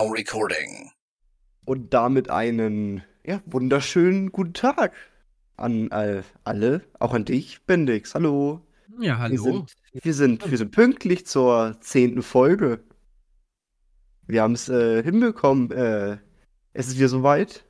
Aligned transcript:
now 0.00 0.08
recording. 0.08 0.90
Und 1.64 1.92
damit 1.92 2.30
einen 2.30 3.02
ja, 3.24 3.40
wunderschönen 3.46 4.32
guten 4.32 4.54
Tag 4.54 4.92
an 5.56 5.90
äh, 5.90 6.22
alle, 6.44 6.82
auch 6.98 7.12
an 7.12 7.24
dich, 7.24 7.60
Bendix. 7.66 8.14
Hallo. 8.14 8.62
Ja, 8.98 9.18
hallo. 9.18 9.32
Wir 9.32 9.40
sind, 9.40 9.74
wir 9.92 10.14
sind, 10.14 10.50
wir 10.50 10.58
sind 10.58 10.70
pünktlich 10.70 11.26
zur 11.26 11.76
zehnten 11.80 12.22
Folge. 12.22 12.80
Wir 14.26 14.42
haben 14.42 14.54
es 14.54 14.68
äh, 14.68 15.02
hinbekommen. 15.02 15.70
Äh, 15.70 16.18
es 16.72 16.88
ist 16.88 16.96
wieder 16.96 17.08
soweit. 17.08 17.64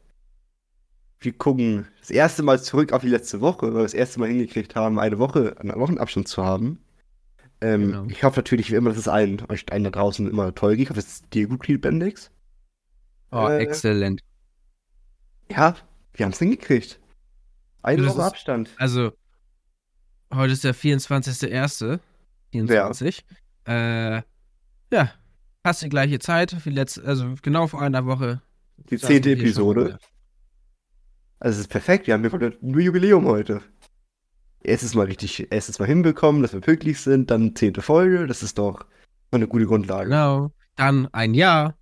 Wir 1.19 1.33
gucken 1.33 1.87
das 1.99 2.11
erste 2.11 2.43
Mal 2.43 2.63
zurück 2.63 2.93
auf 2.93 3.03
die 3.03 3.09
letzte 3.09 3.41
Woche, 3.41 3.67
weil 3.69 3.75
wir 3.75 3.83
das 3.83 3.95
erste 3.95 4.21
Mal 4.21 4.29
hingekriegt 4.29 4.75
haben, 4.77 4.99
eine 4.99 5.19
Woche, 5.19 5.57
einen 5.59 5.79
Wochenabstand 5.79 6.29
zu 6.29 6.45
haben. 6.45 6.79
Ähm, 7.61 7.87
Genau. 7.93 8.05
Ich 8.07 8.23
hoffe 8.25 8.39
natürlich 8.41 8.71
wie 8.71 8.77
immer, 8.77 8.91
dass 8.91 8.99
es 8.99 9.09
allen, 9.09 9.43
euch 9.49 9.65
allen 9.71 9.85
da 9.85 9.91
draußen 9.91 10.29
immer 10.29 10.55
toll 10.55 10.77
geht. 10.77 10.85
Ich 10.85 10.91
hoffe, 10.91 11.01
es 11.01 11.07
ist 11.07 11.35
dir 11.35 11.47
gut 11.47 11.63
geht, 11.63 11.81
Bendix. 11.83 12.31
Oh, 13.33 13.47
Äh, 13.49 13.59
exzellent. 13.59 14.23
Ja, 15.51 15.77
wir 16.15 16.25
haben 16.25 16.33
es 16.33 16.39
hingekriegt. 16.39 17.01
Eine 17.83 18.07
Woche 18.07 18.25
Abstand. 18.25 18.71
Also, 18.77 19.13
heute 20.33 20.53
ist 20.53 20.65
der 20.65 20.75
24.01. 20.75 21.99
24. 22.53 23.25
Äh, 23.67 24.23
ja, 24.93 25.13
fast 25.63 25.83
die 25.83 25.89
gleiche 25.89 26.19
Zeit, 26.19 26.57
wie 26.65 26.71
letzt, 26.71 27.03
also 27.05 27.35
genau 27.43 27.67
vor 27.67 27.81
einer 27.83 28.07
Woche. 28.07 28.43
Die 28.91 28.99
zehnte 28.99 29.33
Episode. 29.33 29.99
Also 31.39 31.57
es 31.57 31.61
ist 31.61 31.69
perfekt, 31.69 32.07
wir 32.07 32.15
haben 32.15 32.59
nur 32.61 32.81
Jubiläum 32.81 33.25
heute. 33.27 33.63
Erstes 34.63 34.95
Mal 34.95 35.07
richtig, 35.07 35.51
erstes 35.51 35.79
Mal 35.79 35.87
hinbekommen, 35.87 36.43
dass 36.43 36.53
wir 36.53 36.61
pünktlich 36.61 37.01
sind, 37.01 37.31
dann 37.31 37.57
zehnte 37.57 37.81
Folge, 37.83 38.27
das 38.27 38.43
ist 38.43 38.59
doch 38.59 38.85
eine 39.31 39.47
gute 39.49 39.67
Grundlage. 39.67 40.11
Genau. 40.11 40.53
Dann 40.77 41.09
ein 41.13 41.35
Jahr. 41.35 41.77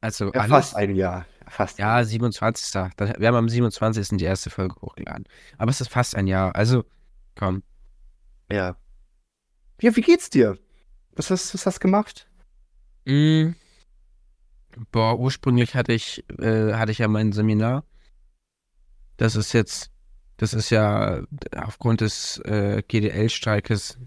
Also 0.00 0.32
Ja, 0.32 0.44
fast 0.44 0.74
ein 0.76 0.94
Jahr. 0.94 1.26
Fast. 1.48 1.78
Ja, 1.78 2.02
27. 2.02 2.72
Das- 2.96 3.12
Wir 3.18 3.28
haben 3.28 3.34
am 3.36 3.48
27. 3.48 4.16
die 4.18 4.24
erste 4.24 4.48
Folge 4.50 4.74
hochgeladen. 4.80 5.24
Aber 5.58 5.70
es 5.70 5.80
ist 5.80 5.88
fast 5.90 6.14
ein 6.16 6.26
Jahr. 6.26 6.54
Also, 6.56 6.84
komm. 7.36 7.62
Ja. 8.50 8.76
Ja, 9.80 9.94
wie 9.94 10.00
geht's 10.00 10.30
dir? 10.30 10.58
Was 11.16 11.30
hast, 11.30 11.52
was 11.54 11.66
hast 11.66 11.76
du 11.76 11.80
gemacht? 11.80 12.26
Mm. 13.04 13.50
Boah, 14.90 15.18
ursprünglich 15.18 15.74
hatte 15.74 15.92
ich, 15.92 16.24
äh, 16.40 16.72
hatte 16.72 16.90
ich 16.92 16.98
ja 16.98 17.06
mein 17.08 17.32
Seminar. 17.32 17.84
Das 19.18 19.36
ist 19.36 19.52
jetzt, 19.52 19.90
das 20.36 20.54
ist 20.54 20.70
ja 20.70 21.22
aufgrund 21.56 22.00
des 22.00 22.38
äh, 22.38 22.82
GDL-Streikes 22.86 23.98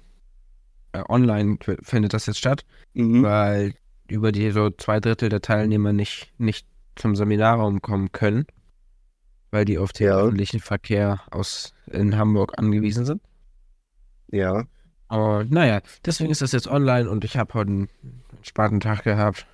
äh, 0.93 1.03
online 1.09 1.57
findet 1.83 2.13
das 2.13 2.25
jetzt 2.25 2.37
statt, 2.39 2.65
Mhm. 2.93 3.23
weil 3.23 3.73
über 4.09 4.31
die 4.31 4.51
so 4.51 4.69
zwei 4.69 4.99
Drittel 4.99 5.29
der 5.29 5.41
Teilnehmer 5.41 5.93
nicht, 5.93 6.31
nicht 6.37 6.65
zum 6.95 7.15
Seminarraum 7.15 7.81
kommen 7.81 8.11
können, 8.11 8.45
weil 9.51 9.65
die 9.65 9.77
auf 9.77 9.91
den 9.93 10.07
Ja. 10.07 10.17
öffentlichen 10.19 10.59
Verkehr 10.59 11.21
aus 11.31 11.73
in 11.87 12.17
Hamburg 12.17 12.57
angewiesen 12.57 13.05
sind. 13.05 13.21
Ja. 14.31 14.65
Aber 15.09 15.45
naja, 15.45 15.81
deswegen 16.05 16.31
ist 16.31 16.41
das 16.41 16.51
jetzt 16.51 16.67
online 16.67 17.09
und 17.09 17.23
ich 17.23 17.37
habe 17.37 17.53
heute 17.53 17.69
einen 17.71 17.89
entspannten 18.37 18.79
Tag 18.81 19.03
gehabt. 19.03 19.45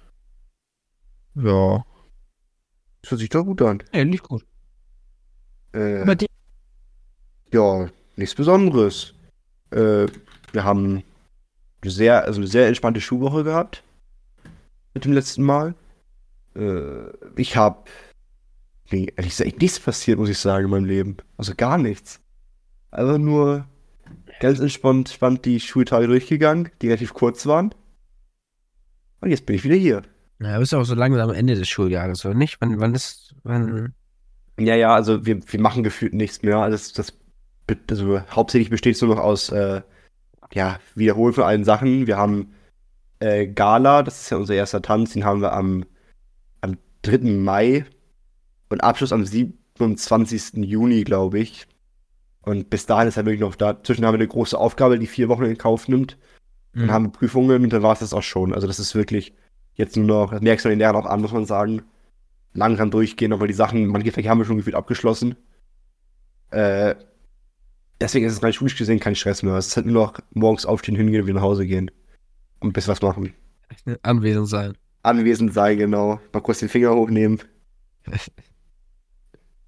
Ja. 1.36 1.84
Das 3.02 3.12
hört 3.12 3.20
sich 3.20 3.30
doch 3.30 3.44
gut 3.44 3.62
an. 3.62 3.84
Ja, 3.94 4.04
lief 4.04 4.24
gut. 4.24 4.46
Äh, 5.74 6.06
Bei 6.06 6.16
dir? 6.16 6.28
Ja, 7.54 7.88
nichts 8.16 8.36
Besonderes. 8.36 9.14
Äh, 9.72 10.08
wir 10.52 10.64
haben 10.64 11.04
eine 11.82 11.92
sehr, 11.92 12.24
also 12.26 12.40
eine 12.40 12.48
sehr 12.48 12.68
entspannte 12.68 13.02
Schulwoche 13.02 13.44
gehabt. 13.44 13.84
Mit 14.94 15.06
dem 15.06 15.14
letzten 15.14 15.44
Mal. 15.44 15.76
Äh, 16.56 17.10
ich 17.36 17.56
habe, 17.56 17.84
ehrlich 18.90 19.38
gesagt, 19.38 19.62
nichts 19.62 19.80
passiert, 19.80 20.20
muss 20.20 20.30
ich 20.30 20.38
sagen, 20.38 20.66
in 20.66 20.72
meinem 20.72 20.86
Leben. 20.86 21.18
Also 21.38 21.54
gar 21.56 21.78
nichts. 21.78 22.20
Einfach 22.92 23.18
nur 23.18 23.68
ganz 24.40 24.60
entspannt, 24.60 25.10
entspannt 25.10 25.46
die 25.46 25.60
Schultage 25.60 26.08
durchgegangen, 26.08 26.70
die 26.82 26.88
relativ 26.88 27.14
kurz 27.14 27.46
waren. 27.46 27.74
Und 29.22 29.30
jetzt 29.30 29.46
bin 29.46 29.56
ich 29.56 29.64
wieder 29.64 29.76
hier. 29.76 30.04
Ja, 30.40 30.60
bist 30.60 30.76
auch 30.76 30.84
so 30.84 30.96
langsam 30.96 31.30
am 31.30 31.36
Ende 31.36 31.56
des 31.56 31.70
Schuljahres, 31.70 32.26
oder 32.26 32.36
nicht? 32.36 32.58
Wann, 32.60 32.80
wann 32.80 32.94
ist, 32.94 33.34
wann? 33.44 33.94
Ja, 34.60 34.76
ja, 34.76 34.94
also 34.94 35.26
wir, 35.26 35.40
wir 35.52 35.62
machen 35.62 35.84
gefühlt 35.84 36.14
nichts 36.14 36.44
mehr. 36.44 36.58
Also 36.58 36.76
das, 36.76 36.94
das 36.94 37.12
also 37.90 38.22
hauptsächlich 38.32 38.70
besteht 38.70 38.96
es 38.96 39.02
nur 39.02 39.16
noch 39.16 39.22
aus 39.24 39.50
äh, 39.50 39.82
ja, 40.54 40.80
Wiederholen 40.96 41.34
von 41.34 41.44
allen 41.44 41.64
Sachen. 41.64 42.08
Wir 42.08 42.18
haben 42.18 42.54
äh, 43.20 43.48
Gala, 43.48 44.04
das 44.04 44.22
ist 44.22 44.30
ja 44.30 44.38
unser 44.38 44.56
erster 44.56 44.82
Tanz, 44.82 45.14
den 45.14 45.24
haben 45.26 45.42
wir 45.42 45.54
am, 45.54 45.86
am 46.62 46.78
3. 47.04 47.20
Mai 47.32 47.86
und 48.70 48.84
Abschluss 48.84 49.14
am 49.14 49.26
27. 49.26 50.54
Juni, 50.56 51.04
glaube 51.04 51.40
ich. 51.40 51.68
Und 52.42 52.70
bis 52.70 52.86
dahin 52.86 53.08
ist 53.08 53.16
halt 53.18 53.26
wirklich 53.26 53.42
noch 53.42 53.56
dazwischen 53.56 54.06
haben 54.06 54.14
wir 54.14 54.20
eine 54.20 54.28
große 54.28 54.58
Aufgabe, 54.58 55.00
die 55.00 55.08
vier 55.08 55.30
Wochen 55.30 55.46
in 55.46 55.58
Kauf 55.58 55.88
nimmt. 55.88 56.18
Dann 56.74 56.86
Mhm. 56.86 56.92
haben 56.92 57.06
wir 57.06 57.12
Prüfungen 57.12 57.64
und 57.64 57.72
dann 57.72 57.84
war 57.84 57.94
es 57.94 58.00
das 58.00 58.14
auch 58.14 58.24
schon. 58.24 58.54
Also 58.54 58.68
das 58.68 58.80
ist 58.80 58.96
wirklich 58.96 59.34
jetzt 59.76 59.96
nur 59.96 60.06
noch, 60.08 60.32
das 60.32 60.42
merkst 60.42 60.66
du 60.66 60.70
den 60.70 60.80
Lehrern 60.80 60.96
auch 60.98 61.06
an, 61.06 61.22
muss 61.22 61.32
man 61.32 61.46
sagen. 61.46 61.84
Langsam 62.54 62.92
durchgehen, 62.92 63.32
aber 63.34 63.48
die 63.48 63.54
Sachen, 63.54 63.88
manche 63.88 64.12
Fächer 64.12 64.30
haben 64.30 64.40
wir 64.40 64.46
schon 64.46 64.58
gefühlt 64.58 64.76
abgeschlossen. 64.76 65.36
Äh, 66.52 66.96
deswegen 68.02 68.26
ist 68.26 68.34
es 68.34 68.44
rein 68.44 68.54
schulisch 68.54 68.78
gesehen 68.78 69.00
kein 69.00 69.16
Stress 69.16 69.44
mehr. 69.44 69.56
Es 69.56 69.68
ist 69.68 69.78
halt 69.78 69.86
nur 69.86 70.06
noch 70.06 70.20
morgens 70.32 70.66
aufstehen, 70.66 70.96
hingehen 70.96 71.22
und 71.22 71.28
wieder 71.28 71.36
nach 71.36 71.46
Hause 71.46 71.66
gehen. 71.66 71.92
Und 72.60 72.70
ein 72.70 72.74
bisschen 72.74 72.92
was 72.92 73.02
machen. 73.02 73.34
Anwesend 74.04 74.48
sein. 74.48 74.74
Anwesend 75.04 75.54
sein, 75.54 75.78
genau. 75.78 76.20
Mal 76.32 76.42
kurz 76.42 76.60
den 76.60 76.70
Finger 76.70 76.94
hochnehmen. 76.94 77.40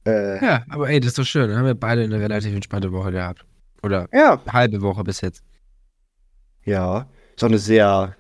Äh, 0.07 0.45
Ja, 0.45 0.63
aber 0.69 0.87
ey, 0.87 0.99
das 0.99 1.07
ist 1.09 1.17
doch 1.17 1.25
schön. 1.25 1.49
Dann 1.49 1.57
haben 1.57 1.65
wir 1.65 1.73
beide 1.73 2.03
eine 2.03 2.19
relativ 2.19 2.53
entspannte 2.53 2.91
Woche 2.91 3.11
gehabt. 3.11 3.43
Oder 3.81 4.07
ja. 4.13 4.39
halbe 4.47 4.81
Woche 4.83 5.03
bis 5.03 5.21
jetzt. 5.21 5.43
Ja. 6.63 7.09
Ist 7.35 7.43
auch 7.43 7.47
eine 7.47 7.57
sehr 7.57 8.15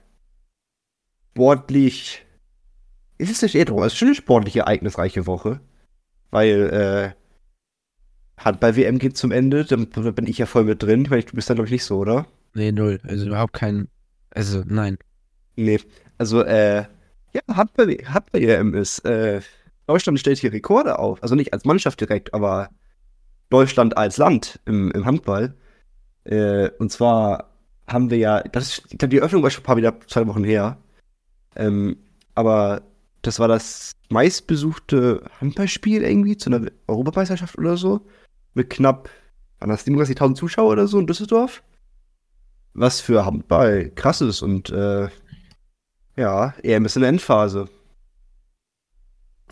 sportlich. 1.31 2.25
Ist 3.17 3.31
es 3.31 3.41
nicht 3.43 3.53
eher 3.53 3.65
drum? 3.65 3.83
Es 3.83 3.93
ist 3.93 3.99
schon 3.99 4.07
eine 4.07 4.15
sportlich 4.15 4.55
ereignisreiche 4.55 5.27
Woche. 5.27 5.61
Weil, 6.31 7.13
äh, 7.15 7.24
Handball-WM 8.37 8.99
geht 8.99 9.17
zum 9.17 9.31
Ende, 9.31 9.65
dann 9.65 9.89
da 9.91 10.11
bin 10.11 10.27
ich 10.27 10.37
ja 10.37 10.45
voll 10.45 10.65
mit 10.65 10.83
drin. 10.83 11.03
Ich 11.03 11.09
meine, 11.09 11.23
du 11.23 11.35
bist 11.35 11.49
da, 11.49 11.53
glaube 11.53 11.67
ich, 11.67 11.71
nicht 11.71 11.83
so, 11.85 11.97
oder? 11.97 12.27
Nee, 12.53 12.71
null. 12.71 12.99
Also 13.03 13.25
überhaupt 13.27 13.53
kein. 13.53 13.87
Also, 14.31 14.63
nein. 14.65 14.97
Nee. 15.55 15.79
Also, 16.17 16.41
äh, 16.43 16.85
ja, 17.33 17.41
Handball- 17.53 17.97
Handball-WM 18.05 18.73
ist, 18.73 18.99
äh, 19.05 19.41
Deutschland 19.87 20.19
stellt 20.19 20.39
hier 20.39 20.51
Rekorde 20.51 20.99
auf. 20.99 21.21
Also 21.21 21.35
nicht 21.35 21.53
als 21.53 21.65
Mannschaft 21.65 21.99
direkt, 22.01 22.33
aber 22.33 22.69
Deutschland 23.49 23.97
als 23.97 24.17
Land 24.17 24.59
im, 24.65 24.91
im 24.91 25.05
Handball. 25.05 25.53
Äh, 26.23 26.69
und 26.79 26.91
zwar 26.91 27.51
haben 27.87 28.09
wir 28.09 28.17
ja, 28.17 28.41
das 28.41 28.63
ist, 28.79 28.83
ich 28.91 28.97
glaube, 28.97 29.09
die 29.09 29.17
Eröffnung 29.19 29.43
war 29.43 29.51
schon 29.51 29.61
ein 29.61 29.65
paar 29.65 29.77
wieder 29.77 29.99
zwei 30.07 30.25
Wochen 30.27 30.43
her. 30.43 30.77
Ähm, 31.55 31.97
aber 32.33 32.81
das 33.21 33.39
war 33.39 33.47
das 33.47 33.91
meistbesuchte 34.09 35.23
Handballspiel 35.39 36.03
irgendwie 36.03 36.37
zu 36.37 36.49
einer 36.49 36.69
Europameisterschaft 36.87 37.57
oder 37.57 37.77
so. 37.77 38.01
Mit 38.55 38.69
knapp, 38.71 39.09
waren 39.59 39.69
das 39.69 39.85
37.000 39.85 40.35
Zuschauer 40.35 40.71
oder 40.71 40.87
so 40.87 40.97
in 40.99 41.07
Düsseldorf. 41.07 41.61
Was 42.73 42.99
für 42.99 43.25
Handball 43.25 43.91
krass 43.91 44.21
ist 44.21 44.41
und 44.41 44.69
äh, 44.69 45.09
ja, 46.17 46.53
EM 46.63 46.85
ist 46.85 46.95
in 46.95 47.01
der 47.01 47.09
Endphase. 47.09 47.69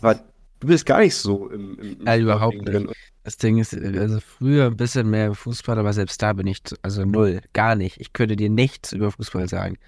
Weil 0.00 0.20
du 0.60 0.66
bist 0.66 0.86
gar 0.86 1.00
nicht 1.00 1.14
so 1.14 1.48
im, 1.50 1.78
im, 1.78 2.06
Ja, 2.06 2.16
überhaupt 2.16 2.56
nicht. 2.56 2.88
Das 3.22 3.38
Ding 3.38 3.58
ist, 3.58 3.74
also 3.74 4.20
früher 4.20 4.66
ein 4.66 4.76
bisschen 4.76 5.08
mehr 5.08 5.28
im 5.28 5.34
Fußball, 5.34 5.78
aber 5.78 5.92
selbst 5.94 6.20
da 6.20 6.34
bin 6.34 6.46
ich, 6.46 6.60
also 6.82 7.04
null, 7.04 7.40
gar 7.54 7.74
nicht. 7.74 7.98
Ich 8.00 8.12
könnte 8.12 8.36
dir 8.36 8.50
nichts 8.50 8.92
über 8.92 9.10
Fußball 9.10 9.48
sagen. 9.48 9.78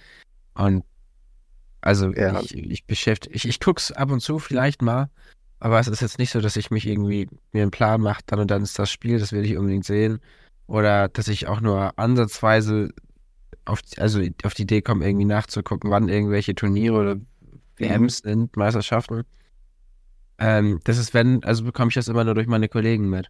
Und 0.55 0.85
also 1.83 2.13
Ja. 2.15 2.41
ich, 2.41 2.55
ich 2.55 2.87
beschäftige, 2.87 3.35
ich, 3.35 3.47
ich 3.47 3.61
guck's 3.61 3.93
ab 3.93 4.11
und 4.11 4.21
zu 4.21 4.39
vielleicht 4.39 4.81
mal, 4.81 5.11
aber 5.61 5.81
es 5.81 5.89
ist 5.89 6.01
jetzt 6.03 6.19
nicht 6.19 6.31
so, 6.31 6.41
dass 6.41 6.57
ich 6.57 6.71
mich 6.71 6.87
irgendwie 6.87 7.29
mir 7.53 7.63
einen 7.63 7.71
Plan 7.71 8.01
mache, 8.01 8.23
dann 8.27 8.41
und 8.41 8.51
dann 8.51 8.63
ist 8.63 8.79
das 8.79 8.91
Spiel, 8.91 9.19
das 9.19 9.33
will 9.33 9.45
ich 9.45 9.57
unbedingt 9.57 9.85
sehen. 9.85 10.21
Oder 10.67 11.09
dass 11.09 11.29
ich 11.29 11.47
auch 11.47 11.61
nur 11.61 11.99
ansatzweise 11.99 12.91
auf, 13.65 13.83
die- 13.83 13.99
also 14.01 14.21
auf 14.45 14.55
die 14.55 14.63
Idee 14.63 14.83
komme, 14.83 15.07
irgendwie 15.07 15.25
nachzugucken, 15.25 15.91
wann 15.91 16.09
irgendwelche 16.09 16.55
Turniere 16.55 16.97
oder 16.97 17.17
WMs 17.77 18.19
sind, 18.19 18.57
Meisterschaften. 18.57 19.25
Ähm, 20.39 20.81
das 20.85 20.99
ist, 20.99 21.15
wenn, 21.15 21.43
also 21.45 21.65
bekomme 21.65 21.89
ich 21.89 21.95
das 21.95 22.09
immer 22.09 22.25
nur 22.25 22.35
durch 22.35 22.47
meine 22.47 22.69
Kollegen 22.69 23.09
mit. 23.09 23.29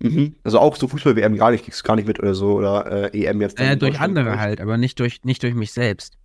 Mhm. 0.00 0.34
Also 0.42 0.58
auch 0.58 0.74
so 0.76 0.88
Fußball-WM 0.88 1.36
gar 1.36 1.52
nicht, 1.52 1.64
kriegst 1.64 1.84
gar 1.84 1.94
nicht 1.94 2.08
mit 2.08 2.18
oder 2.18 2.34
so. 2.34 2.54
Oder 2.54 3.12
äh, 3.14 3.22
EM 3.24 3.40
jetzt. 3.40 3.60
Äh, 3.60 3.76
durch 3.76 4.00
andere 4.00 4.32
ich. 4.34 4.40
halt, 4.40 4.60
aber 4.60 4.76
nicht 4.76 4.98
durch, 4.98 5.22
nicht 5.22 5.42
durch 5.42 5.54
mich 5.54 5.72
selbst. 5.72 6.18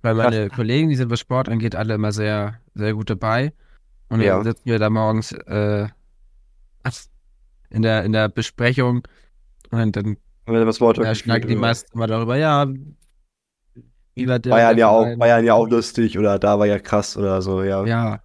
Weil 0.00 0.14
meine 0.14 0.48
Kollegen, 0.48 0.88
die 0.88 0.96
sind, 0.96 1.10
was 1.10 1.20
Sport 1.20 1.48
angeht, 1.48 1.76
alle 1.76 1.94
immer 1.94 2.12
sehr, 2.12 2.58
sehr 2.74 2.94
gut 2.94 3.10
dabei. 3.10 3.52
Und 4.12 4.20
Ja. 4.20 4.36
dann 4.36 4.44
sitzen 4.44 4.62
wir 4.66 4.78
da 4.78 4.90
morgens 4.90 5.32
äh, 5.32 5.88
in, 7.70 7.82
der, 7.82 8.04
in 8.04 8.12
der 8.12 8.28
Besprechung 8.28 9.02
und 9.70 9.96
dann 9.96 10.16
ja, 10.46 11.14
schnacken 11.14 11.48
die 11.48 11.56
meisten 11.56 11.92
immer 11.94 12.06
darüber, 12.06 12.36
ja, 12.36 12.66
Über 14.14 14.38
der 14.38 14.50
Bayern 14.50 14.76
ja 14.76 14.88
auch. 14.88 15.16
Bayern 15.16 15.44
ja 15.44 15.54
auch 15.54 15.68
lustig 15.68 16.18
oder 16.18 16.38
da 16.38 16.58
war 16.58 16.66
ja 16.66 16.78
krass 16.78 17.16
oder 17.16 17.40
so, 17.40 17.62
ja. 17.62 17.84
Ja, 17.86 18.22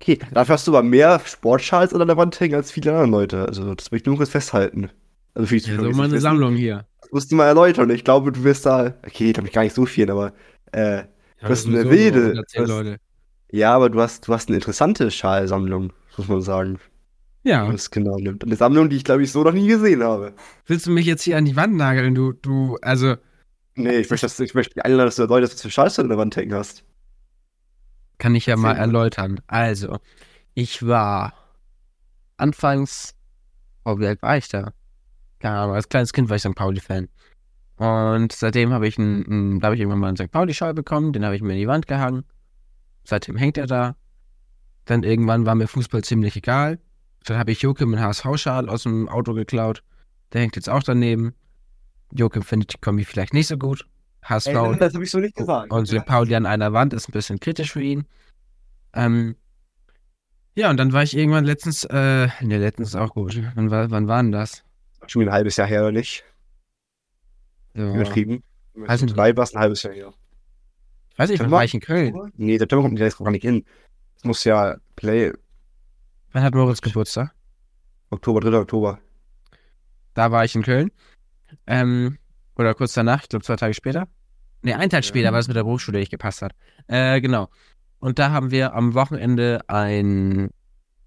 Okay, 0.00 0.18
dafür 0.32 0.52
hast 0.54 0.66
du 0.68 0.70
aber 0.76 0.84
mehr 0.86 1.20
Sportschals 1.24 1.92
an 1.92 2.06
der 2.06 2.16
Wand 2.16 2.38
hängen 2.38 2.54
als 2.54 2.70
viele 2.70 2.92
andere 2.92 3.10
Leute. 3.10 3.46
Also, 3.48 3.74
das 3.74 3.90
möchte 3.90 4.04
ich 4.04 4.06
nur 4.06 4.16
kurz 4.16 4.30
festhalten. 4.30 4.90
Also, 5.34 5.48
für 5.48 5.56
ja 5.56 5.74
so 5.74 5.82
die 5.82 5.88
mal 5.88 5.92
es 5.92 5.98
eine 5.98 6.08
nicht 6.14 6.22
Sammlung 6.22 6.54
hier. 6.54 6.76
wissen, 6.76 6.86
Das 7.00 7.10
musst 7.10 7.32
du 7.32 7.36
mal 7.36 7.46
erläutern. 7.48 7.90
Ich 7.90 8.04
glaube, 8.04 8.30
du 8.30 8.44
wirst 8.44 8.64
da. 8.64 8.94
Okay, 9.04 9.26
ich 9.28 9.34
glaube 9.34 9.50
gar 9.50 9.62
nicht 9.64 9.74
so 9.74 9.86
viel, 9.86 10.08
aber. 10.08 10.32
Äh, 10.70 10.98
Ja, 10.98 11.04
hast 11.48 11.66
eine 11.66 11.90
wilde- 11.90 12.34
das- 12.54 12.68
Leute. 12.68 12.98
Ja, 13.50 13.74
aber 13.74 13.90
du 13.90 14.00
hast, 14.00 14.28
du 14.28 14.32
hast 14.34 14.48
eine 14.48 14.56
interessante 14.56 15.10
Schalsammlung, 15.10 15.92
muss 16.16 16.28
man 16.28 16.40
sagen. 16.42 16.78
Ja, 17.44 17.66
wenn 17.66 17.74
es 17.76 17.90
genau 17.90 18.16
nimmt. 18.18 18.44
Eine 18.44 18.56
Sammlung, 18.56 18.88
die 18.90 18.96
ich, 18.96 19.04
glaube 19.04 19.22
ich, 19.22 19.32
so 19.32 19.42
noch 19.42 19.52
nie 19.52 19.68
gesehen 19.68 20.02
habe. 20.02 20.34
willst 20.66 20.86
du 20.86 20.90
mich 20.90 21.06
jetzt 21.06 21.22
hier 21.22 21.36
an 21.38 21.44
die 21.44 21.56
Wand 21.56 21.74
nageln? 21.76 22.14
Du, 22.14 22.32
du, 22.32 22.76
also, 22.82 23.16
Nee, 23.74 23.98
ich 23.98 24.10
möchte, 24.10 24.26
dass, 24.26 24.40
ich 24.40 24.54
möchte 24.54 24.84
einladen, 24.84 25.06
dass 25.06 25.16
du 25.16 25.24
Leute, 25.24 25.46
dass 25.46 25.56
du 25.62 25.70
Scheiße 25.70 26.02
an 26.02 26.08
der 26.08 26.18
Wand 26.18 26.34
hängen 26.36 26.52
hast. 26.54 26.82
kann 28.18 28.34
ich 28.34 28.46
ja 28.46 28.56
mal 28.56 28.74
erläutern. 28.76 29.40
Also, 29.46 29.98
ich 30.54 30.84
war 30.84 31.32
anfangs, 32.36 33.14
oh, 33.84 33.98
wie 33.98 34.06
alt 34.08 34.20
war 34.22 34.36
ich 34.36 34.48
da? 34.48 34.72
Keine 35.38 35.58
Ahnung, 35.58 35.76
als 35.76 35.88
kleines 35.88 36.12
Kind 36.12 36.28
war 36.28 36.36
ich 36.36 36.42
St. 36.42 36.54
Pauli-Fan. 36.56 37.08
Und 37.76 38.32
seitdem 38.32 38.72
habe 38.72 38.88
ich 38.88 38.98
einen, 38.98 39.24
einen- 39.62 39.72
ich 39.74 39.80
irgendwann 39.80 40.00
mal 40.00 40.08
einen 40.08 40.16
St. 40.16 40.32
Pauli-Schal 40.32 40.74
bekommen, 40.74 41.12
den 41.12 41.24
habe 41.24 41.36
ich 41.36 41.42
mir 41.42 41.52
in 41.52 41.60
die 41.60 41.68
Wand 41.68 41.86
gehangen. 41.86 42.24
Seitdem 43.08 43.36
hängt 43.36 43.56
er 43.56 43.66
da. 43.66 43.96
Dann 44.84 45.02
irgendwann 45.02 45.46
war 45.46 45.54
mir 45.54 45.66
Fußball 45.66 46.04
ziemlich 46.04 46.36
egal. 46.36 46.78
Dann 47.24 47.38
habe 47.38 47.52
ich 47.52 47.62
Joachim 47.62 47.94
einen 47.94 48.04
HSV-Schal 48.04 48.68
aus 48.68 48.82
dem 48.82 49.08
Auto 49.08 49.32
geklaut. 49.32 49.82
Der 50.34 50.42
hängt 50.42 50.56
jetzt 50.56 50.68
auch 50.68 50.82
daneben. 50.82 51.32
Joachim 52.12 52.42
findet 52.42 52.74
die 52.74 52.78
Kombi 52.78 53.06
vielleicht 53.06 53.32
nicht 53.32 53.46
so 53.46 53.56
gut. 53.56 53.86
HSV 54.22 54.52
das 54.78 54.92
habe 54.92 55.04
ich 55.04 55.10
so 55.10 55.20
nicht 55.20 55.36
gesagt. 55.36 55.72
und 55.72 55.86
St. 55.86 56.04
Pauli 56.04 56.34
an 56.34 56.44
einer 56.44 56.74
Wand 56.74 56.92
ist 56.92 57.08
ein 57.08 57.12
bisschen 57.12 57.40
kritisch 57.40 57.72
für 57.72 57.80
ihn. 57.80 58.04
Ähm, 58.92 59.36
ja, 60.54 60.68
und 60.68 60.76
dann 60.76 60.92
war 60.92 61.02
ich 61.02 61.16
irgendwann 61.16 61.46
letztens, 61.46 61.84
äh, 61.84 62.28
ne, 62.42 62.58
letztens 62.58 62.88
ist 62.90 62.94
auch 62.94 63.14
gut. 63.14 63.40
Wann 63.54 63.70
war, 63.70 63.90
wann 63.90 64.06
war 64.06 64.22
denn 64.22 64.32
das? 64.32 64.64
Schon 65.06 65.22
ein 65.22 65.32
halbes 65.32 65.56
Jahr 65.56 65.66
her, 65.66 65.80
oder 65.80 65.92
nicht? 65.92 66.24
Ja. 67.72 67.94
Übertrieben. 67.94 68.42
Nicht. 68.74 69.16
Drei 69.16 69.34
war 69.34 69.44
es 69.44 69.54
ein 69.54 69.60
halbes 69.60 69.82
Jahr 69.82 69.94
her. 69.94 70.12
Ich 71.18 71.22
weiß 71.24 71.30
nicht, 71.30 71.40
wann 71.40 71.50
war 71.50 71.64
ich 71.64 71.74
in 71.74 71.80
Köln? 71.80 72.30
Nee, 72.36 72.58
September 72.58 72.84
kommt 72.84 73.00
ist 73.00 73.18
gar 73.18 73.32
nicht 73.32 73.44
in. 73.44 73.64
Es 74.14 74.22
muss 74.22 74.44
ja 74.44 74.76
Play 74.94 75.32
Wann 76.30 76.44
hat 76.44 76.54
Moritz 76.54 76.80
Geburtstag? 76.80 77.34
Oktober, 78.10 78.38
3. 78.40 78.56
Oktober. 78.56 79.00
Da 80.14 80.30
war 80.30 80.44
ich 80.44 80.54
in 80.54 80.62
Köln. 80.62 80.92
Ähm, 81.66 82.18
oder 82.56 82.72
kurz 82.74 82.92
danach, 82.92 83.24
ich 83.24 83.28
glaube 83.30 83.44
zwei 83.44 83.56
Tage 83.56 83.74
später. 83.74 84.06
Ne, 84.62 84.76
einen 84.76 84.90
Tag 84.90 85.02
Ja. 85.02 85.08
später, 85.08 85.32
weil 85.32 85.40
es 85.40 85.48
mit 85.48 85.56
der 85.56 85.64
Berufsschule 85.64 85.98
nicht 85.98 86.12
gepasst 86.12 86.40
hat. 86.40 86.52
Äh, 86.86 87.20
genau. 87.20 87.48
Und 87.98 88.20
da 88.20 88.30
haben 88.30 88.52
wir 88.52 88.74
am 88.74 88.94
Wochenende 88.94 89.62
ein 89.66 90.50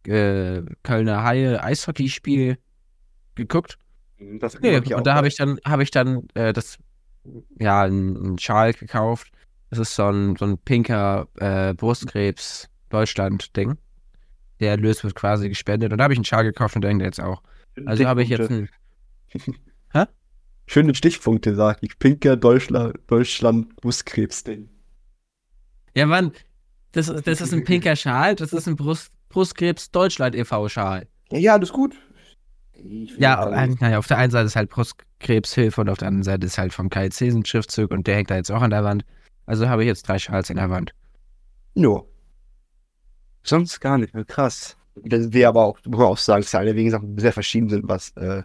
äh, 0.05 0.61
Kölner 0.83 1.23
Haie 1.23 1.63
Eishockeyspiel 1.63 2.57
geguckt. 3.35 3.77
Das 4.19 4.59
Nee, 4.59 4.77
ich 4.77 4.93
und 4.93 5.07
da 5.07 5.15
habe 5.15 5.29
ich 5.29 5.37
dann, 5.37 5.57
habe 5.65 5.83
ich 5.83 5.91
dann 5.91 6.27
äh, 6.33 6.51
das, 6.51 6.79
ja, 7.59 7.83
einen 7.83 8.37
Schal 8.39 8.73
gekauft. 8.73 9.31
Das 9.71 9.79
ist 9.79 9.95
so 9.95 10.05
ein, 10.05 10.35
so 10.35 10.45
ein 10.45 10.59
pinker 10.59 11.27
äh, 11.39 11.73
Brustkrebs-Deutschland-Ding. 11.73 13.79
Der 14.59 14.71
Erlös 14.71 15.03
wird 15.03 15.15
quasi 15.15 15.49
gespendet. 15.49 15.91
Und 15.91 15.97
da 15.97 16.03
habe 16.03 16.13
ich 16.13 16.19
einen 16.19 16.25
Schal 16.25 16.43
gekauft 16.43 16.75
und 16.75 16.83
denke 16.83 17.03
jetzt 17.03 17.19
auch. 17.19 17.41
Also 17.85 18.05
habe 18.05 18.21
ich 18.21 18.29
jetzt 18.29 18.51
einen. 18.51 18.69
Schöne 20.67 20.93
Stichpunkte, 20.95 21.55
sag 21.55 21.79
ich. 21.81 21.97
Pinker 21.99 22.37
Deutschland, 22.37 22.97
Deutschland 23.07 23.75
Brustkrebs-Ding. 23.77 24.69
Ja, 25.95 26.05
Mann, 26.05 26.31
das, 26.93 27.07
das 27.07 27.41
ist 27.41 27.53
ein 27.53 27.65
pinker 27.65 27.97
Schal, 27.97 28.35
das 28.35 28.53
ist 28.53 28.67
ein 28.67 28.77
Brust, 28.77 29.11
Brustkrebs-Deutschland 29.27 30.33
e.V.-Schal. 30.35 31.07
Ja, 31.31 31.37
ja, 31.37 31.53
alles 31.55 31.73
gut. 31.73 31.97
Ja, 33.17 33.67
naja, 33.79 33.97
auf 33.97 34.07
der 34.07 34.17
einen 34.17 34.31
Seite 34.31 34.45
ist 34.45 34.55
halt 34.55 34.69
Brustkrebshilfe 34.69 35.81
und 35.81 35.89
auf 35.89 35.97
der 35.97 36.07
anderen 36.07 36.23
Seite 36.23 36.47
ist 36.47 36.57
halt 36.57 36.71
vom 36.73 36.89
KIC 36.89 37.19
ein 37.21 37.43
Schriftzug 37.45 37.91
und 37.91 38.07
der 38.07 38.15
hängt 38.15 38.31
da 38.31 38.37
jetzt 38.37 38.49
auch 38.51 38.61
an 38.61 38.69
der 38.69 38.85
Wand. 38.85 39.03
Also 39.45 39.67
habe 39.69 39.83
ich 39.83 39.87
jetzt 39.87 40.07
drei 40.07 40.19
Schals 40.19 40.49
an 40.49 40.57
der 40.57 40.69
Wand. 40.69 40.93
Jo. 41.75 42.07
Sonst 43.43 43.79
gar 43.79 43.97
nicht. 43.97 44.13
Krass. 44.27 44.77
Das 44.95 45.33
wäre 45.33 45.49
aber 45.49 45.63
auch, 45.65 45.77
muss 45.85 45.97
man 45.97 46.07
auch 46.07 46.17
sagen, 46.17 46.41
dass 46.43 46.53
alle 46.55 46.75
wegen 46.75 46.91
Sachen 46.91 47.17
sehr 47.17 47.33
verschieden 47.33 47.69
sind, 47.69 47.87
was 47.87 48.09
äh, 48.17 48.43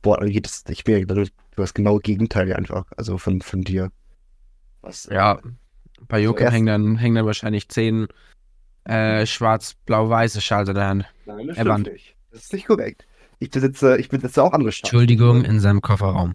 Sport 0.00 0.20
angeht. 0.22 0.44
Das, 0.46 0.64
ich 0.68 0.84
bin 0.84 0.98
ja 0.98 1.04
dadurch 1.04 1.30
das 1.56 1.72
genaue 1.74 2.00
Gegenteil 2.00 2.52
einfach. 2.52 2.84
Also 2.96 3.18
von, 3.18 3.40
von 3.40 3.62
dir. 3.62 3.90
Was, 4.82 5.04
Ja, 5.10 5.40
bei 6.08 6.20
Joachim 6.20 6.42
erst- 6.44 6.54
hängen, 6.54 6.66
dann, 6.66 6.96
hängen 6.96 7.14
dann 7.14 7.26
wahrscheinlich 7.26 7.68
zehn 7.68 8.08
äh, 8.84 9.24
schwarz-blau-weiße 9.24 10.40
Schals 10.40 10.68
an 10.68 10.74
der 10.74 10.86
Hand. 10.88 11.06
Nein, 11.26 11.46
das 11.46 11.56
stimmt 11.58 11.86
nicht. 11.92 12.16
Das 12.32 12.42
ist 12.44 12.52
nicht 12.52 12.66
korrekt. 12.66 13.06
Ich 13.38 13.50
besitze, 13.50 13.96
ich 13.98 14.08
besitze 14.08 14.42
auch 14.42 14.52
andere 14.52 14.72
Schafe. 14.72 14.86
Entschuldigung, 14.88 15.44
in 15.44 15.60
seinem 15.60 15.80
Kofferraum. 15.80 16.34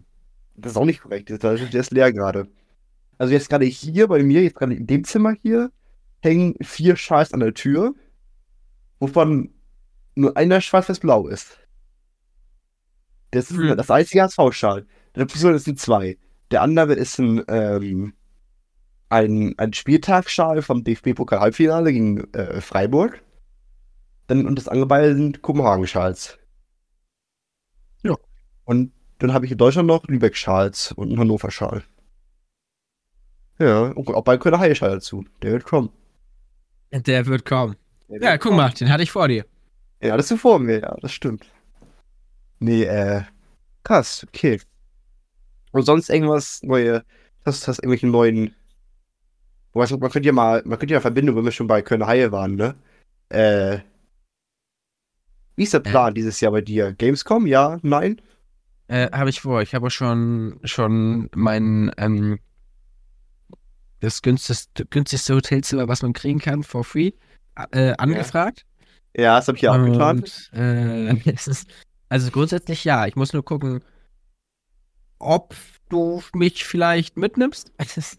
Das 0.56 0.72
ist 0.72 0.78
auch 0.78 0.84
nicht 0.84 1.02
korrekt. 1.02 1.28
Der 1.28 1.52
ist 1.52 1.90
leer 1.92 2.12
gerade. 2.12 2.48
Also 3.18 3.32
jetzt 3.32 3.50
gerade 3.50 3.64
hier 3.64 4.06
bei 4.06 4.22
mir, 4.22 4.42
jetzt 4.42 4.56
gerade 4.56 4.74
in 4.74 4.86
dem 4.86 5.04
Zimmer 5.04 5.34
hier, 5.42 5.70
hängen 6.20 6.54
vier 6.62 6.96
Schals 6.96 7.32
an 7.32 7.40
der 7.40 7.54
Tür, 7.54 7.94
wovon 9.00 9.50
nur 10.14 10.36
einer 10.36 10.60
schwarz-weiß-blau 10.60 11.28
ist. 11.28 11.58
Das 13.30 13.50
ist 13.50 13.56
Hm. 13.58 13.76
das 13.76 13.90
einzige 13.90 14.22
HSV-Schal. 14.22 14.86
Der 15.14 15.26
Person 15.26 15.54
ist 15.54 15.66
ein 15.66 15.76
zwei. 15.76 16.16
Der 16.50 16.62
andere 16.62 16.94
ist 16.94 17.18
ein, 17.18 17.42
ähm, 17.48 18.14
ein, 19.10 19.54
ein 19.58 19.72
Spieltagsschal 19.72 20.62
vom 20.62 20.84
DFB-Pokal-Halbfinale 20.84 21.92
gegen 21.92 22.32
äh, 22.34 22.60
Freiburg. 22.60 23.22
Dann, 24.28 24.46
und 24.46 24.56
das 24.56 24.68
andere 24.68 24.86
beide 24.86 25.14
sind 25.14 25.42
Kopenhagen-Schals. 25.42 26.38
Ja. 28.02 28.16
Und 28.64 28.92
dann 29.18 29.32
habe 29.32 29.46
ich 29.46 29.52
in 29.52 29.58
Deutschland 29.58 29.88
noch 29.88 30.06
Lübeck-Schals 30.06 30.92
und 30.92 31.08
einen 31.08 31.18
Hannover-Schal. 31.18 31.82
Ja, 33.58 33.82
und 33.88 34.08
auch 34.08 34.22
bald 34.22 34.40
Kölner 34.40 34.58
Haie-Schal 34.60 34.90
dazu. 34.90 35.24
Der 35.42 35.52
wird 35.52 35.64
kommen. 35.64 35.90
Der 36.92 37.26
wird 37.26 37.44
kommen. 37.44 37.76
Der 38.08 38.20
Ja, 38.22 38.30
wird 38.32 38.42
guck 38.42 38.52
mal, 38.54 38.70
den 38.70 38.90
hatte 38.90 39.02
ich 39.02 39.10
vor 39.10 39.28
dir. 39.28 39.44
Ja, 40.00 40.16
das 40.16 40.30
ist 40.30 40.40
vor 40.40 40.58
mir, 40.58 40.80
ja, 40.80 40.96
das 41.00 41.12
stimmt. 41.12 41.44
Nee, 42.60 42.84
äh, 42.84 43.22
krass, 43.84 44.24
okay. 44.28 44.60
Und 45.72 45.82
sonst 45.82 46.08
irgendwas 46.08 46.62
neue, 46.62 47.04
hast 47.44 47.66
hast 47.68 47.78
irgendwelche 47.78 48.06
neuen, 48.06 48.54
weißt 49.72 49.92
du, 49.92 49.98
man 49.98 50.10
könnte 50.10 50.26
ja 50.28 50.32
mal, 50.32 50.62
man 50.64 50.78
könnte 50.78 50.94
ja 50.94 51.00
Verbindung, 51.00 51.36
wenn 51.36 51.44
wir 51.44 51.52
schon 51.52 51.66
bei 51.66 51.82
Kölner 51.82 52.06
Haie 52.06 52.30
waren, 52.32 52.54
ne? 52.54 52.74
Äh, 53.28 53.78
wie 55.56 55.64
ist 55.64 55.72
der 55.74 55.80
Äh. 55.80 55.90
Plan 55.90 56.14
dieses 56.14 56.40
Jahr 56.40 56.52
bei 56.52 56.60
dir? 56.60 56.92
Gamescom? 56.92 57.46
Ja? 57.46 57.78
Nein? 57.82 58.20
Äh, 58.86 59.10
habe 59.10 59.30
ich 59.30 59.40
vor. 59.40 59.60
Ich 59.62 59.74
habe 59.74 59.90
schon, 59.90 60.60
schon 60.64 61.28
mein, 61.34 61.90
ähm, 61.98 62.38
das 64.00 64.22
günstigste, 64.22 64.86
günstigste 64.86 65.34
Hotelzimmer, 65.34 65.88
was 65.88 66.02
man 66.02 66.12
kriegen 66.12 66.38
kann, 66.38 66.62
for 66.62 66.84
free, 66.84 67.12
äh, 67.72 67.94
angefragt. 67.98 68.64
Ja, 69.16 69.36
das 69.36 69.48
habe 69.48 69.56
ich 69.56 69.62
ja 69.62 69.72
auch 69.72 69.84
getan. 69.84 70.24
Äh, 70.52 71.30
ist, 71.30 71.66
also 72.08 72.30
grundsätzlich 72.30 72.84
ja. 72.84 73.06
Ich 73.06 73.16
muss 73.16 73.32
nur 73.32 73.44
gucken, 73.44 73.82
ob 75.18 75.54
du 75.88 76.22
mich 76.34 76.64
vielleicht 76.64 77.16
mitnimmst. 77.16 77.72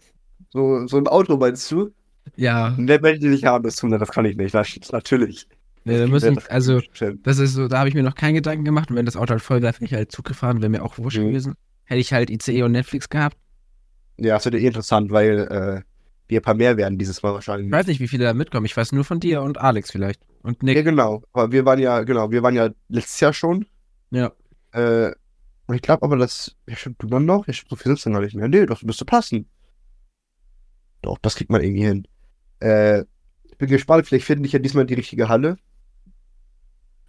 So, 0.52 0.84
so 0.88 0.98
im 0.98 1.06
Auto 1.06 1.36
meinst 1.36 1.70
du? 1.70 1.92
ja, 2.34 2.70
Ne, 2.76 3.00
wenn 3.02 3.20
die 3.20 3.28
nicht 3.28 3.44
haben, 3.44 3.62
das 3.62 3.76
tun, 3.76 3.92
das 3.92 4.10
kann 4.10 4.24
ich 4.24 4.36
nicht, 4.36 4.52
das, 4.52 4.68
natürlich. 4.90 5.46
nee, 5.84 5.92
da 5.94 6.00
Das 6.00 6.10
müssen, 6.10 6.34
geht- 6.34 6.50
also 6.50 6.80
das 7.22 7.38
ist 7.38 7.52
so, 7.52 7.68
da 7.68 7.78
habe 7.78 7.88
ich 7.88 7.94
mir 7.94 8.02
noch 8.02 8.16
keinen 8.16 8.34
Gedanken 8.34 8.64
gemacht. 8.64 8.90
Und 8.90 8.96
wenn 8.96 9.06
das 9.06 9.14
Auto 9.16 9.30
halt 9.30 9.42
voll 9.42 9.62
wäre, 9.62 9.72
wäre 9.74 9.84
ich 9.84 9.94
halt 9.94 10.10
Zug 10.10 10.24
gefahren, 10.24 10.60
wäre 10.60 10.68
mir 10.70 10.82
auch 10.82 10.98
wurscht 10.98 11.18
Mhm. 11.18 11.28
gewesen. 11.28 11.54
Hätte 11.84 12.00
ich 12.00 12.12
halt 12.12 12.30
ICE 12.30 12.64
und 12.64 12.72
Netflix 12.72 13.08
gehabt. 13.08 13.36
Ja, 14.20 14.34
das 14.34 14.44
wird 14.44 14.54
eh 14.54 14.66
interessant, 14.66 15.10
weil 15.10 15.38
äh, 15.40 15.82
wir 16.28 16.40
ein 16.40 16.42
paar 16.42 16.54
mehr 16.54 16.76
werden 16.76 16.98
dieses 16.98 17.22
Mal 17.22 17.32
wahrscheinlich. 17.32 17.66
Ich 17.66 17.72
weiß 17.72 17.86
nicht, 17.86 18.00
wie 18.00 18.08
viele 18.08 18.24
da 18.24 18.34
mitkommen. 18.34 18.66
Ich 18.66 18.76
weiß 18.76 18.92
nur 18.92 19.04
von 19.04 19.18
dir 19.18 19.42
und 19.42 19.58
Alex 19.58 19.90
vielleicht. 19.90 20.20
Und 20.42 20.62
Nick. 20.62 20.76
Ja, 20.76 20.82
genau. 20.82 21.22
Aber 21.32 21.50
wir 21.52 21.64
waren 21.64 21.78
ja, 21.78 22.02
genau, 22.02 22.30
wir 22.30 22.42
waren 22.42 22.54
ja 22.54 22.70
letztes 22.88 23.18
Jahr 23.20 23.32
schon. 23.32 23.66
Ja. 24.10 24.32
Äh, 24.72 25.12
und 25.66 25.74
ich 25.74 25.82
glaube 25.82 26.02
aber, 26.02 26.16
dass. 26.16 26.54
Ja, 26.68 26.76
stimmt, 26.76 27.02
du 27.02 27.06
dann 27.06 27.24
noch? 27.24 27.46
Ja, 27.46 27.52
stimmt, 27.52 27.70
so 27.70 27.76
viel 27.76 27.92
sitzt 27.92 28.06
dann 28.06 28.12
gar 28.12 28.20
nicht 28.20 28.34
mehr. 28.34 28.48
Nee, 28.48 28.66
das 28.66 28.82
müsste 28.82 29.04
passen. 29.04 29.48
Doch, 31.02 31.18
das 31.18 31.36
kriegt 31.36 31.50
man 31.50 31.62
irgendwie 31.62 31.84
hin. 31.84 32.06
Äh, 32.60 33.04
ich 33.44 33.56
bin 33.56 33.68
gespannt, 33.68 34.06
vielleicht 34.06 34.26
finde 34.26 34.46
ich 34.46 34.52
ja 34.52 34.58
diesmal 34.58 34.86
die 34.86 34.94
richtige 34.94 35.28
Halle. 35.28 35.56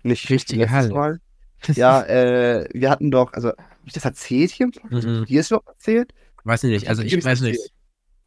Nicht 0.03 0.30
Richtige 0.30 0.70
Halle. 0.70 0.94
Mal. 0.94 1.22
Ja, 1.75 2.01
äh, 2.06 2.68
wir 2.74 2.89
hatten 2.89 3.12
doch, 3.12 3.34
also, 3.34 3.50
hab 3.50 3.86
ich 3.86 3.94
das 3.94 4.03
erzählt 4.03 4.50
hier? 4.50 4.72
Mhm. 4.89 5.25
Hier 5.27 5.41
ist 5.41 5.51
überhaupt 5.51 5.68
erzählt? 5.68 6.12
Weiß 6.43 6.63
nicht, 6.63 6.88
also 6.88 7.01
ich 7.03 7.24
weiß 7.24 7.41
nicht. 7.41 7.71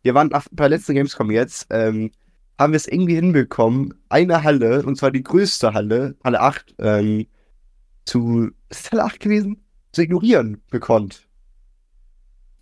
Wir 0.03 0.15
waren 0.15 0.33
auf, 0.33 0.49
bei 0.53 0.69
der 0.69 0.79
letzten 0.79 0.95
Gamescom 0.95 1.31
jetzt, 1.31 1.67
ähm, 1.71 2.11
haben 2.59 2.73
wir 2.73 2.77
es 2.77 2.87
irgendwie 2.87 3.15
hinbekommen, 3.15 3.95
eine 4.09 4.43
Halle, 4.43 4.83
und 4.83 4.97
zwar 4.97 5.11
die 5.11 5.23
größte 5.23 5.75
Halle, 5.75 6.17
Halle 6.23 6.41
8, 6.41 6.75
ähm, 6.79 7.27
zu, 8.05 8.51
ist 8.69 8.93
Halle 8.93 9.05
8 9.05 9.21
gewesen? 9.21 9.65
Zu 9.93 10.03
ignorieren 10.03 10.61
gekonnt. 10.71 11.27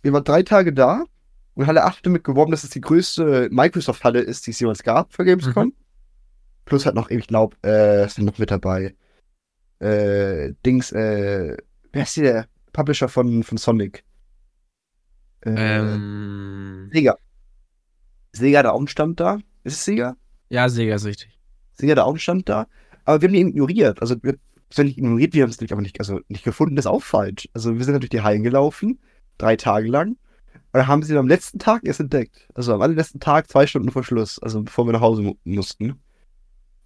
Wir 0.01 0.13
waren 0.13 0.23
drei 0.23 0.43
Tage 0.43 0.73
da 0.73 1.03
Und 1.55 1.67
Halle 1.67 1.83
8 1.83 2.05
damit 2.05 2.23
geworben, 2.23 2.51
dass 2.51 2.63
es 2.63 2.71
die 2.71 2.81
größte 2.81 3.49
Microsoft-Halle 3.51 4.19
ist, 4.19 4.47
die 4.47 4.51
es 4.51 4.59
jemals 4.59 4.83
gab 4.83 5.13
für 5.13 5.25
Gamescom. 5.25 5.67
Mhm. 5.67 5.73
Plus 6.65 6.85
halt 6.85 6.95
noch, 6.95 7.09
ich 7.09 7.27
glaube, 7.27 7.57
äh, 7.63 8.05
ist 8.05 8.19
noch 8.19 8.37
mit 8.37 8.51
dabei. 8.51 8.95
Äh, 9.79 10.53
Dings, 10.65 10.91
äh, 10.91 11.57
wer 11.91 12.03
ist 12.03 12.13
hier 12.13 12.23
der 12.23 12.47
Publisher 12.71 13.09
von, 13.09 13.43
von 13.43 13.57
Sonic? 13.57 14.03
Äh, 15.45 15.51
Ähm, 15.55 16.89
Sega. 16.91 17.17
Sega 18.31 18.59
hat 18.59 18.65
auch 18.65 18.77
einen 18.77 18.87
Stand 18.87 19.19
da. 19.19 19.39
Ist 19.63 19.73
es 19.73 19.85
Sega? 19.85 20.15
ja, 20.49 20.69
Sega 20.69 20.95
ist 20.95 21.05
richtig. 21.05 21.37
Sega 21.73 21.91
hat 21.93 21.99
auch 21.99 22.09
einen 22.09 22.19
Stand 22.19 22.49
da. 22.49 22.67
Aber 23.05 23.21
wir 23.21 23.29
haben 23.29 23.35
ihn 23.35 23.47
ignoriert. 23.49 24.01
Also, 24.01 24.15
wir 24.21 24.35
sind 24.71 24.85
nicht 24.87 24.97
ignoriert, 24.97 25.33
wir 25.33 25.43
haben 25.43 25.49
es 25.49 25.57
natürlich 25.57 25.73
aber 25.73 25.81
nicht, 25.81 25.99
also 25.99 26.19
nicht 26.29 26.43
gefunden, 26.43 26.75
das 26.75 26.85
ist 26.85 26.91
auch 26.91 27.03
falsch. 27.03 27.47
Also, 27.53 27.77
wir 27.77 27.83
sind 27.83 27.93
natürlich 27.93 28.11
die 28.11 28.21
Hallen 28.21 28.43
gelaufen, 28.43 28.99
drei 29.37 29.55
Tage 29.55 29.87
lang. 29.89 30.09
Und 30.11 30.79
dann 30.79 30.87
haben 30.87 31.03
sie 31.03 31.13
ihn 31.13 31.19
am 31.19 31.27
letzten 31.27 31.59
Tag 31.59 31.83
erst 31.85 31.99
entdeckt. 31.99 32.47
Also 32.55 32.73
am 32.73 32.81
allerletzten 32.81 33.19
Tag, 33.19 33.47
zwei 33.49 33.67
Stunden 33.67 33.91
vor 33.91 34.03
Schluss, 34.03 34.39
also 34.39 34.63
bevor 34.63 34.85
wir 34.87 34.93
nach 34.93 35.01
Hause 35.01 35.21
mu 35.21 35.35
mussten. 35.43 35.99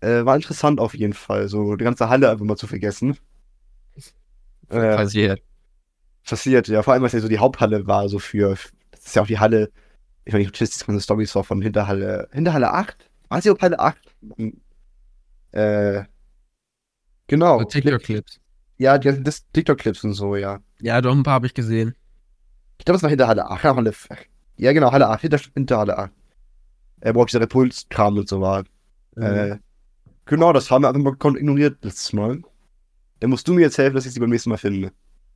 Äh, 0.02 0.26
war 0.26 0.36
interessant 0.36 0.80
auf 0.82 0.94
jeden 0.94 1.14
Fall, 1.14 1.48
so 1.48 1.76
die 1.78 1.86
ganze 1.86 2.10
Halle 2.10 2.30
einfach 2.30 2.44
mal 2.46 2.58
zu 2.58 2.68
vergessen. 2.68 3.18
Äh, 4.70 4.96
Passiert. 4.96 5.42
Passiert, 6.30 6.68
ja, 6.68 6.84
vor 6.84 6.94
allem, 6.94 7.02
weil 7.02 7.08
es 7.08 7.14
ja 7.14 7.20
so 7.20 7.28
die 7.28 7.40
Haupthalle 7.40 7.88
war, 7.88 8.10
so 8.10 8.20
für, 8.20 8.56
das 8.92 9.06
ist 9.06 9.16
ja 9.16 9.22
auch 9.22 9.28
die 9.28 9.40
Halle, 9.40 9.72
ich 10.26 10.34
weiß 10.34 10.40
nicht, 10.40 10.50
ob 10.50 10.58
das 10.58 10.86
ganze 10.86 11.02
Storys 11.02 11.34
war 11.36 11.44
von 11.44 11.62
Hinterhalle, 11.62 12.28
Hinterhalle 12.32 12.74
8? 12.74 13.10
War 13.30 13.42
sie 13.42 13.52
Halle 13.52 13.80
8? 13.80 13.98
Äh, 15.52 16.04
genau. 17.28 17.60
So 17.60 17.66
TikTok-Clips. 17.66 18.40
Ja, 18.78 18.98
die 18.98 19.08
ganzen 19.08 19.44
TikTok-Clips 19.54 20.04
und 20.04 20.14
so, 20.14 20.36
ja. 20.36 20.60
Ja, 20.82 21.02
doch, 21.02 21.14
ein 21.14 21.24
paar 21.24 21.36
habe 21.36 21.48
ich 21.48 21.54
gesehen. 21.54 21.96
Ich 22.78 22.86
glaube, 22.86 22.98
das 22.98 23.04
war 23.04 23.10
hinter 23.10 23.28
Halle 23.28 23.50
8. 23.50 23.64
Ja, 23.64 23.76
Halle, 23.76 23.94
ja, 24.58 24.74
genau, 24.74 24.92
Halle 24.92 25.08
8. 25.08 25.22
Hinter, 25.22 25.40
hinter 25.54 25.78
Halle 25.80 25.98
8. 25.98 26.12
Äh, 27.02 27.16
wo 27.16 27.22
auch 27.22 27.26
dieser 27.26 27.42
Repulskram 27.42 28.18
und 28.18 28.28
so 28.28 28.42
war. 28.42 28.64
Äh, 29.16 29.58
genau, 30.26 30.54
das 30.54 30.70
haben 30.70 30.84
wir 30.84 30.90
einfach 30.90 31.02
mal 31.02 31.36
ignoriert 31.36 31.84
letztes 31.84 32.14
Mal. 32.14 32.42
Dann 33.20 33.30
musst 33.30 33.48
du 33.48 33.54
mir 33.54 33.62
jetzt 33.62 33.78
helfen, 33.78 33.96
dass 33.96 34.06
ich 34.06 34.14
sie 34.14 34.20
beim 34.20 34.30
nächsten 34.30 34.50
Mal 34.50 34.58
finde. 34.58 34.92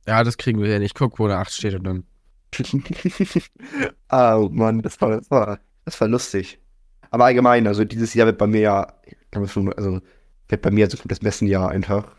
Ja, 0.06 0.24
das 0.24 0.36
kriegen 0.38 0.60
wir 0.62 0.72
hin. 0.72 0.82
Ich 0.82 0.94
guck, 0.94 1.18
wo 1.18 1.28
der 1.28 1.38
8 1.38 1.52
steht 1.52 1.74
und 1.74 1.84
dann. 1.84 2.04
ah, 4.08 4.46
Mann, 4.50 4.82
das 4.82 5.00
war, 5.00 5.10
das 5.18 5.30
war, 5.30 5.58
das 5.84 6.00
war 6.00 6.08
lustig. 6.08 6.58
Aber 7.10 7.24
allgemein, 7.26 7.66
also 7.66 7.84
dieses 7.84 8.14
Jahr 8.14 8.26
wird 8.26 8.38
bei 8.38 8.46
mir 8.46 8.60
ja, 8.60 8.92
kann 9.30 9.42
man 9.42 9.48
schon, 9.48 9.72
also 9.74 10.00
wird 10.48 10.62
bei 10.62 10.70
mir 10.70 10.88
so 10.90 10.98
das 11.04 11.22
Messenjahr 11.22 11.70
einfach. 11.70 12.14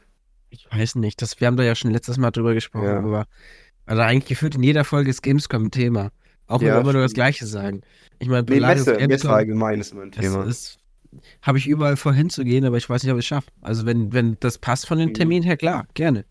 Ich 0.50 0.68
weiß 0.72 0.96
nicht, 0.96 1.22
das, 1.22 1.40
wir 1.40 1.48
haben 1.48 1.58
da 1.58 1.64
ja 1.64 1.76
schon 1.76 1.92
letztes 1.92 2.18
Mal 2.18 2.32
drüber 2.32 2.54
gesprochen, 2.54 2.86
Ja. 2.86 3.00
aber 3.00 3.26
also 3.86 4.02
eigentlich 4.02 4.26
gefühlt 4.30 4.56
in 4.56 4.64
jeder 4.64 4.84
Folge 4.86 5.10
ist 5.10 5.22
Gamescom 5.24 5.66
ein 5.66 5.72
Thema. 5.72 6.12
Auch 6.48 6.60
wenn 6.62 6.68
Ja, 6.68 6.76
wir 6.76 6.82
immer 6.82 6.94
nur 6.94 7.02
das. 7.04 7.14
Gleiche 7.14 7.46
sagen. 7.46 7.82
Ich 8.20 8.28
meine, 8.28 8.44
Nee, 8.50 8.60
Messe, 8.60 8.92
Messe 8.92 8.98
Gamescom, 8.98 9.32
allgemein 9.32 9.80
ist 9.82 9.92
immer 9.94 10.04
ein 10.04 10.12
das 10.12 10.24
Thema. 10.24 10.44
ist, 10.46 10.78
habe 11.42 11.58
ich 11.58 11.68
überall 11.68 11.98
vor 11.98 12.14
hinzugehen, 12.14 12.66
aber 12.66 12.78
ich 12.78 12.90
weiß 12.90 13.04
nicht, 13.04 13.12
ob 13.12 13.18
ich 13.18 13.26
es 13.26 13.28
schaffe. 13.28 13.50
Also 13.62 13.86
wenn, 13.86 14.14
wenn 14.14 14.38
das 14.40 14.58
passt 14.58 14.88
von 14.88 14.98
den 15.00 15.10
Mhm. 15.10 15.14
Terminen 15.16 15.44
her, 15.44 15.58
klar, 15.58 15.88
gerne. 15.96 16.26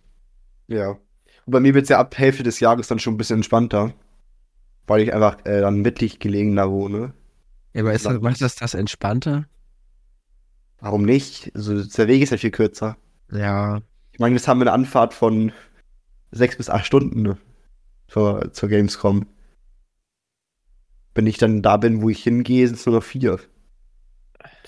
Ja. 0.69 0.97
Und 1.47 1.53
bei 1.53 1.61
mir 1.61 1.75
wird 1.75 1.85
es 1.85 1.89
ja 1.89 1.99
ab 1.99 2.17
Hälfte 2.17 2.43
des 2.43 2.61
Jahres 2.61 2.89
dann 2.89 2.99
schon 2.99 3.15
ein 3.15 3.19
bisschen 3.19 3.37
entspannter. 3.37 3.95
Weil 4.87 5.03
ich 5.03 5.15
einfach 5.15 5.45
äh, 5.45 5.61
dann 5.61 5.81
mittig 5.81 6.19
gelegener 6.19 6.71
wohne. 6.71 7.15
Ja, 7.73 7.83
aber 7.83 7.93
ist 7.93 8.05
das, 8.05 8.21
macht 8.21 8.41
das 8.41 8.57
das 8.57 8.75
entspannter? 8.75 9.47
Warum 10.81 11.05
nicht? 11.05 11.53
Also 11.55 11.83
der 11.83 12.09
Weg 12.09 12.23
ist 12.23 12.31
ja 12.31 12.37
viel 12.37 12.51
kürzer. 12.51 12.97
Ja. 13.31 13.81
Ich 14.13 14.19
meine, 14.19 14.35
jetzt 14.35 14.49
haben 14.49 14.59
wir 14.61 14.65
eine 14.65 14.73
Anfahrt 14.73 15.15
von 15.15 15.53
sechs 16.33 16.57
bis 16.57 16.69
acht 16.69 16.87
Stunden 16.87 17.23
ne? 17.23 17.39
zur, 18.09 18.53
zur 18.53 18.69
Gamescom. 18.69 19.27
Wenn 21.15 21.27
ich 21.27 21.39
dann 21.39 21.63
da 21.63 21.77
bin, 21.77 22.03
wo 22.03 22.11
ich 22.11 22.23
hingehe, 22.23 22.67
sind 22.67 22.79
es 22.79 22.87
nur 22.87 22.97
noch 22.97 23.05
vier. 23.05 23.39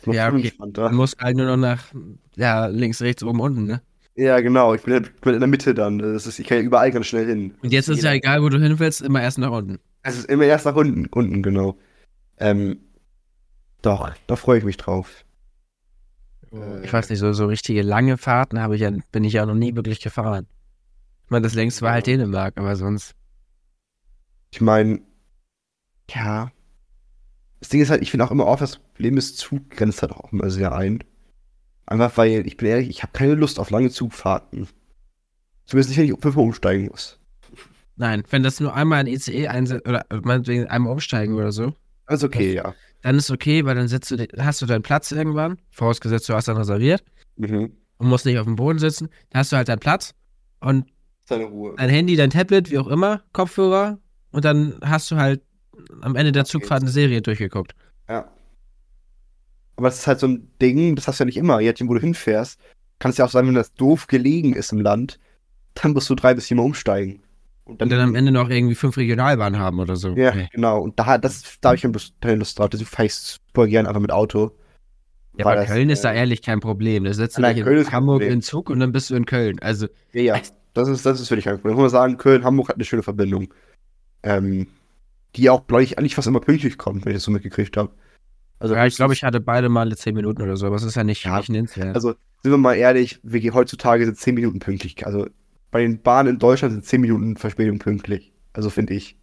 Ja, 0.07 0.29
okay. 0.29 0.53
Du 0.59 0.91
musst 0.91 1.19
halt 1.19 1.37
nur 1.37 1.47
noch 1.47 1.57
nach, 1.57 1.93
ja, 2.37 2.67
links, 2.67 3.01
rechts, 3.01 3.23
oben, 3.23 3.41
unten, 3.41 3.65
ne? 3.65 3.83
Ja, 4.17 4.41
genau. 4.41 4.75
Ich 4.75 4.83
bin, 4.83 5.03
ich 5.03 5.21
bin 5.21 5.35
in 5.35 5.41
der 5.41 5.49
Mitte 5.49 5.75
dann. 5.75 5.99
Das 5.99 6.27
ist, 6.27 6.39
ich 6.39 6.47
kann 6.47 6.59
ja 6.59 6.65
überall 6.65 6.91
ganz 6.93 7.07
schnell 7.07 7.27
hin. 7.27 7.55
Und 7.63 7.73
jetzt 7.73 7.89
ist 7.89 8.03
ja 8.03 8.13
egal, 8.13 8.43
wo 8.43 8.49
du 8.49 8.61
hin 8.61 8.79
willst, 8.79 9.03
immer 9.03 9.23
erst 9.23 9.39
nach 9.39 9.51
unten. 9.51 9.79
Es 10.03 10.17
ist 10.17 10.29
immer 10.29 10.45
erst 10.45 10.67
nach 10.67 10.77
unten, 10.77 11.07
unten 11.07 11.43
genau. 11.43 11.77
Ähm, 12.39 12.79
doch, 13.83 14.13
da 14.27 14.37
freue 14.37 14.59
ich 14.59 14.65
mich 14.65 14.77
drauf. 14.77 15.25
Ich 16.83 16.93
weiß 16.93 17.11
nicht, 17.11 17.19
so, 17.19 17.33
so 17.33 17.47
richtige 17.47 17.83
lange 17.83 18.17
Fahrten 18.17 18.61
habe 18.61 18.77
ich 18.77 18.83
ja, 18.83 18.93
bin 19.11 19.25
ich 19.25 19.33
ja 19.33 19.45
noch 19.45 19.55
nie 19.55 19.75
wirklich 19.75 20.01
gefahren. 20.01 20.47
Ich 21.25 21.31
meine, 21.31 21.43
das 21.43 21.55
längste 21.55 21.83
war 21.83 21.93
halt. 21.93 22.07
Dänemark, 22.07 22.57
aber 22.57 22.77
sonst. 22.77 23.15
Ich 24.53 24.61
meine, 24.61 25.01
ja. 26.09 26.53
Das 27.59 27.71
Ding 27.71 27.81
ist 27.81 27.91
halt, 27.91 28.03
ich 28.03 28.11
finde 28.11 28.25
auch 28.25 28.31
immer 28.31 28.47
oft, 28.47 28.63
das 28.63 28.77
Problem 28.77 29.17
ist, 29.17 29.39
Zug 29.39 29.71
grenzt 29.71 30.03
halt 30.03 30.13
auch 30.13 30.33
immer 30.33 30.51
sehr 30.51 30.73
ein. 30.73 31.03
Einfach 31.87 32.17
weil, 32.17 32.47
ich 32.47 32.57
bin 32.57 32.69
ehrlich, 32.69 32.89
ich 32.89 33.03
habe 33.03 33.13
keine 33.13 33.35
Lust 33.35 33.59
auf 33.59 33.71
lange 33.71 33.91
Zugfahrten. 33.91 34.69
Zumindest 35.67 35.91
nicht, 35.91 35.99
wenn 35.99 36.15
ich 36.15 36.21
fünfmal 36.21 36.45
umsteigen 36.47 36.87
muss. 36.87 37.19
Nein, 37.97 38.25
wenn 38.31 38.43
das 38.43 38.59
nur 38.61 38.75
einmal 38.75 39.01
ein 39.01 39.07
ICE 39.07 39.49
einsetzt 39.49 39.87
oder 39.89 40.05
meinetwegen 40.23 40.67
einmal 40.67 40.93
umsteigen 40.93 41.35
oder 41.35 41.53
so, 41.53 41.75
Das 42.07 42.17
ist 42.21 42.25
okay, 42.25 42.55
ja. 42.55 42.75
dann 43.03 43.17
ist 43.17 43.31
okay, 43.31 43.65
weil 43.65 43.75
dann 43.77 43.89
setzt 43.89 44.11
du, 44.11 44.27
hast 44.39 44.61
du 44.63 44.67
deinen 44.67 44.83
Platz 44.83 45.13
irgendwann, 45.13 45.59
vorausgesetzt 45.71 46.29
du 46.29 46.35
hast 46.35 46.49
dann 46.49 46.57
reserviert 46.57 47.05
Mhm. 47.37 47.73
und 47.99 48.09
musst 48.09 48.27
nicht 48.27 48.39
auf 48.39 48.45
dem 48.47 48.57
Boden 48.57 48.79
sitzen, 48.79 49.09
dann 49.31 49.41
hast 49.41 49.53
du 49.53 49.57
halt 49.57 49.69
deinen 49.69 49.79
Platz 49.81 50.15
und 50.61 50.87
Seine 51.27 51.45
Ruhe. 51.45 51.75
dein 51.77 51.89
Handy, 51.91 52.17
dein 52.17 52.31
Tablet, 52.31 52.71
wie 52.71 52.79
auch 52.79 52.89
immer, 52.89 53.23
Kopfhörer 53.33 53.99
und 54.31 54.45
dann 54.45 54.75
hast 54.83 55.11
du 55.11 55.17
halt 55.17 55.43
am 56.01 56.17
Ende 56.17 56.33
der. 56.33 56.45
Zugfahrt 56.45 56.83
eine 56.83 56.91
Serie 56.91 57.23
durchgeguckt. 57.23 57.75
Aber 59.77 59.89
das 59.89 59.99
ist 59.99 60.07
halt 60.07 60.21
so 60.21 60.29
ein 60.29 60.49
Ding, 60.61 60.95
das 60.97 61.09
hast 61.09 61.19
du 61.21 61.25
ja 61.25 61.27
nicht 61.27 61.37
immer. 61.37 61.61
Je 61.61 61.69
nachdem, 61.69 61.89
wo 61.89 61.95
du 61.95 62.01
hinfährst, 62.01 62.61
kann 62.99 63.11
es 63.11 63.17
ja 63.17 63.25
auch 63.25 63.31
sein, 63.31 63.47
wenn 63.47 63.55
das 63.55 63.75
doof 63.75 64.07
gelegen 64.07 64.55
ist 64.55 64.73
im 64.73 64.81
Land, 64.81 65.19
dann 65.75 65.93
musst 65.93 66.09
du 66.09 66.15
drei 66.15 66.35
bis 66.35 66.47
viermal 66.47 66.67
umsteigen. 66.67 67.23
Und 67.65 67.83
Und 67.83 67.91
dann 67.91 68.01
am 68.01 68.15
Ende 68.15 68.31
noch 68.31 68.51
irgendwie 68.51 68.75
fünf 68.75 68.97
Regionalbahnen 68.97 69.59
haben 69.59 69.81
oder 69.81 69.97
so. 69.97 70.15
Ja, 70.17 70.35
Nee. 70.35 70.49
genau. 70.53 70.81
Und 70.81 70.99
da, 70.99 71.19
das, 71.19 71.59
da 71.61 71.71
habe 71.71 71.77
ich 71.77 71.83
keine 72.21 72.37
Lust, 72.37 72.59
drauf. 72.59 72.69
Deswegen 72.69 72.89
fahre 72.89 73.07
ich 73.07 73.15
super 73.15 73.67
gern 73.67 73.87
einfach 73.87 74.01
mit 74.01 74.13
Auto. 74.13 74.53
Ja, 75.37 75.47
aber 75.47 75.57
das, 75.57 75.67
Köln 75.67 75.91
ist 75.91 76.05
da 76.05 76.13
äh, 76.13 76.19
ehrlich 76.19 76.43
kein 76.43 76.61
Problem. 76.61 77.05
Da 77.05 77.13
setzt 77.13 77.39
du 77.39 77.43
Nein, 77.43 77.57
dich 77.57 77.65
Köln 77.65 77.79
in 77.85 77.91
Hamburg 77.91 78.23
in 78.23 78.43
Zug 78.43 78.71
und 78.71 78.79
dann 78.81 78.93
bist 78.93 79.11
du 79.11 79.17
in 79.17 79.27
Köln. 79.27 79.59
Also, 79.61 79.89
Ja, 80.13 80.21
ja. 80.21 80.41
Das 80.75 80.89
ist, 80.89 81.07
das 81.07 81.21
ist 81.21 81.31
wirklich 81.31 81.45
kein 81.45 81.57
Problem. 81.57 81.75
Muss 81.75 81.83
man 81.83 81.91
sagen, 81.91 82.17
Köln, 82.19 82.45
Hamburg 82.45 82.69
hat 82.69 82.77
eine 82.77 82.85
schöne 82.85 83.03
Verbindung. 83.03 83.53
Ähm, 84.23 84.67
die 85.37 85.51
auch, 85.51 85.67
glaube 85.67 85.83
ich, 85.83 85.99
eigentlich 85.99 86.15
fast 86.15 86.29
immer 86.29 86.41
pünktlich 86.41 86.79
kommt, 86.79 87.05
wenn 87.05 87.13
ich 87.13 87.17
das 87.17 87.25
so 87.25 87.31
mitgekriegt 87.31 87.77
habe. 87.77 87.91
Also, 88.59 88.75
ja, 88.75 88.87
ich 88.87 88.97
glaube, 88.97 89.13
ich 89.15 89.25
hatte 89.25 89.41
beide 89.41 89.69
Male 89.69 89.97
zehn 89.97 90.15
Minuten 90.15 90.41
oder 90.43 90.57
so, 90.57 90.67
aber 90.67 90.77
es 90.77 90.83
ist 90.85 90.95
ja 90.95 91.05
nicht, 91.05 91.25
Ja, 91.25 91.39
nicht 91.39 91.51
nennenswert. 91.51 91.95
Also, 91.95 92.15
sind 92.43 92.53
wir 92.53 92.59
mal 92.59 92.75
ehrlich, 92.75 93.21
gehen 93.23 93.53
heutzutage 93.55 94.05
sind 94.05 94.17
10 94.19 94.35
Minuten 94.35 94.59
pünktlich. 94.59 95.05
Also, 95.07 95.27
bei 95.71 95.83
den 95.83 96.01
Bahnen 96.03 96.31
in 96.35 96.39
Deutschland 96.39 96.73
sind 96.73 96.85
10 96.85 97.01
Minuten 97.01 97.37
Verspätung 97.37 97.79
pünktlich. 97.79 98.33
Also, 98.53 98.71
finde 98.71 98.95
ich. 98.95 99.17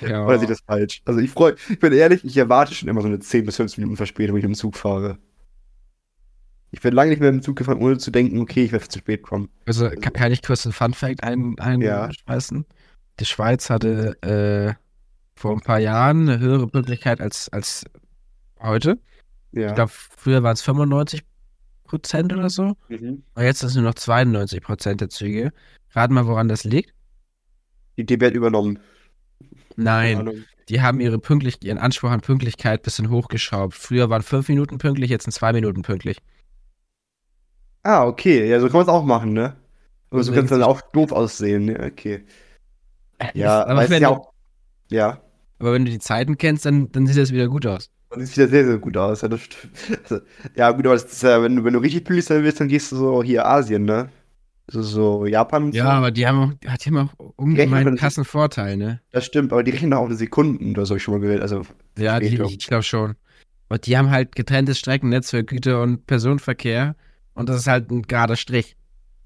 ja. 0.00 0.24
Oder 0.24 0.40
ich 0.42 0.48
das 0.48 0.60
falsch? 0.66 1.02
Also, 1.04 1.20
ich 1.20 1.30
freue, 1.30 1.54
ich 1.68 1.78
bin 1.78 1.92
ehrlich, 1.92 2.24
ich 2.24 2.36
erwarte 2.36 2.74
schon 2.74 2.88
immer 2.88 3.00
so 3.02 3.08
eine 3.08 3.18
10 3.18 3.44
bis 3.44 3.56
15 3.56 3.82
Minuten 3.82 3.96
Verspätung, 3.96 4.34
wenn 4.34 4.40
ich 4.40 4.48
mit 4.48 4.56
dem 4.56 4.58
Zug 4.60 4.76
fahre. 4.76 5.18
Ich 6.72 6.80
bin 6.80 6.94
lange 6.94 7.10
nicht 7.10 7.20
mehr 7.20 7.32
mit 7.32 7.42
dem 7.42 7.44
Zug 7.44 7.56
gefahren, 7.56 7.78
ohne 7.78 7.98
zu 7.98 8.10
denken, 8.10 8.38
okay, 8.40 8.64
ich 8.64 8.72
werde 8.72 8.88
zu 8.88 8.98
spät 8.98 9.22
kommen. 9.22 9.48
Also, 9.66 9.88
kann, 9.88 10.12
kann 10.12 10.32
ich 10.32 10.42
kurz 10.42 10.66
einen 10.66 10.72
Fun-Fact 10.72 11.22
ein, 11.22 11.54
Ja. 11.80 12.04
einschmeißen? 12.06 12.64
Die 13.20 13.24
Schweiz 13.24 13.70
hatte 13.70 14.20
äh, 14.22 14.74
vor 15.34 15.52
ein 15.52 15.60
paar 15.60 15.78
Jahren 15.78 16.28
eine 16.28 16.38
höhere 16.38 16.66
Pünktlichkeit 16.66 17.20
als, 17.20 17.48
als 17.50 17.84
heute. 18.60 18.98
Ja. 19.52 19.68
Ich 19.68 19.74
glaube, 19.74 19.92
früher 19.92 20.42
waren 20.42 20.54
es 20.54 20.62
95 20.62 21.22
Prozent 21.84 22.32
oder 22.32 22.50
so. 22.50 22.76
mhm. 22.88 23.22
Und 23.34 23.42
jetzt 23.42 23.60
sind 23.60 23.68
es 23.68 23.74
nur 23.74 23.84
noch 23.84 23.94
92 23.94 24.60
Prozent 24.60 25.00
der 25.00 25.08
Züge. 25.08 25.52
Rat 25.90 26.10
mal, 26.10 26.26
woran 26.26 26.48
das 26.48 26.64
liegt? 26.64 26.92
Die 27.96 28.04
DB 28.04 28.26
hat 28.26 28.34
übernommen. 28.34 28.78
Nein. 29.76 30.44
Die 30.68 30.82
haben 30.82 31.00
ihre 31.00 31.18
pünktlich, 31.18 31.62
ihren 31.62 31.78
Anspruch 31.78 32.10
an 32.10 32.20
Pünktlichkeit 32.20 32.80
ein 32.80 32.82
bisschen 32.82 33.10
hochgeschraubt. 33.10 33.74
Früher 33.74 34.10
waren 34.10 34.22
fünf 34.22 34.48
Minuten 34.48 34.78
pünktlich, 34.78 35.10
jetzt 35.10 35.24
sind 35.24 35.32
zwei 35.32 35.52
Minuten 35.52 35.82
pünktlich. 35.82 36.18
Ah, 37.82 38.04
okay. 38.04 38.48
Ja, 38.48 38.58
so 38.58 38.66
kann 38.66 38.78
man 38.78 38.82
es 38.82 38.88
auch 38.88 39.04
machen, 39.04 39.32
ne? 39.32 39.56
Aber 40.10 40.22
so 40.22 40.30
Also 40.30 40.32
kann 40.32 40.44
es 40.44 40.50
dann 40.50 40.62
auch 40.62 40.80
doof 40.92 41.12
aussehen, 41.12 41.66
ne? 41.66 41.78
Okay. 41.92 42.24
Ja, 43.34 43.64
aber, 43.64 43.88
wenn 43.88 44.02
ja 44.02 44.08
du, 44.08 44.14
auch. 44.14 44.32
Ja. 44.90 45.20
aber 45.58 45.72
wenn 45.72 45.84
du 45.84 45.90
die 45.90 45.98
Zeiten 45.98 46.36
kennst, 46.36 46.66
dann, 46.66 46.90
dann 46.92 47.06
sieht 47.06 47.16
das 47.16 47.32
wieder 47.32 47.48
gut 47.48 47.66
aus. 47.66 47.90
Und 48.10 48.24
sieht 48.24 48.36
wieder 48.36 48.48
sehr, 48.48 48.64
sehr 48.66 48.78
gut 48.78 48.96
aus. 48.96 49.22
Ja. 49.22 49.28
Also, 49.28 50.20
ja 50.54 50.70
gut, 50.70 50.86
aber 50.86 50.94
das 50.94 51.04
ist 51.04 51.22
ja, 51.22 51.42
wenn 51.42 51.56
du, 51.56 51.64
wenn 51.64 51.72
du 51.74 51.80
richtig 51.80 52.04
pünktlich 52.04 52.24
sein 52.24 52.42
willst, 52.44 52.60
dann 52.60 52.68
gehst 52.68 52.92
du 52.92 52.96
so 52.96 53.22
hier 53.22 53.46
Asien, 53.46 53.84
ne? 53.84 54.08
So, 54.68 54.82
so 54.82 55.26
Japan 55.26 55.70
Ja, 55.72 55.84
so. 55.84 55.90
aber 55.90 56.10
die 56.10 56.26
haben 56.26 56.40
auch, 56.40 56.76
die 56.76 56.86
haben 56.90 56.98
auch 57.18 57.32
ungemein 57.36 57.96
krassen 57.96 58.24
Vorteil, 58.24 58.76
ne? 58.76 59.00
Das 59.12 59.24
stimmt, 59.24 59.52
aber 59.52 59.62
die 59.62 59.70
rechnen 59.70 59.92
auch 59.92 60.06
eine 60.06 60.14
Sekunden, 60.16 60.74
das 60.74 60.90
habe 60.90 60.98
ich 60.98 61.02
schon 61.02 61.14
mal 61.14 61.20
gewählt. 61.20 61.42
Also, 61.42 61.62
Ja, 61.98 62.18
die, 62.18 62.40
ich 62.40 62.66
glaube 62.66 62.82
schon. 62.82 63.14
Und 63.68 63.86
die 63.86 63.96
haben 63.96 64.10
halt 64.10 64.34
getrenntes 64.36 64.78
Streckennetz 64.78 65.30
für 65.30 65.44
Güter- 65.44 65.82
und 65.82 66.06
Personenverkehr. 66.06 66.94
Und 67.34 67.48
das 67.48 67.56
ist 67.58 67.66
halt 67.66 67.90
ein 67.90 68.02
gerader 68.02 68.36
Strich. 68.36 68.76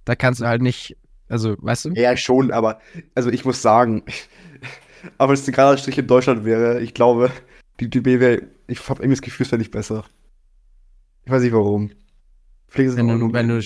Da 0.04 0.14
kannst 0.14 0.40
du 0.40 0.46
halt 0.46 0.62
nicht, 0.62 0.96
also, 1.28 1.56
weißt 1.58 1.86
du? 1.86 1.90
ja, 1.92 2.16
schon, 2.16 2.50
aber 2.50 2.80
also 3.14 3.30
ich 3.30 3.44
muss 3.44 3.60
sagen, 3.62 4.02
Aber 5.18 5.30
wenn 5.30 5.34
es 5.34 5.48
ein 5.48 5.52
gerader 5.52 5.78
Strich 5.78 5.98
in 5.98 6.06
Deutschland 6.06 6.44
wäre, 6.44 6.80
ich 6.80 6.94
glaube, 6.94 7.30
die 7.80 7.88
DB 7.88 8.20
wäre, 8.20 8.42
ich 8.70 8.88
habe 8.88 9.02
irgendwie 9.02 9.16
das 9.16 9.22
Gefühl, 9.22 9.46
es 9.46 9.52
wäre 9.52 9.58
nicht 9.58 9.72
besser. 9.72 10.04
Ich 11.24 11.32
weiß 11.32 11.42
nicht 11.42 11.52
warum. 11.52 11.90
Wenn 12.72 13.08
du, 13.08 13.32
wenn 13.32 13.48
du, 13.48 13.60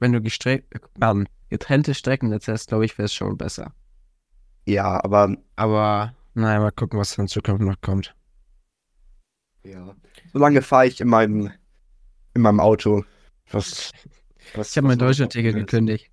wenn 0.00 0.12
du 0.12 0.80
Mann, 0.98 1.28
getrennte 1.50 1.94
Strecken 1.94 2.32
jetzt 2.32 2.48
hast, 2.48 2.68
glaube 2.68 2.86
ich, 2.86 2.96
wäre 2.96 3.06
es 3.06 3.12
schon 3.12 3.36
besser. 3.36 3.74
Ja, 4.66 5.02
aber. 5.04 5.36
Aber, 5.56 6.14
naja, 6.34 6.60
mal 6.60 6.72
gucken, 6.72 6.98
was 6.98 7.16
in 7.18 7.28
Zukunft 7.28 7.62
noch 7.62 7.80
kommt. 7.82 8.14
Ja. 9.64 9.94
Solange 10.32 10.62
fahre 10.62 10.86
ich 10.86 11.00
in 11.00 11.08
meinem, 11.08 11.50
in 12.34 12.42
meinem 12.42 12.60
Auto. 12.60 13.04
Was, 13.50 13.92
was, 14.54 14.70
ich 14.70 14.76
habe 14.78 14.86
mein 14.86 14.98
Deutschland-Ticket 14.98 15.54
gekündigt. 15.54 16.10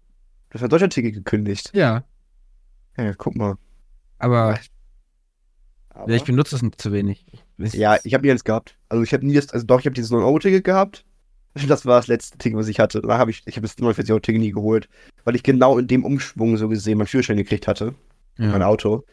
Du 0.49 0.55
hast 0.55 0.61
mein 0.61 0.69
Deutschland-Ticket 0.69 1.13
gekündigt? 1.13 1.71
Ja. 1.73 2.03
Ja, 2.97 3.13
guck 3.13 3.35
mal. 3.35 3.57
Aber, 4.17 4.59
Aber 5.95 6.11
ja, 6.11 6.17
ich 6.17 6.23
benutze 6.23 6.55
es 6.55 6.61
zu 6.77 6.91
wenig. 6.91 7.25
Ja, 7.57 7.97
ich 8.03 8.13
habe 8.13 8.25
nie 8.25 8.31
eins 8.31 8.43
gehabt. 8.43 8.77
Also 8.89 9.03
ich 9.03 9.13
habe 9.13 9.25
nie 9.25 9.33
das, 9.33 9.49
also 9.49 9.65
doch, 9.65 9.79
ich 9.79 9.85
habe 9.85 9.93
dieses 9.93 10.11
9-Euro-Ticket 10.11 10.63
gehabt. 10.63 11.05
Das 11.69 11.85
war 11.85 11.95
das 11.95 12.07
letzte 12.07 12.37
Ticket, 12.37 12.59
was 12.59 12.67
ich 12.67 12.81
hatte. 12.81 12.99
Da 12.99 13.17
habe 13.17 13.31
ich, 13.31 13.41
ich 13.45 13.55
habe 13.55 13.65
das 13.65 13.77
49-Euro-Ticket 13.77 14.41
nie 14.41 14.51
geholt, 14.51 14.89
weil 15.23 15.37
ich 15.37 15.43
genau 15.43 15.77
in 15.77 15.87
dem 15.87 16.03
Umschwung 16.03 16.57
so 16.57 16.67
gesehen 16.67 16.97
meinen 16.97 17.07
Führerschein 17.07 17.37
gekriegt 17.37 17.65
hatte. 17.65 17.95
Ja. 18.37 18.49
Mein 18.49 18.61
Auto. 18.61 19.05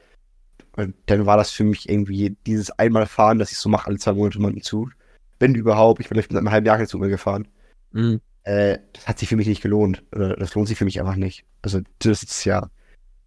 Und 0.74 0.96
dann 1.06 1.24
war 1.24 1.36
das 1.36 1.52
für 1.52 1.62
mich 1.62 1.88
irgendwie 1.88 2.36
dieses 2.44 2.70
einmal 2.72 3.06
fahren, 3.06 3.38
dass 3.38 3.52
ich 3.52 3.58
so 3.58 3.68
mache, 3.68 3.86
alle 3.86 3.98
zwei 3.98 4.14
Monate 4.14 4.40
mal 4.40 4.48
einen 4.48 4.60
Zug. 4.60 4.90
Wenn 5.38 5.54
überhaupt, 5.54 6.00
ich 6.00 6.08
bin 6.08 6.16
vielleicht 6.16 6.32
mit 6.32 6.38
einem 6.38 6.50
halben 6.50 6.66
Jahr 6.66 6.78
kein 6.78 6.88
Zug 6.88 7.00
mehr 7.00 7.10
gefahren. 7.10 7.46
Mhm. 7.92 8.20
Äh, 8.42 8.78
das 8.92 9.06
hat 9.06 9.20
sich 9.20 9.28
für 9.28 9.36
mich 9.36 9.46
nicht 9.46 9.62
gelohnt. 9.62 10.02
Oder 10.12 10.34
das 10.34 10.52
lohnt 10.56 10.66
sich 10.66 10.78
für 10.78 10.84
mich 10.84 10.98
einfach 10.98 11.14
nicht. 11.14 11.44
Also, 11.62 11.80
das 12.00 12.24
ist 12.24 12.44
ja, 12.44 12.70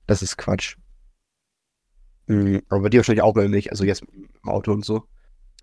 das 0.07 0.23
ist 0.23 0.37
Quatsch. 0.37 0.75
Mhm, 2.27 2.61
aber 2.69 2.81
bei 2.81 2.89
dir 2.89 2.99
wahrscheinlich 2.99 3.23
auch 3.23 3.35
nicht, 3.35 3.71
also 3.71 3.83
jetzt 3.83 4.03
im 4.03 4.49
Auto 4.49 4.71
und 4.71 4.83
so. 4.85 5.03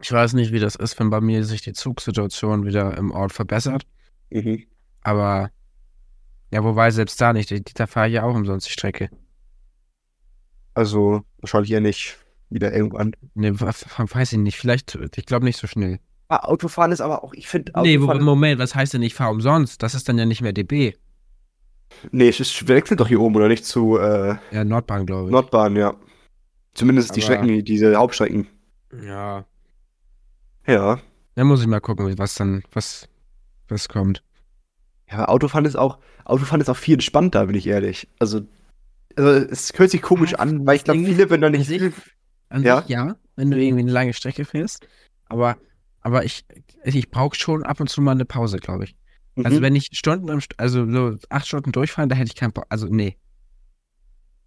Ich 0.00 0.10
weiß 0.10 0.32
nicht, 0.34 0.52
wie 0.52 0.60
das 0.60 0.74
ist, 0.74 0.98
wenn 0.98 1.10
bei 1.10 1.20
mir 1.20 1.44
sich 1.44 1.62
die 1.62 1.72
Zugsituation 1.72 2.66
wieder 2.66 2.96
im 2.96 3.10
Ort 3.10 3.32
verbessert. 3.32 3.86
Mhm. 4.30 4.64
Aber 5.02 5.50
ja, 6.52 6.62
wobei 6.64 6.90
selbst 6.90 7.20
da 7.20 7.32
nicht. 7.32 7.78
Da 7.78 7.86
fahre 7.86 8.08
ich 8.08 8.14
ja 8.14 8.24
auch 8.24 8.34
umsonst 8.34 8.66
die 8.66 8.72
Strecke. 8.72 9.10
Also 10.74 11.22
wahrscheinlich 11.40 11.70
eher 11.70 11.80
nicht 11.80 12.18
wieder 12.50 12.72
irgendwann. 12.72 13.12
Ne, 13.34 13.58
weiß 13.60 14.32
ich 14.32 14.38
nicht. 14.38 14.58
Vielleicht, 14.58 14.98
ich 15.16 15.26
glaube 15.26 15.44
nicht 15.44 15.58
so 15.58 15.66
schnell. 15.66 15.98
Ah, 16.28 16.44
Autofahren 16.44 16.92
ist 16.92 17.00
aber 17.00 17.24
auch, 17.24 17.34
ich 17.34 17.46
finde. 17.46 17.72
Nee, 17.82 17.98
Moment, 17.98 18.58
was 18.58 18.74
heißt 18.74 18.94
denn, 18.94 19.02
ich 19.02 19.14
fahre 19.14 19.32
umsonst? 19.32 19.82
Das 19.82 19.94
ist 19.94 20.08
dann 20.08 20.18
ja 20.18 20.24
nicht 20.24 20.40
mehr 20.40 20.52
DB. 20.52 20.94
Nee, 22.10 22.28
es 22.28 22.40
ist, 22.40 22.68
wechselt 22.68 23.00
doch 23.00 23.08
hier 23.08 23.20
oben, 23.20 23.36
oder 23.36 23.48
nicht? 23.48 23.64
Zu. 23.64 23.98
Äh, 23.98 24.36
ja, 24.50 24.64
Nordbahn, 24.64 25.04
glaube 25.04 25.28
ich. 25.28 25.32
Nordbahn, 25.32 25.76
ja. 25.76 25.94
Zumindest 26.74 27.10
aber, 27.10 27.14
die 27.14 27.22
Strecken, 27.22 27.64
diese 27.64 27.96
Hauptstrecken. 27.96 28.46
Ja. 29.04 29.44
Ja. 30.66 31.00
Dann 31.34 31.46
muss 31.46 31.60
ich 31.60 31.66
mal 31.66 31.80
gucken, 31.80 32.18
was 32.18 32.34
dann, 32.34 32.62
was, 32.72 33.08
was 33.68 33.88
kommt. 33.88 34.22
Ja, 35.10 35.26
Autofahren 35.26 35.64
ist 35.64 35.76
auch, 35.76 35.98
Autofahren 36.24 36.60
ist 36.60 36.68
auch 36.68 36.76
viel 36.76 36.94
entspannter, 36.94 37.46
bin 37.46 37.56
ich 37.56 37.66
ehrlich. 37.66 38.08
Also 38.18 38.42
also 39.16 39.30
es 39.30 39.72
hört 39.76 39.90
sich 39.90 40.02
komisch 40.02 40.34
an, 40.34 40.66
weil 40.66 40.76
ich 40.76 40.84
glaube, 40.84 41.04
viele, 41.04 41.30
wenn 41.30 41.40
da 41.40 41.50
nicht. 41.50 41.66
Sich, 41.66 41.92
an 42.48 42.62
ja? 42.62 42.80
Sich, 42.80 42.90
ja, 42.90 43.16
wenn 43.36 43.50
du 43.50 43.58
irgendwie 43.58 43.82
eine 43.82 43.92
lange 43.92 44.12
Strecke 44.12 44.44
fährst. 44.44 44.86
Aber, 45.26 45.56
aber 46.00 46.24
ich, 46.24 46.44
ich 46.84 47.10
brauche 47.10 47.36
schon 47.36 47.64
ab 47.64 47.80
und 47.80 47.88
zu 47.88 48.00
mal 48.00 48.12
eine 48.12 48.24
Pause, 48.24 48.58
glaube 48.58 48.84
ich. 48.84 48.96
Also 49.36 49.40
mhm. 49.40 49.46
Also 49.46 49.62
wenn 49.62 49.76
ich 49.76 49.88
Stunden, 49.92 50.42
also 50.56 50.90
so 50.90 51.16
acht 51.30 51.46
Stunden 51.46 51.72
durchfahren, 51.72 52.08
da 52.08 52.16
hätte 52.16 52.28
ich 52.28 52.36
keinen, 52.36 52.52
also 52.68 52.86
nee. 52.88 53.16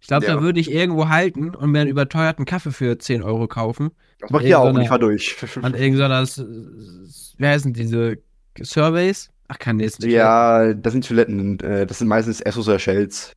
Ich 0.00 0.08
glaube, 0.08 0.26
ja. 0.26 0.34
da 0.34 0.42
würde 0.42 0.60
ich 0.60 0.70
irgendwo 0.70 1.08
halten 1.08 1.54
und 1.54 1.70
mir 1.70 1.80
einen 1.80 1.90
überteuerten 1.90 2.44
Kaffee 2.44 2.70
für 2.70 2.98
10 2.98 3.22
Euro 3.22 3.48
kaufen. 3.48 3.90
Das 4.20 4.30
mache 4.30 4.44
ich 4.44 4.50
ja 4.50 4.58
auch, 4.58 4.78
ich 4.78 4.88
fahr 4.88 4.98
durch. 4.98 5.36
An 5.62 5.74
irgendeiner, 5.74 6.24
wie 6.24 7.46
heißen 7.46 7.72
diese 7.72 8.18
Surveys? 8.60 9.30
Ach, 9.48 9.58
kann 9.58 9.76
nicht. 9.76 10.02
Ja, 10.02 10.74
das 10.74 10.92
sind 10.92 11.06
Toiletten, 11.06 11.60
äh, 11.60 11.86
das 11.86 11.98
sind 11.98 12.08
meistens 12.08 12.40
Essos 12.40 12.68
oder 12.68 12.78
Shells. 12.78 13.32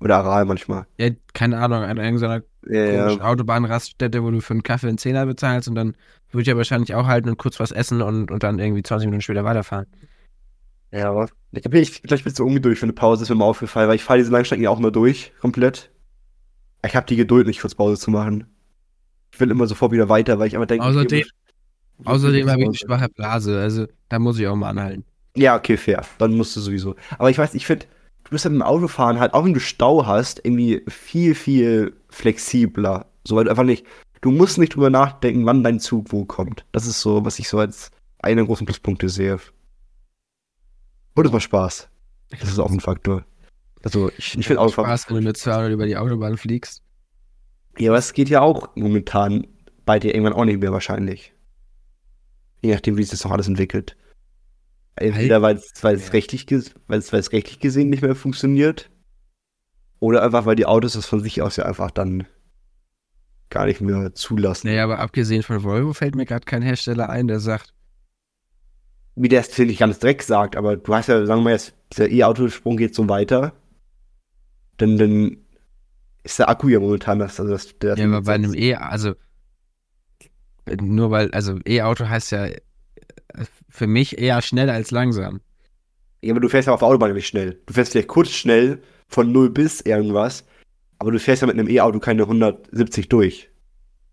Oder 0.00 0.18
Aral 0.18 0.44
manchmal. 0.44 0.86
Ja, 0.98 1.10
keine 1.32 1.58
Ahnung, 1.58 1.82
an 1.82 1.96
irgendeiner 1.96 2.42
ja, 2.68 3.08
ja. 3.08 3.20
Autobahnraststätte, 3.20 4.22
wo 4.22 4.30
du 4.30 4.40
für 4.40 4.52
einen 4.52 4.62
Kaffee 4.62 4.88
einen 4.88 4.98
Zehner 4.98 5.24
bezahlst 5.24 5.68
und 5.68 5.74
dann 5.74 5.94
würde 6.30 6.42
ich 6.42 6.48
ja 6.48 6.56
wahrscheinlich 6.56 6.94
auch 6.94 7.06
halten 7.06 7.30
und 7.30 7.38
kurz 7.38 7.58
was 7.60 7.72
essen 7.72 8.02
und, 8.02 8.30
und 8.30 8.42
dann 8.42 8.58
irgendwie 8.58 8.82
20 8.82 9.06
Minuten 9.06 9.22
später 9.22 9.44
weiterfahren. 9.44 9.86
Ja, 10.96 11.26
ich 11.52 11.62
glaube, 11.62 11.78
ich, 11.78 12.00
vielleicht 12.00 12.24
bist 12.24 12.38
du 12.38 12.46
ungeduldig 12.46 12.78
für 12.78 12.86
eine 12.86 12.92
Pause, 12.92 13.22
ist 13.22 13.28
mir 13.28 13.36
mal 13.36 13.44
aufgefallen, 13.44 13.88
weil 13.88 13.96
ich 13.96 14.04
fahre 14.04 14.18
diese 14.18 14.30
Langstrecken 14.30 14.64
ja 14.64 14.70
auch 14.70 14.78
mal 14.78 14.90
durch, 14.90 15.32
komplett. 15.40 15.90
Ich 16.84 16.96
habe 16.96 17.06
die 17.06 17.16
Geduld 17.16 17.46
nicht, 17.46 17.60
kurz 17.60 17.74
Pause 17.74 18.00
zu 18.00 18.10
machen. 18.10 18.46
Ich 19.32 19.40
will 19.40 19.50
immer 19.50 19.66
sofort 19.66 19.92
wieder 19.92 20.08
weiter, 20.08 20.38
weil 20.38 20.48
ich 20.48 20.54
immer 20.54 20.66
denke, 20.66 20.84
außerdem, 20.84 21.22
okay, 21.22 21.30
außerdem 22.04 22.48
habe 22.48 22.60
ich 22.60 22.66
eine 22.66 22.74
schwache 22.74 23.08
Blase, 23.10 23.60
also 23.60 23.86
da 24.08 24.18
muss 24.18 24.38
ich 24.38 24.46
auch 24.46 24.56
mal 24.56 24.70
anhalten. 24.70 25.04
Ja, 25.36 25.56
okay, 25.56 25.76
fair. 25.76 26.02
Dann 26.18 26.34
musst 26.34 26.56
du 26.56 26.60
sowieso. 26.60 26.94
Aber 27.18 27.28
ich 27.28 27.36
weiß, 27.36 27.54
ich 27.54 27.66
finde, 27.66 27.86
du 28.24 28.30
bist 28.30 28.46
halt 28.46 28.54
im 28.54 28.62
Autofahren 28.62 29.20
halt, 29.20 29.34
auch 29.34 29.44
wenn 29.44 29.52
du 29.52 29.60
Stau 29.60 30.06
hast, 30.06 30.40
irgendwie 30.44 30.82
viel, 30.88 31.34
viel 31.34 31.94
flexibler. 32.08 33.06
So, 33.24 33.36
weil 33.36 33.44
du 33.44 33.50
einfach 33.50 33.64
nicht, 33.64 33.84
du 34.22 34.30
musst 34.30 34.56
nicht 34.56 34.74
drüber 34.74 34.88
nachdenken, 34.88 35.44
wann 35.44 35.62
dein 35.62 35.80
Zug 35.80 36.12
wo 36.12 36.24
kommt. 36.24 36.64
Das 36.72 36.86
ist 36.86 37.00
so, 37.00 37.24
was 37.24 37.38
ich 37.38 37.48
so 37.48 37.58
als 37.58 37.90
einen 38.20 38.38
der 38.38 38.46
großen 38.46 38.66
Pluspunkte 38.66 39.10
sehe. 39.10 39.38
Und 41.16 41.26
es 41.26 41.32
macht 41.32 41.42
Spaß. 41.42 41.88
Das 42.30 42.48
ist 42.48 42.58
auch 42.58 42.70
ein 42.70 42.80
Faktor. 42.80 43.24
Also, 43.82 44.10
ich, 44.18 44.38
ich 44.38 44.46
finde 44.46 44.60
Autofahren. 44.60 44.88
Spaß, 44.90 45.08
wenn 45.08 45.16
du 45.16 45.22
mit 45.22 45.36
200 45.36 45.72
über 45.72 45.86
die 45.86 45.96
Autobahn 45.96 46.36
fliegst. 46.36 46.82
Ja, 47.78 47.90
aber 47.90 47.98
es 47.98 48.12
geht 48.12 48.28
ja 48.28 48.42
auch 48.42 48.74
momentan 48.76 49.46
bei 49.84 49.98
dir 49.98 50.14
irgendwann 50.14 50.34
auch 50.34 50.44
nicht 50.44 50.60
mehr 50.60 50.72
wahrscheinlich. 50.72 51.32
Je 52.62 52.72
nachdem, 52.72 52.96
wie 52.96 53.02
sich 53.02 53.10
das 53.10 53.24
noch 53.24 53.32
alles 53.32 53.48
entwickelt. 53.48 53.96
Entweder 54.96 55.42
weil 55.42 55.56
es 55.56 55.82
ja. 55.82 55.90
rechtlich, 55.90 56.46
weil 56.86 56.98
es 56.98 57.12
rechtlich 57.12 57.60
gesehen 57.60 57.90
nicht 57.90 58.02
mehr 58.02 58.14
funktioniert. 58.14 58.90
Oder 60.00 60.22
einfach, 60.22 60.46
weil 60.46 60.56
die 60.56 60.66
Autos 60.66 60.94
das 60.94 61.06
von 61.06 61.20
sich 61.20 61.42
aus 61.42 61.56
ja 61.56 61.64
einfach 61.64 61.90
dann 61.90 62.26
gar 63.50 63.66
nicht 63.66 63.80
mehr 63.80 64.14
zulassen. 64.14 64.68
Naja, 64.68 64.84
aber 64.84 64.98
abgesehen 64.98 65.42
von 65.42 65.62
Volvo 65.62 65.92
fällt 65.92 66.14
mir 66.14 66.26
gerade 66.26 66.44
kein 66.44 66.62
Hersteller 66.62 67.08
ein, 67.08 67.28
der 67.28 67.40
sagt. 67.40 67.72
Wie 69.16 69.28
der 69.28 69.40
es, 69.40 69.58
ich, 69.58 69.78
ganz 69.78 69.98
dreck 69.98 70.22
sagt, 70.22 70.56
aber 70.56 70.76
du 70.76 70.94
hast 70.94 71.08
ja, 71.08 71.24
sagen 71.24 71.40
wir 71.40 71.44
mal 71.44 71.52
jetzt, 71.52 71.74
der 71.96 72.10
E-Autosprung 72.10 72.76
geht 72.76 72.94
so 72.94 73.08
weiter. 73.08 73.54
Dann, 74.76 74.98
dann 74.98 75.38
ist 76.22 76.38
der 76.38 76.48
Akku 76.48 76.68
ja 76.68 76.78
momentan 76.78 77.18
das. 77.18 77.40
Also 77.40 77.52
das 77.52 77.78
der 77.78 77.96
ja, 77.96 78.04
aber 78.04 78.22
bei 78.22 78.34
einem 78.34 78.54
E, 78.54 78.74
also 78.74 79.14
nur 80.80 81.10
weil, 81.10 81.30
also 81.30 81.58
E-Auto 81.64 82.08
heißt 82.08 82.32
ja 82.32 82.48
für 83.68 83.86
mich 83.86 84.18
eher 84.18 84.42
schnell 84.42 84.70
als 84.70 84.90
langsam. 84.90 85.40
Ja, 86.22 86.32
aber 86.32 86.40
du 86.40 86.48
fährst 86.48 86.66
ja 86.66 86.74
auf 86.74 86.80
der 86.80 86.88
Autobahn 86.88 87.12
nicht 87.12 87.26
schnell. 87.26 87.60
Du 87.66 87.74
fährst 87.74 87.92
vielleicht 87.92 88.08
kurz 88.08 88.30
schnell 88.30 88.82
von 89.08 89.30
0 89.32 89.50
bis 89.50 89.80
irgendwas, 89.82 90.44
aber 90.98 91.12
du 91.12 91.20
fährst 91.20 91.42
ja 91.42 91.46
mit 91.46 91.58
einem 91.58 91.68
E-Auto 91.68 92.00
keine 92.00 92.22
170 92.22 93.08
durch. 93.08 93.50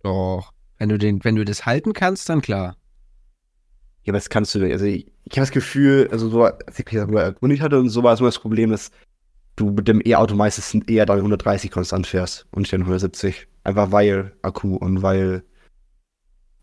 Doch. 0.03 0.51
Wenn 0.77 0.89
du, 0.89 0.97
den, 0.97 1.23
wenn 1.23 1.35
du 1.35 1.45
das 1.45 1.65
halten 1.65 1.93
kannst, 1.93 2.29
dann 2.29 2.41
klar. 2.41 2.75
Ja, 4.03 4.11
aber 4.11 4.17
das 4.17 4.29
kannst 4.29 4.53
du 4.53 4.59
nicht. 4.59 4.73
Also 4.73 4.85
ich, 4.85 5.05
ich 5.25 5.31
habe 5.31 5.41
das 5.41 5.51
Gefühl, 5.51 6.09
also 6.11 6.29
so, 6.29 6.43
als 6.43 6.77
ich 6.77 6.85
mich 6.85 6.95
darüber 6.95 7.23
erkundigt 7.23 7.61
hatte 7.61 7.79
und 7.79 7.89
so 7.89 8.03
war 8.03 8.17
immer 8.17 8.27
das 8.27 8.39
Problem, 8.39 8.71
dass 8.71 8.91
du 9.55 9.71
mit 9.71 9.87
dem 9.87 10.01
E-Auto 10.05 10.35
meistens 10.35 10.73
eher 10.87 11.05
dann 11.05 11.17
130 11.17 11.71
konstant 11.71 12.07
fährst 12.07 12.45
und 12.51 12.61
nicht 12.61 12.73
dann 12.73 12.81
170. 12.81 13.47
Einfach 13.63 13.91
weil 13.91 14.33
Akku 14.41 14.75
und 14.75 15.01
weil 15.01 15.43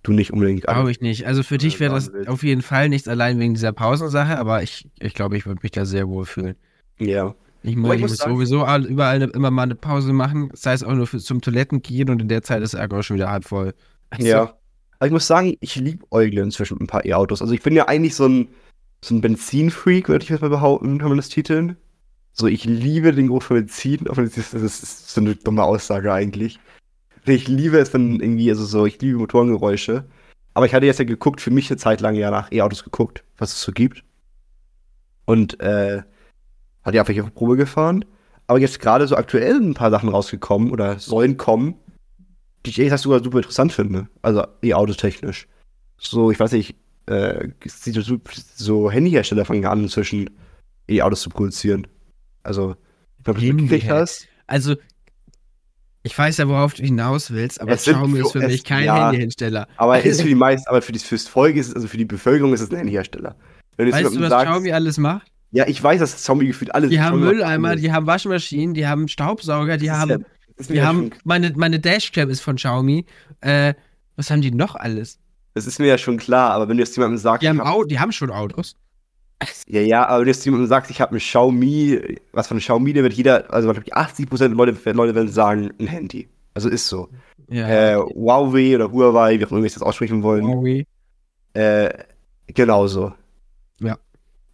du 0.02 0.12
nicht 0.12 0.32
unbedingt. 0.32 0.62
Glaube 0.62 0.90
ich 0.90 1.00
nicht. 1.00 1.26
Also 1.26 1.42
für 1.42 1.58
dich 1.58 1.80
wäre 1.80 1.94
das 1.94 2.12
auf 2.26 2.42
jeden 2.42 2.62
Fall 2.62 2.88
nichts 2.88 3.08
allein 3.08 3.38
wegen 3.38 3.54
dieser 3.54 3.72
Pausensache, 3.72 4.38
aber 4.38 4.62
ich, 4.62 4.88
ich 4.98 5.14
glaube, 5.14 5.36
ich 5.36 5.46
würde 5.46 5.60
mich 5.62 5.72
da 5.72 5.84
sehr 5.84 6.08
wohl 6.08 6.26
fühlen. 6.26 6.56
Ja. 6.98 7.34
Ich, 7.62 7.76
muss, 7.76 7.94
ich 7.94 8.00
muss 8.00 8.16
sowieso 8.16 8.66
überall 8.86 9.22
immer 9.22 9.50
mal 9.50 9.64
eine 9.64 9.74
Pause 9.74 10.12
machen, 10.12 10.50
sei 10.54 10.72
es 10.72 10.82
auch 10.82 10.94
nur 10.94 11.06
für, 11.06 11.18
zum 11.18 11.42
Toiletten 11.42 11.82
gehen 11.82 12.08
und 12.08 12.22
in 12.22 12.28
der 12.28 12.42
Zeit 12.42 12.62
ist 12.62 12.74
der 12.74 12.80
Akku 12.80 13.02
schon 13.02 13.16
wieder 13.16 13.30
halb 13.30 13.44
voll. 13.44 13.74
Also, 14.10 14.26
ja. 14.26 14.54
Aber 15.00 15.06
ich 15.06 15.12
muss 15.12 15.26
sagen, 15.26 15.56
ich 15.60 15.76
liebe 15.76 16.04
Eugle 16.10 16.44
inzwischen 16.44 16.74
mit 16.74 16.82
ein 16.82 16.86
paar 16.86 17.06
E-Autos. 17.06 17.40
Also 17.40 17.54
ich 17.54 17.62
bin 17.62 17.74
ja 17.74 17.88
eigentlich 17.88 18.14
so 18.14 18.26
ein, 18.28 18.48
so 19.02 19.14
ein 19.14 19.22
Benzinfreak, 19.22 20.10
würde 20.10 20.22
ich 20.22 20.28
jetzt 20.28 20.42
mal 20.42 20.50
behaupten, 20.50 20.98
kann 20.98 21.08
man 21.08 21.16
das 21.16 21.30
titeln. 21.30 21.78
So, 22.34 22.46
ich 22.46 22.66
liebe 22.66 23.12
den 23.12 23.28
Geruch 23.28 23.42
von 23.42 23.56
Benzin, 23.56 24.06
auch 24.08 24.18
wenn 24.18 24.26
das 24.26 24.36
ist, 24.36 24.52
das 24.52 24.62
ist 24.62 25.08
so 25.08 25.22
eine 25.22 25.36
dumme 25.36 25.64
Aussage 25.64 26.12
eigentlich. 26.12 26.60
Ich 27.24 27.48
liebe 27.48 27.78
es, 27.78 27.94
wenn 27.94 28.20
irgendwie, 28.20 28.50
also 28.50 28.66
so, 28.66 28.84
ich 28.84 29.00
liebe 29.00 29.18
Motorengeräusche. 29.18 30.04
Aber 30.52 30.66
ich 30.66 30.74
hatte 30.74 30.84
jetzt 30.84 30.98
ja 30.98 31.06
geguckt, 31.06 31.40
für 31.40 31.50
mich 31.50 31.70
eine 31.70 31.78
Zeit 31.78 32.02
lang 32.02 32.14
ja 32.14 32.30
nach 32.30 32.52
E-Autos 32.52 32.84
geguckt, 32.84 33.24
was 33.38 33.52
es 33.52 33.62
so 33.62 33.72
gibt. 33.72 34.04
Und 35.24 35.60
äh, 35.60 36.02
hatte 36.82 36.96
ja 36.96 37.22
auf 37.22 37.34
Probe 37.34 37.56
gefahren. 37.56 38.04
Aber 38.46 38.58
jetzt 38.58 38.80
gerade 38.80 39.08
so 39.08 39.16
aktuell 39.16 39.62
ein 39.62 39.74
paar 39.74 39.90
Sachen 39.90 40.10
rausgekommen 40.10 40.70
oder 40.70 40.98
sollen 40.98 41.38
kommen, 41.38 41.76
die 42.64 42.70
ich 42.70 42.78
ehrlich 42.78 42.88
gesagt 42.90 43.02
sogar 43.02 43.22
super 43.22 43.38
interessant 43.38 43.72
finde. 43.72 44.08
Also 44.22 44.44
E-Autos 44.62 44.96
technisch. 44.96 45.46
So, 45.98 46.30
ich 46.30 46.38
weiß 46.40 46.52
nicht, 46.52 46.76
äh, 47.06 47.48
so, 47.66 48.18
so 48.54 48.90
Handyhersteller 48.90 49.44
fangen 49.44 49.66
an, 49.66 49.82
inzwischen 49.82 50.30
E-Autos 50.88 51.22
zu 51.22 51.30
produzieren. 51.30 51.86
Also, 52.42 52.76
ich 53.18 53.24
glaube, 53.24 53.40
du 53.40 53.46
mitgekriegt 53.52 53.90
hast. 53.90 54.26
Also, 54.46 54.76
Ich 56.02 56.16
weiß 56.16 56.38
ja, 56.38 56.48
worauf 56.48 56.72
du 56.74 56.82
hinaus 56.82 57.30
willst, 57.30 57.60
aber 57.60 57.76
Xiaomi 57.76 58.20
ist 58.20 58.32
für 58.32 58.38
mich 58.40 58.64
kein 58.64 58.84
ja, 58.86 59.10
Handyhersteller. 59.10 59.68
Aber 59.76 59.98
es 59.98 60.06
ist 60.06 60.22
für 60.22 60.28
die 60.28 60.34
meisten, 60.46 60.66
aber 60.68 60.80
für 60.80 60.92
die, 60.92 60.98
fürs 60.98 61.28
Volk 61.28 61.56
ist 61.56 61.68
es, 61.68 61.74
also 61.74 61.88
für 61.88 61.98
die 61.98 62.06
Bevölkerung 62.06 62.54
ist 62.54 62.60
es 62.62 62.70
ein 62.70 62.76
Handyhersteller. 62.78 63.36
Wenn 63.76 63.92
Weißt 63.92 64.14
du, 64.14 64.20
was 64.20 64.30
sagst, 64.30 64.46
Xiaomi 64.46 64.72
alles 64.72 64.96
macht? 64.98 65.30
ja, 65.52 65.66
ich 65.68 65.82
weiß, 65.82 66.00
dass 66.00 66.16
Xiaomi 66.16 66.46
gefühlt 66.46 66.74
alles 66.74 66.88
Die 66.90 67.00
haben 67.00 67.20
Mülleimer, 67.20 67.76
die 67.76 67.92
haben 67.92 68.06
Waschmaschinen, 68.06 68.72
die 68.74 68.86
haben 68.86 69.08
Staubsauger, 69.08 69.76
die 69.76 69.86
Das 69.88 69.98
haben, 69.98 70.10
ja- 70.10 70.18
das 70.68 70.76
ja 70.76 70.86
haben, 70.86 71.10
schon- 71.10 71.18
meine, 71.24 71.52
meine 71.56 71.78
Dashcam 71.80 72.30
ist 72.30 72.40
von 72.40 72.56
Xiaomi. 72.56 73.04
Äh, 73.40 73.74
was 74.16 74.30
haben 74.30 74.40
die 74.42 74.50
noch 74.50 74.74
alles? 74.74 75.18
Das 75.54 75.66
ist 75.66 75.78
mir 75.78 75.86
ja 75.86 75.98
schon 75.98 76.16
klar, 76.18 76.50
aber 76.52 76.68
wenn 76.68 76.76
du 76.76 76.82
jetzt 76.82 76.96
jemandem 76.96 77.18
sagst, 77.18 77.42
Die 77.42 77.48
haben, 77.48 77.56
ich 77.58 77.64
hab, 77.64 77.88
die 77.88 77.98
haben 77.98 78.12
schon 78.12 78.30
Autos. 78.30 78.76
ja, 79.66 79.80
ja, 79.80 80.06
aber 80.06 80.18
wenn 80.18 80.24
du 80.26 80.30
jetzt 80.30 80.44
jemandem 80.44 80.68
sagst, 80.68 80.90
ich 80.90 81.00
habe 81.00 81.16
ein 81.16 81.18
Xiaomi, 81.18 82.18
was 82.32 82.46
von 82.48 82.58
Xiaomi, 82.58 82.92
der 82.92 83.02
wird 83.02 83.14
jeder, 83.14 83.52
also 83.52 83.72
glaub 83.72 83.84
ich, 83.86 83.94
80% 83.94 84.38
der 84.38 84.48
Leute, 84.50 84.92
Leute 84.92 85.14
werden 85.14 85.28
sagen, 85.28 85.70
ein 85.80 85.86
Handy. 85.86 86.28
Also 86.54 86.68
ist 86.68 86.86
so. 86.88 87.08
Ja. 87.48 87.68
Äh, 87.68 87.96
Huawei 87.96 88.74
oder 88.76 88.92
Huawei, 88.92 89.38
wie 89.40 89.44
auch 89.46 89.50
immer 89.50 89.60
wir 89.62 89.66
jetzt 89.68 89.80
aussprechen 89.82 90.22
wollen, 90.22 90.46
Huawei. 90.46 90.84
äh, 91.54 91.90
genauso. 92.48 93.12
Ja. 93.80 93.98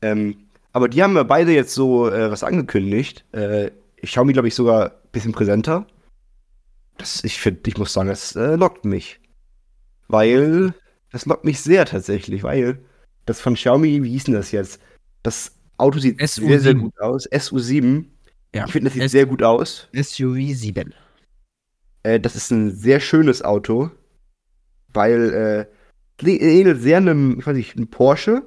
Ähm, 0.02 0.36
aber 0.72 0.88
die 0.88 1.02
haben 1.02 1.16
ja 1.16 1.22
beide 1.24 1.52
jetzt 1.52 1.74
so 1.74 2.08
äh, 2.10 2.30
was 2.30 2.44
angekündigt. 2.44 3.24
Äh, 3.32 3.70
Xiaomi, 4.02 4.32
glaube 4.32 4.48
ich, 4.48 4.54
sogar 4.54 4.86
ein 4.86 4.90
bisschen 5.12 5.32
präsenter. 5.32 5.86
Das, 6.98 7.22
ich 7.24 7.38
finde, 7.40 7.60
ich 7.66 7.76
muss 7.78 7.92
sagen, 7.92 8.08
das 8.08 8.34
äh, 8.36 8.56
lockt 8.56 8.84
mich. 8.84 9.20
Weil, 10.08 10.74
das 11.10 11.26
lockt 11.26 11.44
mich 11.44 11.60
sehr 11.60 11.84
tatsächlich, 11.84 12.42
weil 12.42 12.78
das 13.26 13.40
von 13.40 13.54
Xiaomi, 13.54 14.02
wie 14.02 14.10
hieß 14.10 14.24
denn 14.24 14.34
das 14.34 14.52
jetzt? 14.52 14.80
Das 15.22 15.52
Auto 15.78 15.98
sieht 15.98 16.20
SU7. 16.20 16.46
sehr, 16.48 16.60
sehr 16.60 16.74
gut 16.74 17.00
aus. 17.00 17.30
SU7. 17.30 18.04
Ja. 18.54 18.64
Ich 18.66 18.72
finde, 18.72 18.86
das 18.86 18.94
sieht 18.94 19.02
S- 19.02 19.12
sehr 19.12 19.26
gut 19.26 19.42
aus. 19.42 19.88
SUV 19.92 20.54
7. 20.54 20.94
Äh, 22.04 22.20
das 22.20 22.36
ist 22.36 22.50
ein 22.50 22.74
sehr 22.74 23.00
schönes 23.00 23.42
Auto, 23.42 23.90
weil 24.94 25.68
äh, 26.20 26.24
es 26.24 26.26
ähnelt 26.40 26.80
sehr 26.80 26.96
einem, 26.98 27.38
ich 27.40 27.46
weiß 27.46 27.56
nicht, 27.56 27.76
einem 27.76 27.88
Porsche. 27.88 28.46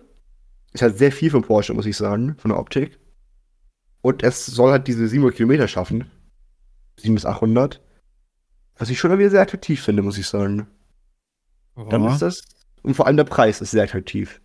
Es 0.73 0.81
hat 0.81 0.97
sehr 0.97 1.11
viel 1.11 1.29
von 1.29 1.43
Porsche, 1.43 1.73
muss 1.73 1.85
ich 1.85 1.97
sagen, 1.97 2.35
von 2.39 2.49
der 2.49 2.59
Optik. 2.59 2.97
Und 4.01 4.23
es 4.23 4.45
soll 4.45 4.71
halt 4.71 4.87
diese 4.87 5.07
700 5.07 5.35
Kilometer 5.35 5.67
schaffen. 5.67 6.09
7 6.97 7.13
bis 7.13 7.25
800. 7.25 7.81
Was 8.79 8.89
ich 8.89 8.97
schon 8.99 9.17
wieder 9.17 9.29
sehr 9.29 9.41
attraktiv 9.41 9.81
finde, 9.83 10.01
muss 10.01 10.17
ich 10.17 10.27
sagen. 10.27 10.67
Dann 11.89 12.05
ist 12.05 12.21
das. 12.21 12.41
Und 12.81 12.95
vor 12.95 13.07
allem 13.07 13.17
der 13.17 13.23
Preis 13.25 13.61
ist 13.61 13.71
sehr 13.71 13.83
attraktiv. 13.83 14.41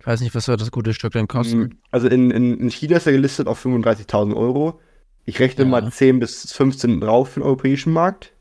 Ich 0.00 0.06
weiß 0.06 0.20
nicht, 0.20 0.34
was 0.34 0.44
soll 0.44 0.56
das 0.56 0.70
gute 0.70 0.92
Stück 0.92 1.12
denn 1.12 1.28
kosten. 1.28 1.58
Mhm. 1.58 1.78
Also 1.90 2.08
in, 2.08 2.30
in, 2.30 2.58
in 2.60 2.70
China 2.70 2.96
ist 2.96 3.06
er 3.06 3.12
gelistet 3.12 3.46
auf 3.46 3.64
35.000 3.64 4.36
Euro. 4.36 4.80
Ich 5.24 5.38
rechne 5.40 5.64
Ja. 5.64 5.70
mal 5.70 5.90
10 5.90 6.18
bis 6.20 6.52
15 6.52 7.00
drauf 7.00 7.30
für 7.30 7.40
den 7.40 7.46
europäischen 7.46 7.92
Markt. 7.92 8.32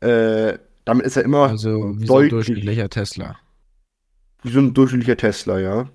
Äh, 0.00 0.58
damit 0.84 1.06
ist 1.06 1.16
er 1.16 1.24
immer 1.24 1.48
Also 1.48 1.98
wie 2.00 2.06
so 2.06 2.18
ein 2.18 2.28
durchschnittlicher 2.28 2.88
Tesla. 2.90 3.38
wie 4.42 4.50
so 4.50 4.58
ein 4.60 4.74
durchschnittlicher 4.74 5.16
Tesla, 5.16 5.58
ja. 5.58 5.88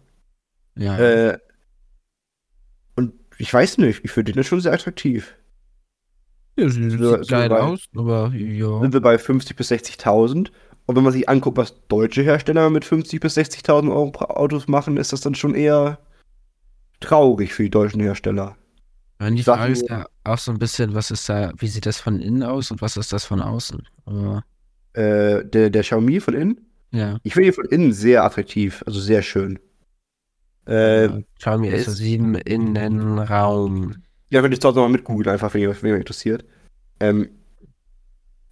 Ja. 0.76 0.98
Äh, 0.98 1.38
und 2.96 3.14
ich 3.38 3.54
weiß 3.54 3.78
nicht, 3.80 4.04
ich 4.04 4.12
finde 4.12 4.32
den 4.32 4.44
schon 4.44 4.62
sehr 4.62 4.74
attraktiv. 4.74 5.36
Ja 6.58 6.70
sieht, 6.70 6.92
so- 6.92 7.16
sieht 7.18 7.26
so 7.26 7.32
geil 7.36 7.50
bei- 7.50 7.60
aus, 7.62 7.86
aber 7.96 8.32
ja. 8.36 8.80
Sind 8.82 8.94
wir 8.94 9.02
bei 9.02 9.18
50 9.18 9.56
bis 9.56 9.70
60.000. 9.72 10.52
Und 10.88 10.96
wenn 10.96 11.04
man 11.04 11.14
sich 11.14 11.30
anguckt, 11.30 11.58
was 11.58 11.76
deutsche 11.88 12.22
Hersteller 12.24 12.70
mit 12.70 12.84
50 12.86 13.20
bis 13.22 13.36
60.000 13.38 13.90
Euro 13.92 14.12
Autos 14.26 14.68
machen, 14.68 14.98
ist 14.98 15.14
das 15.14 15.22
dann 15.22 15.36
schon 15.36 15.56
eher 15.56 16.00
traurig 17.00 17.54
für 17.54 17.64
die 17.64 17.70
deutschen 17.70 18.02
Hersteller. 18.02 18.58
Und 19.20 19.36
die 19.36 19.44
Frage 19.44 19.72
ist 19.72 19.88
ja 19.90 20.08
auch 20.24 20.38
so 20.40 20.52
ein 20.52 20.58
bisschen, 20.60 20.94
was 20.96 21.12
ist 21.12 21.30
da, 21.30 21.52
wie 21.58 21.68
sieht 21.68 21.86
das 21.86 22.00
von 22.00 22.20
innen 22.20 22.42
aus 22.44 22.72
und 22.72 22.82
was 22.82 22.98
ist 22.98 23.14
das 23.14 23.24
von 23.26 23.40
außen? 23.42 23.88
Aber, 24.06 24.44
Äh, 24.94 25.46
der, 25.46 25.70
der 25.70 25.84
Xiaomi 25.84 26.20
von 26.20 26.34
innen, 26.34 26.62
ja. 26.92 27.18
ich 27.24 27.34
finde 27.34 27.50
ihn 27.50 27.54
von 27.54 27.66
innen 27.66 27.94
sehr 27.94 28.24
attraktiv, 28.26 28.84
also 28.86 29.00
sehr 29.00 29.22
schön. 29.22 29.60
Äh, 30.68 31.06
Ja, 31.06 31.20
Xiaomi 31.40 31.68
er 31.70 31.76
ist- 31.76 31.88
SO7 31.90 32.36
Innenraum. 32.48 33.96
Ja, 34.32 34.42
könnt 34.42 34.54
ihr 34.54 34.60
zu 34.60 34.68
Hause 34.70 34.80
mal 34.80 34.90
mit 34.90 35.04
googeln, 35.04 35.30
einfach, 35.30 35.54
wenn 35.54 35.62
ihr, 35.62 35.70
euch 35.70 35.84
interessiert. 35.84 36.46
Ähm, 37.00 37.30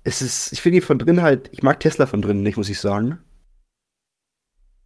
es 0.04 0.22
ist, 0.22 0.52
ich 0.52 0.62
finde 0.62 0.78
ihn 0.80 0.84
von 0.84 1.00
drin 1.00 1.22
halt, 1.22 1.50
ich 1.54 1.64
mag 1.64 1.80
Tesla 1.80 2.06
von 2.06 2.22
drin 2.22 2.44
nicht, 2.44 2.58
muss 2.58 2.70
ich 2.70 2.80
sagen. 2.80 3.20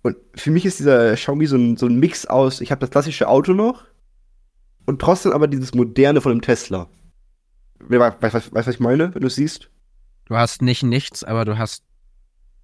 Und 0.04 0.18
für 0.36 0.52
mich 0.52 0.66
ist 0.66 0.80
dieser 0.80 1.16
Xiaomi 1.16 1.46
so 1.48 1.56
ein, 1.56 1.78
so 1.78 1.88
ein 1.88 1.98
Mix 2.00 2.26
aus, 2.26 2.62
ich 2.62 2.72
habe 2.72 2.80
das 2.82 2.92
klassische 2.92 3.28
Auto 3.28 3.54
noch 3.54 3.86
und 4.86 5.02
trotzdem 5.02 5.32
aber 5.32 5.48
dieses 5.48 5.74
moderne 5.74 6.22
von 6.22 6.32
dem 6.32 6.42
Tesla. 6.42 6.90
Weißt 7.80 8.22
du, 8.22 8.40
weißt, 8.40 8.54
was 8.54 8.68
ich 8.68 8.80
meine, 8.80 9.14
wenn 9.16 9.22
du 9.22 9.28
es 9.28 9.36
siehst? 9.36 9.70
Du 10.26 10.36
hast 10.36 10.62
nicht 10.62 10.84
nichts, 10.84 11.24
aber 11.24 11.44
du 11.46 11.58
hast 11.58 11.84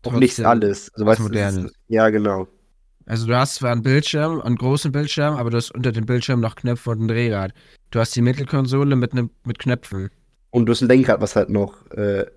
Auch 0.06 0.14
nicht 0.14 0.32
trotzdem 0.32 0.46
alles. 0.46 0.94
Also, 0.94 1.10
es 1.10 1.20
Modernes. 1.20 1.66
ist- 1.72 1.76
Ja, 1.88 2.10
genau. 2.10 2.48
Also 3.10 3.26
du 3.26 3.36
hast 3.36 3.56
zwar 3.56 3.72
einen 3.72 3.82
Bildschirm, 3.82 4.40
einen 4.42 4.56
großen 4.56 4.92
Bildschirm, 4.92 5.36
aber 5.36 5.50
du 5.50 5.58
hast 5.58 5.72
unter 5.72 5.92
dem 5.92 6.06
Bildschirm 6.06 6.42
noch 6.42 6.56
Knöpfe 6.56 6.92
und 6.92 7.02
ein 7.02 7.08
Drehrad. 7.08 7.54
Du 7.90 8.00
hast 8.00 8.16
die 8.16 8.22
Mittelkonsole 8.22 8.96
mit 8.96 9.14
einem 9.14 9.32
mit 9.46 9.58
Knöpfen. 9.58 10.12
Und 10.52 10.68
du 10.68 10.72
hast 10.74 10.82
ein 10.82 10.88
Lenkrad, 10.90 11.20
was 11.20 11.36
halt 11.36 11.50
noch 11.50 11.90
äh, 11.90 12.28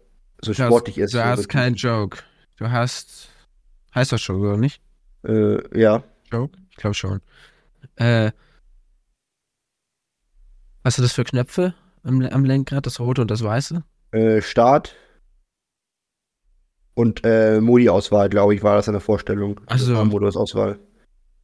so 0.42 0.52
Du 0.52 0.58
hast, 0.58 0.66
sportlich 0.68 0.96
ist. 0.96 1.12
du 1.12 1.18
so 1.18 1.24
hast 1.24 1.48
keinen 1.50 1.74
Joke. 1.74 2.20
Du 2.56 2.70
hast 2.70 3.28
heißt 3.94 4.12
das 4.12 4.22
schon, 4.22 4.40
oder 4.40 4.56
nicht? 4.56 4.80
Äh, 5.26 5.78
ja. 5.78 6.02
Joke? 6.32 6.56
Ich 6.70 6.76
glaube 6.76 6.94
schon. 6.94 7.20
Äh, 7.96 8.30
was 10.82 10.94
sind 10.96 11.04
das 11.04 11.12
für 11.12 11.24
Knöpfe 11.24 11.74
am, 12.02 12.22
am 12.22 12.44
Lenkrad? 12.46 12.86
Das 12.86 12.98
rote 12.98 13.20
und 13.20 13.30
das 13.30 13.44
weiße? 13.44 13.84
äh, 14.12 14.40
Start 14.40 14.96
und 16.94 17.24
äh, 17.24 17.60
Modi-Auswahl, 17.60 18.28
glaube 18.28 18.54
ich, 18.54 18.62
war 18.62 18.76
das 18.76 18.86
in 18.86 18.92
der 18.92 19.00
Vorstellung. 19.00 19.60
Ach 19.66 19.78
so. 19.78 20.04
Modus-Auswahl. 20.04 20.78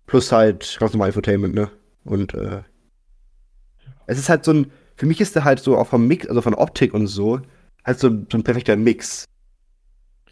Plus 0.06 0.32
halt 0.32 0.76
ganz 0.80 0.92
normal 0.92 1.08
Infotainment, 1.08 1.54
ne? 1.54 1.70
Und 2.04 2.34
äh, 2.34 2.62
es 4.06 4.18
ist 4.18 4.28
halt 4.28 4.44
so 4.44 4.52
ein, 4.52 4.72
für 4.96 5.06
mich 5.06 5.20
ist 5.20 5.34
der 5.34 5.44
halt 5.44 5.61
so 5.61 5.76
auch 5.76 5.87
vom 5.88 6.06
Mix, 6.06 6.26
also 6.26 6.40
von 6.40 6.54
Optik 6.54 6.94
und 6.94 7.06
so, 7.06 7.40
halt 7.84 7.98
so, 7.98 8.08
ein- 8.08 8.26
so 8.30 8.38
ein 8.38 8.44
perfekter 8.44 8.76
Mix. 8.76 9.24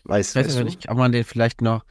Weißt, 0.04 0.30
Ich 0.30 0.36
weiß 0.36 0.46
weißt 0.48 0.58
du? 0.60 0.64
nicht, 0.64 0.88
ob 0.90 0.96
man 0.96 1.12
den 1.12 1.24
vielleicht 1.24 1.60
noch. 1.62 1.84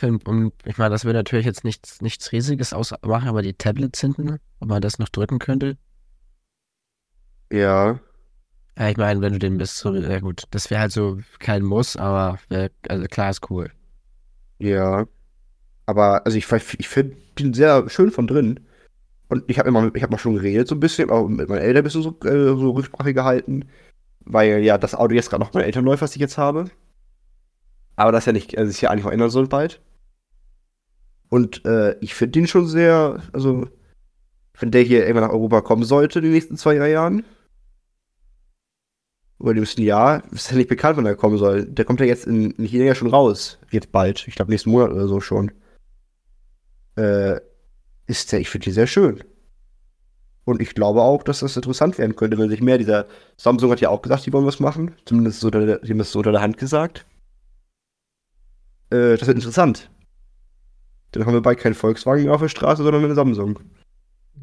Und 0.00 0.52
ich 0.64 0.78
meine, 0.78 0.90
das 0.90 1.04
würde 1.04 1.18
natürlich 1.18 1.44
jetzt 1.44 1.64
nichts, 1.64 2.00
nichts 2.00 2.32
Riesiges 2.32 2.72
ausmachen, 2.72 3.28
aber 3.28 3.42
die 3.42 3.52
Tablets 3.52 4.00
hinten, 4.00 4.38
ob 4.60 4.68
man 4.68 4.80
das 4.80 4.98
noch 4.98 5.10
drücken 5.10 5.38
könnte. 5.38 5.76
Ja. 7.52 8.00
Ja, 8.78 8.88
ich 8.88 8.96
meine, 8.96 9.20
wenn 9.20 9.34
du 9.34 9.38
den 9.38 9.58
bist, 9.58 9.78
so, 9.78 9.94
ja 9.94 10.20
gut, 10.20 10.44
das 10.50 10.70
wäre 10.70 10.80
halt 10.80 10.92
so 10.92 11.18
kein 11.38 11.62
Muss, 11.62 11.96
aber 11.96 12.38
wär, 12.48 12.70
also 12.88 13.04
klar 13.06 13.30
ist 13.30 13.50
cool. 13.50 13.70
Ja. 14.58 15.06
Aber, 15.86 16.24
also 16.24 16.38
ich, 16.38 16.50
ich 16.78 16.88
finde 16.88 17.16
den 17.38 17.52
sehr 17.54 17.88
schön 17.90 18.10
von 18.10 18.26
drin. 18.26 18.60
Und 19.28 19.44
ich 19.48 19.58
habe 19.58 19.68
immer, 19.68 19.94
ich 19.94 20.02
habe 20.02 20.12
mal 20.12 20.18
schon 20.18 20.34
geredet, 20.34 20.68
so 20.68 20.74
ein 20.74 20.80
bisschen, 20.80 21.10
auch 21.10 21.26
mit 21.28 21.48
meinen 21.48 21.60
Eltern 21.60 21.82
ein 21.82 21.84
bisschen 21.84 22.02
so, 22.02 22.16
äh, 22.24 22.56
so 22.56 22.70
Rücksprache 22.70 23.14
gehalten. 23.14 23.66
Weil 24.24 24.62
ja 24.62 24.78
das 24.78 24.94
Auto 24.94 25.14
jetzt 25.14 25.30
gerade 25.30 25.42
noch 25.42 25.52
mein 25.52 25.64
Eltern 25.64 25.84
läuft, 25.84 26.02
was 26.02 26.14
ich 26.14 26.20
jetzt 26.20 26.38
habe. 26.38 26.66
Aber 27.96 28.12
das 28.12 28.22
ist 28.22 28.26
ja 28.26 28.32
nicht, 28.32 28.56
also 28.56 28.70
sich 28.70 28.80
ja 28.80 28.90
eigentlich 28.90 29.06
auch 29.06 29.10
ändern 29.10 29.30
soll 29.30 29.48
bald. 29.48 29.80
Und 31.28 31.64
äh, 31.64 31.96
ich 32.00 32.14
finde 32.14 32.32
den 32.32 32.46
schon 32.46 32.66
sehr, 32.66 33.22
also, 33.32 33.66
wenn 34.58 34.70
der 34.70 34.82
hier 34.82 35.00
irgendwann 35.00 35.24
nach 35.24 35.34
Europa 35.34 35.62
kommen 35.62 35.84
sollte, 35.84 36.18
in 36.18 36.24
den 36.24 36.32
nächsten 36.32 36.56
zwei, 36.56 36.76
drei 36.76 36.90
Jahren. 36.90 37.24
Oder 39.42 39.54
dem 39.54 39.62
nächsten 39.62 39.82
Jahr, 39.82 40.22
ist 40.30 40.52
ja 40.52 40.56
nicht 40.56 40.68
bekannt, 40.68 40.96
wann 40.96 41.06
er 41.06 41.16
kommen 41.16 41.36
soll. 41.36 41.66
Der 41.66 41.84
kommt 41.84 41.98
ja 41.98 42.06
jetzt 42.06 42.28
in, 42.28 42.52
in 42.52 42.64
China 42.64 42.84
ja 42.84 42.94
schon 42.94 43.10
raus. 43.10 43.58
Jetzt 43.72 43.90
bald. 43.90 44.26
Ich 44.28 44.36
glaube, 44.36 44.52
nächsten 44.52 44.70
Monat 44.70 44.92
oder 44.92 45.08
so 45.08 45.20
schon. 45.20 45.50
Äh, 46.96 47.40
ist 48.06 48.30
der, 48.30 48.38
ich 48.38 48.48
finde 48.48 48.66
die 48.66 48.70
sehr 48.70 48.86
schön. 48.86 49.24
Und 50.44 50.62
ich 50.62 50.76
glaube 50.76 51.02
auch, 51.02 51.24
dass 51.24 51.40
das 51.40 51.56
interessant 51.56 51.98
werden 51.98 52.14
könnte, 52.14 52.38
wenn 52.38 52.50
sich 52.50 52.60
mehr 52.60 52.78
dieser. 52.78 53.06
Samsung 53.36 53.72
hat 53.72 53.80
ja 53.80 53.88
auch 53.88 54.00
gesagt, 54.00 54.26
die 54.26 54.32
wollen 54.32 54.46
was 54.46 54.60
machen. 54.60 54.94
Zumindest 55.06 55.40
so 55.40 55.50
der, 55.50 55.78
die 55.78 55.90
haben 55.90 55.98
das 55.98 56.12
so 56.12 56.20
unter 56.20 56.32
der 56.32 56.40
Hand 56.40 56.56
gesagt. 56.56 57.04
Äh, 58.90 59.16
das 59.16 59.26
wird 59.26 59.38
interessant. 59.38 59.90
Dann 61.10 61.26
haben 61.26 61.34
wir 61.34 61.42
bald 61.42 61.58
keinen 61.58 61.74
Volkswagen 61.74 62.24
mehr 62.24 62.34
auf 62.34 62.40
der 62.40 62.48
Straße, 62.48 62.84
sondern 62.84 63.04
eine 63.04 63.14
Samsung. 63.16 63.58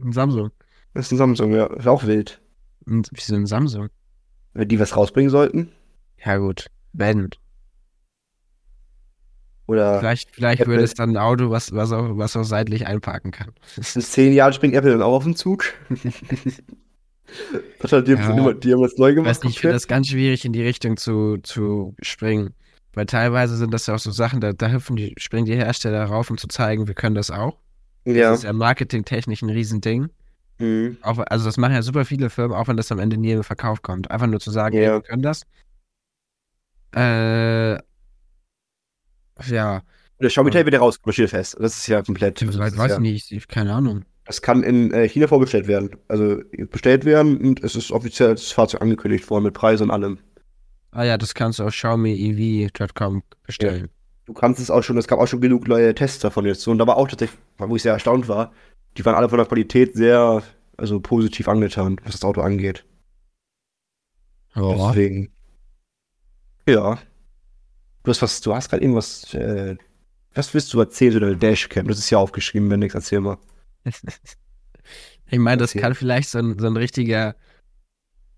Ein 0.03 0.11
Samsung. 0.11 0.51
Das 0.93 1.05
ist 1.05 1.13
ein 1.13 1.17
Samsung, 1.17 1.53
ja. 1.53 1.67
Ist 1.67 1.87
auch 1.87 2.05
wild. 2.05 2.41
Und 2.85 3.09
wieso 3.13 3.35
ein 3.35 3.45
Samsung? 3.45 3.89
Wenn 4.53 4.67
die 4.67 4.79
was 4.79 4.95
rausbringen 4.97 5.29
sollten. 5.29 5.71
Ja 6.23 6.37
gut, 6.37 6.67
wenn. 6.93 7.29
Oder 9.67 9.99
Vielleicht, 9.99 10.31
vielleicht 10.31 10.61
Apple- 10.61 10.73
würde 10.73 10.83
es 10.83 10.95
dann 10.95 11.11
ein 11.11 11.17
Auto, 11.17 11.51
was, 11.51 11.71
was, 11.73 11.91
auch, 11.91 12.17
was 12.17 12.35
auch 12.35 12.43
seitlich 12.43 12.87
einparken 12.87 13.31
kann. 13.31 13.51
in 13.77 13.83
zehn 13.83 14.33
Jahren 14.33 14.53
springt 14.53 14.73
Apple 14.73 14.91
dann 14.91 15.01
auch 15.03 15.13
auf 15.13 15.23
den 15.23 15.35
Zug. 15.35 15.65
das 17.79 17.91
hat 17.91 18.07
die, 18.07 18.13
Ja. 18.13 18.35
ja. 18.35 18.53
die 18.53 18.73
haben 18.73 18.81
das 18.81 18.97
neu 18.97 19.09
Ich 19.09 19.15
gemacht. 19.15 19.29
weiß 19.29 19.43
nicht, 19.43 19.53
ich 19.55 19.59
finde 19.59 19.75
das 19.75 19.87
ganz 19.87 20.07
schwierig, 20.07 20.43
in 20.45 20.53
die 20.53 20.63
Richtung 20.63 20.97
zu, 20.97 21.37
zu 21.43 21.95
springen. 22.01 22.55
Weil 22.93 23.05
teilweise 23.05 23.55
sind 23.55 23.71
das 23.71 23.85
ja 23.85 23.93
auch 23.93 23.99
so 23.99 24.09
Sachen, 24.09 24.41
da, 24.41 24.51
da 24.53 24.71
hüpfen 24.71 24.95
die, 24.95 25.13
springen 25.19 25.45
die 25.45 25.55
Hersteller 25.55 26.03
rauf, 26.05 26.31
um 26.31 26.39
zu 26.39 26.47
zeigen, 26.47 26.87
wir 26.87 26.95
können 26.95 27.13
das 27.15 27.29
auch. 27.29 27.57
ja. 28.05 28.31
Das 28.31 28.39
ist 28.39 28.43
ja 28.45 28.53
marketingtechnisch 28.53 29.43
ein 29.43 29.51
Riesending. 29.51 30.09
Mhm. 30.59 30.97
Auch, 31.01 31.17
also 31.19 31.45
das 31.45 31.57
machen 31.57 31.73
ja 31.73 31.81
super 31.81 32.05
viele 32.05 32.29
Firmen, 32.29 32.55
auch 32.55 32.67
wenn 32.67 32.77
das 32.77 32.91
am 32.91 32.99
Ende 32.99 33.17
nie 33.17 33.31
im 33.31 33.43
Verkauf 33.43 33.81
kommt. 33.81 34.11
Einfach 34.11 34.27
nur 34.27 34.39
zu 34.39 34.51
sagen, 34.51 34.75
Ja. 34.75 34.93
wir 34.95 35.01
können 35.01 35.21
das. 35.23 35.43
Äh, 36.95 37.73
ja, 39.47 39.81
Der 40.19 40.29
Xiaomi 40.29 40.51
Tab 40.51 40.65
wird 40.65 40.73
ja 40.73 40.79
rausgekommen, 40.79 41.13
steht 41.13 41.29
fest. 41.29 41.55
Das 41.59 41.77
ist 41.77 41.87
ja 41.87 42.01
komplett. 42.01 42.41
ich 42.41 42.57
weiß, 42.57 42.77
weiß 42.77 42.91
ja, 42.93 42.99
nicht, 42.99 43.31
ich, 43.31 43.47
keine 43.47 43.73
Ahnung. 43.73 44.03
Das 44.25 44.41
kann 44.41 44.63
in 44.63 44.91
äh, 44.91 45.07
China 45.07 45.27
vorbestellt 45.27 45.67
werden. 45.67 45.91
Also 46.07 46.41
bestellt 46.69 47.05
werden 47.05 47.37
und 47.37 47.63
es 47.63 47.75
ist 47.75 47.91
offiziell 47.91 48.31
das 48.31 48.51
Fahrzeug 48.51 48.81
angekündigt 48.81 49.29
worden 49.29 49.45
mit 49.45 49.53
Preis 49.53 49.81
und 49.81 49.91
allem. 49.91 50.19
Ah 50.91 51.03
ja, 51.03 51.17
das 51.17 51.33
kannst 51.35 51.59
du 51.59 51.63
auf 51.63 51.73
xiaomi.ev.com 51.73 53.23
bestellen. 53.45 53.89
Du 54.25 54.33
kannst 54.33 54.59
es 54.59 54.69
auch 54.69 54.83
schon, 54.83 54.97
es 54.97 55.07
gab 55.07 55.19
auch 55.19 55.27
schon 55.27 55.41
genug 55.41 55.67
neue 55.67 55.95
Tests 55.95 56.19
davon 56.19 56.45
jetzt. 56.45 56.67
Und 56.67 56.77
da 56.79 56.85
war 56.85 56.97
auch 56.97 57.07
tatsächlich, 57.07 57.39
wo 57.57 57.75
ich 57.75 57.81
sehr 57.81 57.93
erstaunt 57.93 58.27
war, 58.27 58.51
die 58.97 59.05
waren 59.05 59.15
alle 59.15 59.29
von 59.29 59.37
der 59.37 59.47
Qualität 59.47 59.93
sehr, 59.95 60.43
also 60.77 60.99
positiv 60.99 61.47
angetan, 61.47 61.97
was 62.03 62.13
das 62.13 62.23
Auto 62.23 62.41
angeht. 62.41 62.85
Ja. 64.55 64.89
Deswegen. 64.89 65.31
Ja. 66.67 66.99
Du 68.03 68.11
hast 68.11 68.21
was, 68.21 68.41
du 68.41 68.53
hast 68.53 68.69
gerade 68.69 68.81
irgendwas, 68.83 69.33
äh, 69.33 69.75
was 70.33 70.53
willst 70.53 70.73
du 70.73 70.79
erzählen 70.79 71.13
zu 71.13 71.19
der 71.19 71.35
Dashcam? 71.35 71.87
Das 71.87 71.99
ist 71.99 72.09
ja 72.09 72.17
aufgeschrieben, 72.17 72.69
wenn 72.69 72.79
nix, 72.79 72.93
erzähl 72.95 73.19
mal. 73.21 73.37
Ich 75.31 75.37
meine, 75.37 75.57
das 75.57 75.69
Erzähl. 75.75 75.81
kann 75.83 75.93
vielleicht 75.93 76.29
so 76.29 76.39
ein, 76.39 76.57
so 76.57 76.65
ein 76.65 76.75
richtiger 76.75 77.35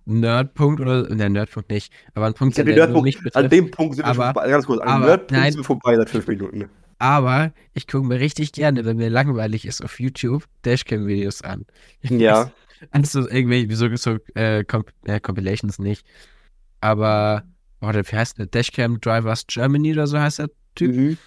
Nerdpunkt 0.04 0.82
oder, 0.82 1.08
ne, 1.08 1.30
Nerdpunkt 1.30 1.70
nicht, 1.70 1.94
aber 2.16 2.26
ein 2.26 2.34
Punkt 2.34 2.58
der 2.58 2.66
nur 2.66 2.74
Nerdpunkt, 2.76 3.06
mich 3.06 3.16
an 3.18 3.24
betrifft. 3.24 3.52
dem 3.54 3.72
Punkt 3.72 3.96
sind 3.96 4.04
wir 4.06 4.10
aber- 4.10 4.16
schon 4.26 4.34
vorbei, 4.34 4.50
ganz 4.50 4.66
kurz, 4.66 4.82
an 4.82 4.88
dem 4.88 4.94
aber- 4.96 5.06
Nerdpunkt 5.06 5.32
nein. 5.32 5.52
sind 5.54 5.60
wir 5.62 5.64
vorbei 5.64 5.96
seit 5.96 6.10
fünf 6.10 6.28
Minuten. 6.28 6.70
Aber 7.02 7.52
ich 7.74 7.88
gucke 7.88 8.06
mir 8.06 8.20
richtig 8.20 8.52
gerne, 8.52 8.86
wenn 8.86 8.98
mir 8.98 9.10
langweilig 9.10 9.66
ist 9.66 9.84
auf 9.84 10.00
YouTube, 10.00 10.46
Dashcam-Videos 10.64 11.42
an. 11.42 11.66
Ja. 12.04 12.52
Also 12.90 13.30
irgendwie, 13.30 13.72
so, 13.76 13.96
so 13.96 14.18
äh, 14.34 14.64
Comp 14.64 14.92
äh, 15.06 15.20
Compilations 15.20 15.78
nicht. 15.78 16.04
Aber, 16.80 17.44
warte, 17.80 18.02
wie 18.12 18.16
heißt 18.16 18.40
der? 18.40 18.48
Dashcam 18.48 19.00
Drivers 19.00 19.46
Germany 19.46 19.94
oder 19.94 20.08
so 20.08 20.20
heißt 20.20 20.40
der 20.40 20.50
Typ. 20.74 20.96
Mhm. 20.96 21.18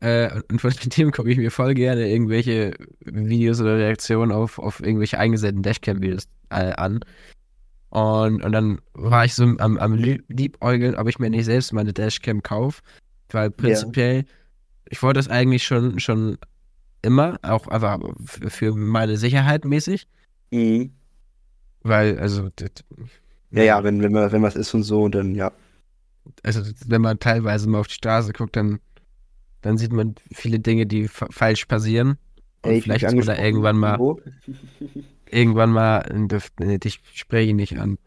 Äh, 0.00 0.40
und- 0.50 0.60
von 0.60 0.72
dem 0.96 1.12
gucke 1.12 1.30
ich 1.30 1.38
mir 1.38 1.52
voll 1.52 1.74
gerne 1.74 2.08
irgendwelche 2.08 2.74
Videos 3.04 3.60
oder 3.60 3.76
Reaktionen 3.76 4.32
auf, 4.32 4.58
auf 4.58 4.80
irgendwelche 4.80 5.18
eingesetzten 5.20 5.62
Dashcam-Videos 5.62 6.26
äh, 6.50 6.72
an. 6.72 6.98
Und, 7.90 8.42
und 8.44 8.50
dann 8.52 8.80
war 8.94 9.24
ich 9.24 9.34
so 9.34 9.44
am, 9.44 9.78
am 9.78 9.94
Lieb- 9.94 10.24
Liebäugeln, 10.28 10.96
ob 10.96 11.08
ich 11.08 11.20
mir 11.20 11.30
nicht 11.30 11.44
selbst 11.44 11.72
meine 11.72 11.92
Dashcam 11.92 12.42
kaufe. 12.42 12.82
Weil 13.30 13.50
prinzipiell, 13.52 14.24
ich 14.90 15.02
wollte 15.02 15.18
das 15.18 15.28
eigentlich 15.28 15.64
schon, 15.64 15.98
schon 16.00 16.38
immer, 17.02 17.38
auch 17.42 17.66
f- 18.24 18.40
für 18.52 18.74
meine 18.74 19.16
Sicherheit 19.16 19.64
mäßig. 19.64 20.08
Mhm. 20.50 20.92
Weil, 21.82 22.18
also, 22.18 22.48
das, 22.56 22.70
Ja, 23.50 23.62
ja, 23.62 23.84
wenn, 23.84 24.02
wenn, 24.02 24.12
man- 24.12 24.30
wenn 24.32 24.42
was 24.42 24.56
ist 24.56 24.74
und 24.74 24.82
so, 24.82 25.08
dann 25.08 25.34
ja. 25.34 25.52
also 26.42 26.62
wenn 26.86 27.00
man 27.02 27.18
teilweise 27.18 27.68
mal 27.68 27.78
auf 27.80 27.88
die 27.88 27.94
Straße 27.94 28.32
guckt, 28.32 28.56
dann, 28.56 28.80
dann 29.62 29.78
sieht 29.78 29.92
man 29.92 30.14
viele 30.32 30.58
Dinge, 30.60 30.86
die 30.86 31.08
fa- 31.08 31.28
falsch 31.30 31.64
passieren. 31.66 32.18
Und 32.62 32.72
Ey, 32.72 32.78
ich 32.78 32.84
vielleicht 32.84 33.04
ist 33.04 33.26
man 33.26 33.38
irgendwann 33.38 33.78
mal, 33.78 33.98
irgendwann 35.30 35.70
mal, 35.70 36.00
der- 36.28 36.42
nee, 36.60 36.78
ich 36.82 37.00
spreche 37.14 37.50
ihn 37.50 37.56
nicht 37.56 37.78
an. 37.78 37.98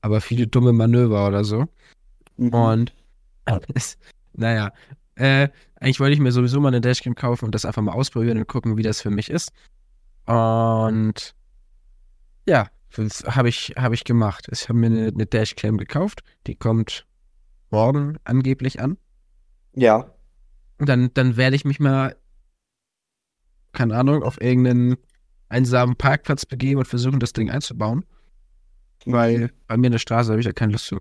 Aber 0.00 0.20
viele 0.20 0.46
dumme 0.46 0.72
Manöver 0.72 1.26
oder 1.26 1.44
so. 1.44 1.66
Mhm. 2.36 2.54
Und 2.54 2.92
es, 3.74 3.98
naja, 4.32 4.72
äh, 5.16 5.48
eigentlich 5.80 6.00
wollte 6.00 6.14
ich 6.14 6.20
mir 6.20 6.32
sowieso 6.32 6.60
mal 6.60 6.68
eine 6.68 6.80
Dashcam 6.80 7.14
kaufen 7.14 7.44
und 7.44 7.54
das 7.54 7.64
einfach 7.64 7.82
mal 7.82 7.92
ausprobieren 7.92 8.38
und 8.38 8.48
gucken, 8.48 8.76
wie 8.76 8.82
das 8.82 9.00
für 9.00 9.10
mich 9.10 9.30
ist. 9.30 9.52
Und 10.26 11.34
ja, 12.46 12.68
das 12.96 13.24
habe 13.24 13.48
ich, 13.48 13.74
hab 13.76 13.92
ich 13.92 14.04
gemacht. 14.04 14.48
Ich 14.50 14.68
habe 14.68 14.78
mir 14.78 14.86
eine, 14.86 15.06
eine 15.08 15.26
Dashcam 15.26 15.78
gekauft. 15.78 16.22
Die 16.46 16.56
kommt 16.56 17.06
morgen 17.70 18.18
angeblich 18.24 18.80
an. 18.80 18.96
Ja. 19.74 20.12
Und 20.78 20.88
dann, 20.88 21.10
dann 21.14 21.36
werde 21.36 21.56
ich 21.56 21.64
mich 21.64 21.80
mal, 21.80 22.16
keine 23.72 23.96
Ahnung, 23.96 24.22
auf 24.22 24.40
irgendeinen 24.40 24.96
einsamen 25.48 25.96
Parkplatz 25.96 26.46
begeben 26.46 26.78
und 26.80 26.88
versuchen, 26.88 27.20
das 27.20 27.32
Ding 27.32 27.50
einzubauen. 27.50 28.04
Weil 29.06 29.52
bei 29.66 29.76
mir 29.76 29.86
in 29.86 29.92
der 29.92 29.98
Straße 29.98 30.30
habe 30.30 30.40
ich 30.40 30.46
da 30.46 30.52
keine 30.52 30.72
Lust 30.72 30.86
zu. 30.86 30.98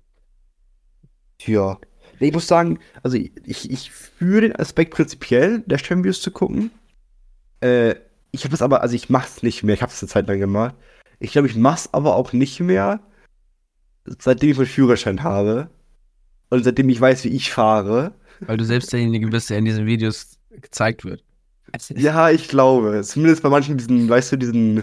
Ja. 1.42 1.80
Ich 2.20 2.34
muss 2.34 2.48
sagen, 2.48 2.80
also 3.04 3.18
ich, 3.18 3.32
ich, 3.70 3.92
fühle 3.92 4.42
den 4.42 4.56
Aspekt 4.56 4.94
prinzipiell, 4.94 5.64
Dashcam-Videos 5.68 6.22
zu 6.22 6.32
gucken. 6.32 6.72
Äh, 7.62 7.96
ich 8.32 8.44
habe 8.44 8.52
das 8.52 8.62
aber, 8.62 8.82
also 8.82 8.96
ich 8.96 9.10
mach's 9.10 9.44
nicht 9.44 9.64
mehr, 9.64 9.76
ich 9.76 9.82
habe 9.82 9.92
es 9.92 10.02
eine 10.02 10.10
Zeit 10.10 10.28
lang 10.28 10.40
gemacht. 10.40 10.76
Ich 11.20 11.32
glaube, 11.32 11.48
ich 11.48 11.56
mach's 11.56 11.90
aber 11.94 12.16
auch 12.16 12.34
nicht 12.34 12.60
mehr, 12.60 13.00
seitdem 14.20 14.52
ich 14.52 14.58
meinen 14.58 14.68
Führerschein 14.68 15.24
habe. 15.24 15.70
Und 16.50 16.64
seitdem 16.64 16.90
ich 16.90 17.02
weiß, 17.02 17.24
wie 17.26 17.30
ich 17.30 17.52
fahre. 17.52 18.14
Weil 18.40 18.58
du 18.58 18.64
selbst 18.64 18.94
derjenige 18.94 19.28
bist, 19.28 19.50
der 19.50 19.58
in 19.58 19.66
diesen 19.66 19.86
Videos 19.86 20.38
gezeigt 20.52 21.04
wird. 21.04 21.24
Ja, 21.90 22.30
ich 22.30 22.48
glaube. 22.48 23.02
Zumindest 23.04 23.44
bei 23.44 23.50
manchen 23.50 23.78
diesen, 23.78 24.08
weißt 24.08 24.32
du, 24.32 24.38
diesen, 24.38 24.78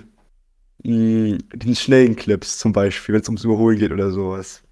mh, 0.83 1.39
diesen 1.55 1.77
schnellen 1.77 2.17
Clips 2.17 2.59
zum 2.59 2.73
Beispiel, 2.73 3.15
wenn 3.15 3.23
es 3.23 3.29
ums 3.29 3.45
Überholen 3.45 3.79
geht 3.79 3.93
oder 3.93 4.11
sowas. 4.11 4.64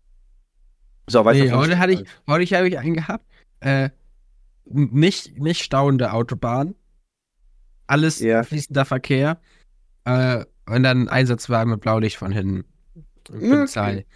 So, 1.09 1.25
weißt 1.25 1.41
Nee, 1.41 1.49
du, 1.49 1.57
heute 1.57 1.79
hatte 1.79 1.93
ich, 1.93 2.05
heute 2.27 2.57
habe 2.57 2.69
ich 2.69 2.79
einen 2.79 2.95
gehabt. 2.95 3.25
Äh, 3.61 3.91
nicht, 4.65 5.38
nicht 5.38 5.62
stauende 5.62 6.12
Autobahn. 6.12 6.75
Alles 7.87 8.21
Ja. 8.21 8.43
fließender 8.43 8.85
Verkehr. 8.85 9.41
Äh, 10.05 10.45
und 10.67 10.83
dann 10.85 11.03
ein 11.03 11.09
Einsatzwagen 11.09 11.71
mit 11.73 11.81
Blaulicht 11.81 12.17
von 12.17 12.33
hinten. 12.33 12.65
Und 13.31 13.43
Okay. 13.77 14.07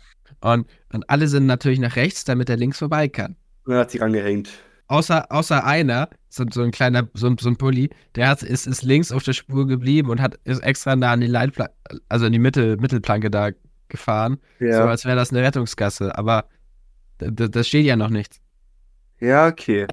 Und, 0.40 0.68
und 0.92 1.09
alle 1.11 1.29
sind 1.29 1.46
natürlich 1.46 1.79
nach 1.79 1.96
rechts, 1.96 2.25
damit 2.25 2.49
er 2.51 2.57
links 2.57 2.79
vorbei 2.79 3.09
kann. 3.09 3.37
Er 3.66 3.79
hat 3.79 3.90
sich 3.90 4.03
angehängt. 4.03 4.51
Außer, 4.88 5.31
außer 5.33 5.64
einer, 5.64 6.09
so, 6.29 6.44
so 6.53 6.62
ein 6.62 6.70
kleiner, 6.70 7.09
so, 7.14 7.27
ein- 7.27 7.38
so 7.38 7.49
ein 7.49 7.57
Pulli, 7.57 7.90
der 8.14 8.29
hat, 8.29 8.42
ist, 8.42 8.66
ist 8.68 8.83
links 8.83 9.11
auf 9.11 9.25
der 9.25 9.33
Spur 9.33 9.66
geblieben 9.66 10.11
und 10.11 10.20
hat, 10.20 10.38
ist 10.44 10.61
extra 10.62 10.94
nah 10.94 11.12
an 11.12 11.20
die 11.20 11.27
Leitplanke, 11.27 11.75
also 12.09 12.27
an 12.27 12.33
die 12.33 12.38
Mittel, 12.38 12.77
Mittelplanke 12.77 13.31
da 13.31 13.51
gefahren. 13.88 14.38
So 14.61 14.66
Ja. 14.66 14.87
als 14.87 15.05
wäre 15.05 15.16
das 15.16 15.31
eine 15.33 15.42
Rettungsgasse. 15.42 16.16
Aber 16.16 16.49
da, 17.18 17.48
da 17.48 17.64
steht 17.64 17.87
ja 17.87 17.96
noch 17.96 18.11
nichts. 18.11 18.40
Ja, 19.20 19.46
okay. 19.46 19.87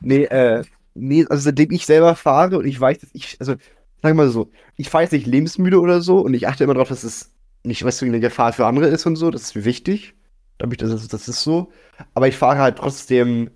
Nee, 0.00 0.24
äh, 0.24 0.64
nee, 0.94 1.24
also 1.28 1.44
seitdem 1.44 1.70
ich 1.70 1.86
selber 1.86 2.14
fahre 2.16 2.58
und 2.58 2.66
ich 2.66 2.78
weiß, 2.78 2.98
dass 2.98 3.10
ich, 3.12 3.36
also, 3.40 3.54
sag 4.02 4.14
mal 4.14 4.28
so, 4.28 4.50
ich 4.76 4.90
fahre 4.90 5.04
jetzt 5.04 5.12
nicht 5.12 5.26
lebensmüde 5.26 5.80
oder 5.80 6.02
so 6.02 6.18
und 6.20 6.34
ich 6.34 6.48
achte 6.48 6.64
immer 6.64 6.74
darauf, 6.74 6.88
dass 6.88 7.04
es 7.04 7.32
nicht, 7.64 7.84
weißt 7.84 8.02
du, 8.02 8.06
eine 8.06 8.20
Gefahr 8.20 8.52
für 8.52 8.66
andere 8.66 8.88
ist 8.88 9.06
und 9.06 9.16
so, 9.16 9.30
das 9.30 9.42
ist 9.42 9.56
mir 9.56 9.64
wichtig. 9.64 10.14
Damit, 10.58 10.82
das, 10.82 11.08
das 11.08 11.28
ist 11.28 11.42
so. 11.42 11.72
Aber 12.14 12.28
ich 12.28 12.36
fahre 12.36 12.58
halt 12.58 12.78
trotzdem, 12.78 13.50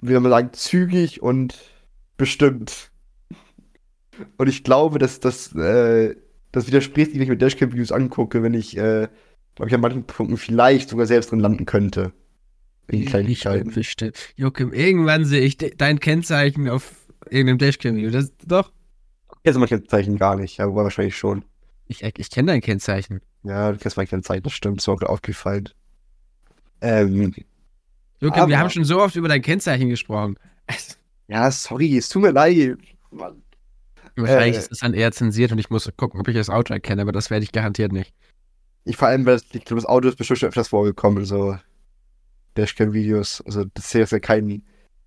wie 0.00 0.12
soll 0.12 0.20
man 0.20 0.30
sagen, 0.30 0.52
zügig 0.52 1.22
und 1.22 1.58
bestimmt. 2.16 2.90
Und 4.36 4.48
ich 4.48 4.64
glaube, 4.64 4.98
dass 4.98 5.20
das, 5.20 5.54
äh, 5.54 6.16
das 6.52 6.66
widerspricht, 6.66 7.14
wenn 7.14 7.22
ich 7.22 7.28
mir 7.28 7.36
Dashcam-Videos 7.36 7.92
angucke, 7.92 8.42
wenn 8.42 8.54
ich, 8.54 8.76
äh, 8.76 9.08
glaube 9.58 9.68
ich, 9.70 9.74
an 9.74 9.80
manchen 9.80 10.04
Punkten 10.04 10.36
vielleicht 10.36 10.88
sogar 10.88 11.06
selbst 11.06 11.30
drin 11.32 11.40
landen 11.40 11.66
könnte. 11.66 12.12
In 12.86 13.04
Kleinigkeiten. 13.04 13.72
Bestimmt. 13.72 14.16
Joachim, 14.36 14.72
irgendwann 14.72 15.24
sehe 15.24 15.40
ich 15.42 15.58
de 15.58 15.74
dein 15.76 16.00
Kennzeichen 16.00 16.68
auf 16.70 16.92
irgendeinem 17.28 17.58
Dashcam-Video. 17.58 18.10
Das 18.10 18.32
doch. 18.46 18.72
kennst 19.44 19.58
manche 19.58 19.82
Zeichen 19.84 20.16
gar 20.16 20.36
nicht, 20.36 20.60
aber 20.60 20.74
wahrscheinlich 20.84 21.16
schon. 21.16 21.44
Ich, 21.86 22.02
ich 22.02 22.30
kenne 22.30 22.52
dein 22.52 22.60
Kennzeichen. 22.60 23.20
Ja, 23.42 23.72
du 23.72 23.78
kennst 23.78 23.96
manche 23.96 24.20
Zeichen, 24.22 24.42
das 24.44 24.52
stimmt, 24.52 24.78
ist 24.78 24.86
mir 24.86 24.94
auch 24.94 25.02
aufgefallen. 25.02 25.68
Ähm, 26.80 27.34
Joachim, 28.20 28.40
Aber- 28.42 28.48
wir 28.48 28.58
haben 28.58 28.70
schon 28.70 28.84
so 28.84 29.00
oft 29.00 29.16
über 29.16 29.28
dein 29.28 29.42
Kennzeichen 29.42 29.88
gesprochen. 29.88 30.36
ja, 31.28 31.50
sorry, 31.50 31.96
es 31.96 32.08
tut 32.08 32.22
mir 32.22 32.30
leid. 32.30 32.78
Mann. 33.10 33.42
Wahrscheinlich 34.16 34.56
Äh. 34.56 34.58
ist 34.60 34.72
es 34.72 34.78
dann 34.78 34.94
eher 34.94 35.12
zensiert 35.12 35.52
und 35.52 35.58
ich 35.58 35.70
muss 35.70 35.90
gucken, 35.96 36.20
ob 36.20 36.28
ich 36.28 36.34
das 36.34 36.48
Auto 36.50 36.72
erkenne, 36.72 37.02
aber 37.02 37.12
das 37.12 37.30
werde 37.30 37.44
ich 37.44 37.52
garantiert 37.52 37.92
nicht. 37.92 38.12
Ich 38.88 38.96
vor 38.96 39.08
allem, 39.08 39.26
weil 39.26 39.34
das, 39.34 39.44
ich 39.52 39.64
glaube, 39.64 39.80
das 39.80 39.88
Auto 39.88 40.08
ist 40.08 40.16
bestimmt 40.16 40.38
schon 40.40 40.48
öfters 40.48 40.68
vorgekommen, 40.68 41.24
so 41.24 41.58
Dashcam-Videos. 42.56 43.42
Also, 43.44 43.64
das 43.74 43.86
ist 43.86 43.92
ja 43.92 44.00
jetzt 44.00 44.12
ja 44.12 44.18
kein 44.18 44.62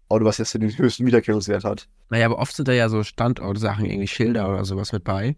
Auto, 0.07 0.25
was 0.25 0.37
jetzt 0.37 0.53
den 0.53 0.77
höchsten 0.77 1.05
Wiedererkennungswert 1.05 1.63
hat. 1.63 1.87
Naja, 2.09 2.27
aber 2.27 2.37
oft 2.37 2.55
sind 2.55 2.67
da 2.67 2.73
ja 2.73 2.89
so 2.89 3.03
Standortsachen, 3.03 3.85
irgendwie 3.85 4.07
Schilder 4.07 4.49
oder 4.49 4.65
sowas 4.65 4.91
mit 4.93 5.03
bei. 5.03 5.35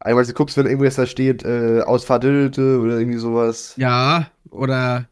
Einmal, 0.00 0.24
du 0.24 0.32
guckst, 0.32 0.56
wenn 0.56 0.66
irgendwo 0.66 0.84
jetzt 0.84 0.98
da 0.98 1.06
steht, 1.06 1.44
äh, 1.44 1.80
Ausfahrt 1.80 2.24
oder 2.24 2.58
irgendwie 2.58 3.18
sowas. 3.18 3.74
Ja, 3.76 4.28
oder 4.50 5.08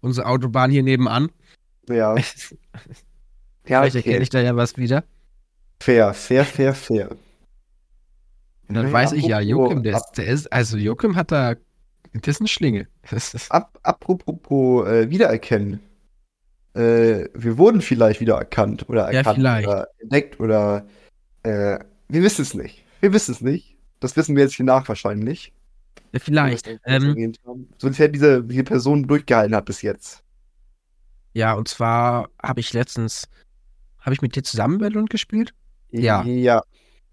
unsere 0.00 0.26
Autobahn 0.26 0.70
hier 0.70 0.82
nebenan. 0.82 1.30
Ja, 1.88 2.16
ja 2.16 2.24
Vielleicht 3.64 3.96
erkenne 3.96 4.18
ich 4.18 4.28
da 4.28 4.40
ja 4.40 4.56
was 4.56 4.76
wieder. 4.76 5.04
Fair, 5.80 6.12
fair, 6.12 6.44
fair, 6.44 6.74
fair. 6.74 7.10
Und 8.68 8.74
dann 8.74 8.86
Nee, 8.86 8.92
weiß 8.92 9.12
ich 9.12 9.24
ja, 9.24 9.40
Joachim, 9.40 9.82
der 9.82 9.96
ist, 9.96 10.12
der 10.16 10.26
ist, 10.26 10.52
also 10.52 10.76
Joachim 10.76 11.16
hat 11.16 11.32
da, 11.32 11.54
das 12.12 12.36
ist 12.36 12.40
eine 12.40 12.48
Schlinge. 12.48 12.88
Das 13.10 13.34
ist, 13.34 13.50
Ab, 13.52 13.78
apropos 13.82 14.86
äh, 14.88 15.10
wiedererkennen. 15.10 15.80
Äh, 16.74 17.28
wir 17.34 17.58
wurden 17.58 17.80
vielleicht 17.80 18.20
wiedererkannt 18.20 18.88
oder 18.88 19.10
Ja, 19.12 19.18
erkannt 19.18 19.36
vielleicht. 19.38 19.66
oder 19.68 19.88
entdeckt 19.98 20.38
oder 20.40 20.86
äh, 21.42 21.78
wir 22.08 22.22
wissen 22.22 22.42
es 22.42 22.54
nicht. 22.54 22.84
Wir 23.00 23.12
wissen 23.12 23.32
es 23.32 23.40
nicht. 23.40 23.76
Das 24.00 24.16
wissen 24.16 24.36
wir 24.36 24.44
jetzt 24.44 24.54
hier 24.54 24.64
nach 24.66 24.88
wahrscheinlich. 24.88 25.52
Ja, 26.12 26.20
vielleicht. 26.20 26.68
Ähm. 26.84 27.32
Sonst 27.78 27.98
hätte 27.98 28.12
diese, 28.12 28.42
diese 28.44 28.64
Person 28.64 29.06
durchgehalten 29.06 29.54
hat 29.54 29.64
bis 29.66 29.82
jetzt. 29.82 30.22
ja, 31.34 31.54
und 31.54 31.68
zwar 31.68 32.28
habe 32.42 32.60
ich 32.60 32.72
letztens, 32.72 33.28
habe 33.98 34.14
ich 34.14 34.22
mit 34.22 34.34
dir 34.36 34.42
zusammen 34.42 34.80
Valorant 34.80 35.10
gespielt? 35.10 35.54
Ja. 35.90 36.22
Ja. 36.24 36.62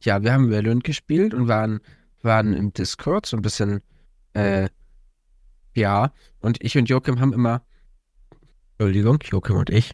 Ja, 0.01 0.21
wir 0.23 0.33
haben 0.33 0.51
Valorant 0.51 0.83
gespielt 0.83 1.33
und 1.33 1.47
waren, 1.47 1.79
waren 2.21 2.53
im 2.53 2.73
Discord 2.73 3.25
so 3.25 3.37
ein 3.37 3.41
bisschen, 3.41 3.81
äh, 4.33 4.69
ja, 5.77 6.11
und 6.41 6.61
ich 6.63 6.77
und 6.77 6.89
Joachim 6.89 7.19
haben 7.21 7.33
immer, 7.33 7.61
Entschuldigung, 8.77 9.19
Joachim 9.23 9.55
und 9.55 9.69
ich, 9.69 9.93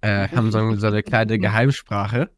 äh, 0.00 0.28
haben 0.34 0.50
so, 0.50 0.74
so 0.76 0.86
eine 0.86 1.02
kleine 1.02 1.38
Geheimsprache. 1.38 2.30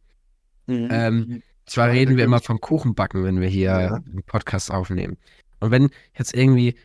Ähm, 0.69 1.43
zwar 1.67 1.89
reden 1.91 2.17
wir 2.17 2.25
immer 2.25 2.41
vom 2.41 2.61
Kuchenbacken, 2.61 3.25
wenn 3.25 3.41
wir 3.41 3.49
hier 3.49 3.71
Ja. 3.71 3.95
einen 3.95 4.23
Podcast 4.25 4.71
aufnehmen. 4.71 5.17
Und 5.61 5.71
wenn 5.73 5.91
jetzt 6.17 6.35
irgendwie, 6.35 6.77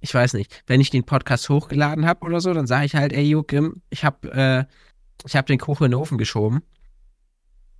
ich 0.00 0.14
weiß 0.14 0.34
nicht, 0.34 0.62
wenn 0.66 0.80
ich 0.80 0.90
den 0.90 1.04
Podcast 1.04 1.48
hochgeladen 1.48 2.06
habe 2.06 2.24
oder 2.24 2.40
so, 2.40 2.52
dann 2.54 2.66
sage 2.66 2.86
ich 2.86 2.94
halt, 2.94 3.12
ey 3.12 3.24
Joachim, 3.24 3.82
ich 3.90 4.04
habe 4.04 4.32
äh, 4.32 4.64
ich 5.26 5.36
hab 5.36 5.46
den 5.46 5.58
Kuchen 5.58 5.84
in 5.86 5.90
den 5.92 6.00
Ofen 6.00 6.18
geschoben. 6.18 6.62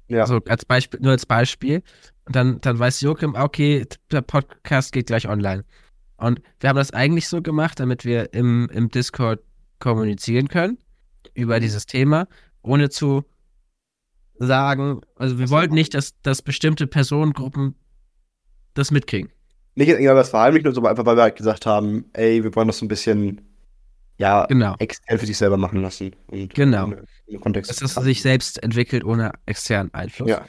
Ja. 0.08 0.26
So 0.26 0.40
als 0.48 0.64
Beispiel, 0.64 1.00
nur 1.00 1.12
als 1.12 1.26
Beispiel. 1.26 1.82
Und 2.26 2.36
dann, 2.36 2.60
dann 2.60 2.78
weiß 2.78 3.00
Joachim, 3.00 3.34
okay, 3.34 3.86
der 4.10 4.20
Podcast 4.22 4.92
geht 4.92 5.06
gleich 5.06 5.28
online. 5.28 5.64
Und 6.22 6.40
wir 6.60 6.68
haben 6.70 6.76
das 6.76 6.92
eigentlich 6.92 7.28
so 7.28 7.42
gemacht, 7.42 7.80
damit 7.80 8.04
wir 8.04 8.32
im, 8.32 8.68
im 8.72 8.88
Discord 8.88 9.40
kommunizieren 9.80 10.48
können 10.48 10.78
über 11.34 11.58
dieses 11.58 11.86
Thema, 11.86 12.28
ohne 12.62 12.90
zu 12.90 13.24
sagen, 14.38 15.00
also 15.16 15.38
wir 15.38 15.48
so. 15.48 15.54
wollten 15.54 15.74
nicht, 15.74 15.94
dass, 15.94 16.20
dass 16.22 16.42
bestimmte 16.42 16.86
Personengruppen 16.86 17.74
das 18.74 18.90
mitkriegen. 18.90 19.30
Nicht 19.74 19.88
jetzt 19.88 20.00
irgendwas 20.00 20.30
verheimlichen 20.30 20.68
und 20.68 20.74
so, 20.74 20.80
aber 20.80 20.90
einfach, 20.90 21.04
weil 21.06 21.16
wir 21.16 21.22
halt 21.22 21.36
gesagt 21.36 21.66
haben, 21.66 22.04
ey, 22.12 22.44
wir 22.44 22.54
wollen 22.54 22.68
das 22.68 22.78
so 22.78 22.84
ein 22.84 22.88
bisschen, 22.88 23.40
ja, 24.18 24.46
Genau. 24.46 24.76
extern 24.78 25.18
für 25.18 25.26
sich 25.26 25.36
selber 25.36 25.56
machen 25.56 25.82
lassen. 25.82 26.14
Und 26.28 26.54
Genau. 26.54 26.92
Kontext. 27.40 27.70
Dass 27.70 27.78
das 27.78 28.04
sich 28.04 28.22
selbst 28.22 28.62
entwickelt 28.62 29.04
ohne 29.04 29.32
externen 29.46 29.92
Einfluss. 29.94 30.28
Ja. 30.28 30.44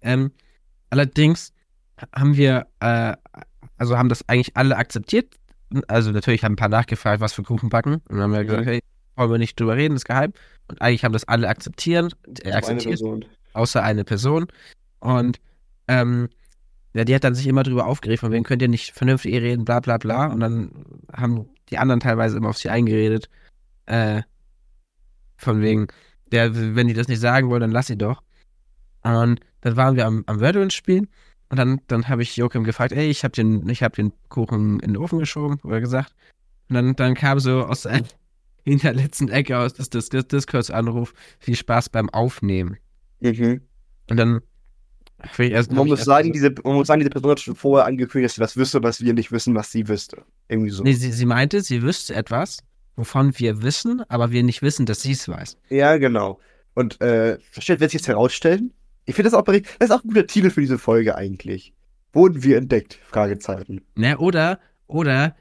Ähm, 0.00 0.30
allerdings 0.90 1.52
haben 2.14 2.36
wir, 2.36 2.66
äh, 2.80 3.16
also 3.78 3.96
haben 3.96 4.08
das 4.08 4.28
eigentlich 4.28 4.56
alle 4.56 4.76
akzeptiert. 4.76 5.34
Also 5.86 6.10
natürlich 6.12 6.44
haben 6.44 6.52
ein 6.52 6.56
paar 6.56 6.68
nachgefragt, 6.68 7.20
was 7.20 7.32
für 7.32 7.42
Kuchen 7.42 7.68
backen. 7.68 7.94
Und 7.94 8.10
dann 8.10 8.20
haben 8.22 8.32
wir 8.32 8.44
gesagt, 8.44 8.64
Mhm. 8.66 8.70
hey, 8.70 8.80
wollen 9.16 9.30
wir 9.30 9.38
nicht 9.38 9.58
drüber 9.58 9.76
reden, 9.76 9.96
ist 9.96 10.04
geheim. 10.04 10.32
Und 10.68 10.80
eigentlich 10.82 11.04
haben 11.04 11.12
das 11.12 11.26
alle 11.26 11.48
akzeptiert, 11.48 12.16
äh, 12.42 12.46
Eine 12.48 12.54
akzeptiert 12.56 12.98
Person. 13.00 13.24
außer 13.52 13.82
eine 13.82 14.04
Person. 14.04 14.46
Und 15.00 15.40
ähm, 15.88 16.28
ja, 16.94 17.04
die 17.04 17.14
hat 17.14 17.24
dann 17.24 17.34
sich 17.34 17.46
immer 17.46 17.62
drüber 17.62 17.86
aufgeregt, 17.86 18.20
von 18.20 18.32
wem 18.32 18.44
könnt 18.44 18.62
ihr 18.62 18.68
nicht 18.68 18.92
vernünftig 18.92 19.34
reden, 19.34 19.64
bla 19.64 19.80
bla 19.80 19.98
bla. 19.98 20.26
Und 20.26 20.40
dann 20.40 20.70
haben 21.12 21.48
die 21.70 21.78
anderen 21.78 22.00
teilweise 22.00 22.36
immer 22.36 22.48
auf 22.50 22.58
sie 22.58 22.70
eingeredet. 22.70 23.28
Äh, 23.86 24.22
von 25.36 25.60
wegen, 25.60 25.86
der, 26.32 26.54
wenn 26.74 26.88
die 26.88 26.94
das 26.94 27.08
nicht 27.08 27.20
sagen 27.20 27.48
wollen, 27.48 27.60
dann 27.60 27.70
lass 27.70 27.86
sie 27.86 27.96
doch. 27.98 28.22
Und 29.02 29.40
dann 29.60 29.76
waren 29.76 29.96
wir 29.96 30.06
am, 30.06 30.24
am 30.26 30.40
Valorant 30.40 30.72
spielen 30.72 31.08
und 31.50 31.56
dann, 31.56 31.80
dann 31.86 32.08
habe 32.08 32.22
ich 32.22 32.36
Joachim 32.36 32.64
gefragt, 32.64 32.92
ey, 32.92 33.08
ich 33.08 33.24
habe 33.24 33.32
den, 33.32 33.68
ich 33.68 33.82
hab 33.82 33.94
den 33.94 34.12
Kuchen 34.28 34.80
in 34.80 34.94
den 34.94 34.96
Ofen 34.96 35.18
geschoben, 35.18 35.58
oder 35.64 35.80
gesagt. 35.80 36.14
Und 36.68 36.74
dann, 36.74 36.96
dann 36.96 37.14
kam 37.14 37.40
so 37.40 37.64
aus 37.64 37.82
der 37.82 38.02
hinterletzten 38.64 39.28
Ecke 39.28 39.58
aus 39.58 39.74
des, 39.74 39.88
des, 39.90 40.08
des 40.10 40.28
Discords-Anruf, 40.28 41.14
viel 41.38 41.56
Spaß 41.56 41.88
beim 41.88 42.10
Aufnehmen. 42.10 42.76
Mhm. 43.20 43.62
Und 44.10 44.16
dann 44.16 44.40
ich 45.38 45.50
erst, 45.50 45.72
Man 45.72 45.86
muss, 45.88 46.04
sagen, 46.04 46.28
so- 46.28 46.32
diese, 46.32 46.54
man 46.62 46.74
muss 46.74 46.86
sagen, 46.86 47.00
diese 47.00 47.10
Person 47.10 47.30
hat 47.32 47.40
schon 47.40 47.56
vorher 47.56 47.86
angekündigt, 47.86 48.30
dass 48.30 48.34
sie 48.36 48.40
was 48.40 48.56
wüsste, 48.56 48.82
was 48.82 49.00
wir 49.00 49.14
nicht 49.14 49.32
wissen, 49.32 49.54
was 49.54 49.72
sie 49.72 49.88
wüsste. 49.88 50.22
Irgendwie 50.48 50.70
so. 50.70 50.82
nee, 50.84 50.92
sie, 50.92 51.10
sie 51.12 51.26
meinte, 51.26 51.60
sie 51.60 51.82
wüsste 51.82 52.14
etwas, 52.14 52.58
wovon 52.94 53.36
wir 53.38 53.62
wissen, 53.62 54.02
aber 54.08 54.30
wir 54.30 54.42
nicht 54.42 54.62
wissen, 54.62 54.86
dass 54.86 55.02
sie 55.02 55.12
es 55.12 55.28
weiß. 55.28 55.56
Ja, 55.70 55.96
genau. 55.96 56.38
Und 56.74 57.00
äh, 57.00 57.38
wird 57.54 57.80
sich 57.80 57.94
jetzt 57.94 58.08
herausstellen? 58.08 58.72
Ich 59.08 59.14
finde 59.14 59.30
das 59.30 59.38
auch 59.38 59.44
bericht- 59.44 59.66
das 59.78 59.88
ist 59.88 59.94
auch 59.96 60.04
ein 60.04 60.08
guter 60.08 60.26
Titel 60.26 60.50
für 60.50 60.60
diese 60.60 60.78
Folge 60.78 61.16
eigentlich. 61.16 61.72
Wurden 62.12 62.42
wir 62.42 62.58
entdeckt? 62.58 62.98
Fragezeichen. 63.06 63.80
Ne, 63.94 64.18
oder, 64.18 64.58
oder 64.86 65.34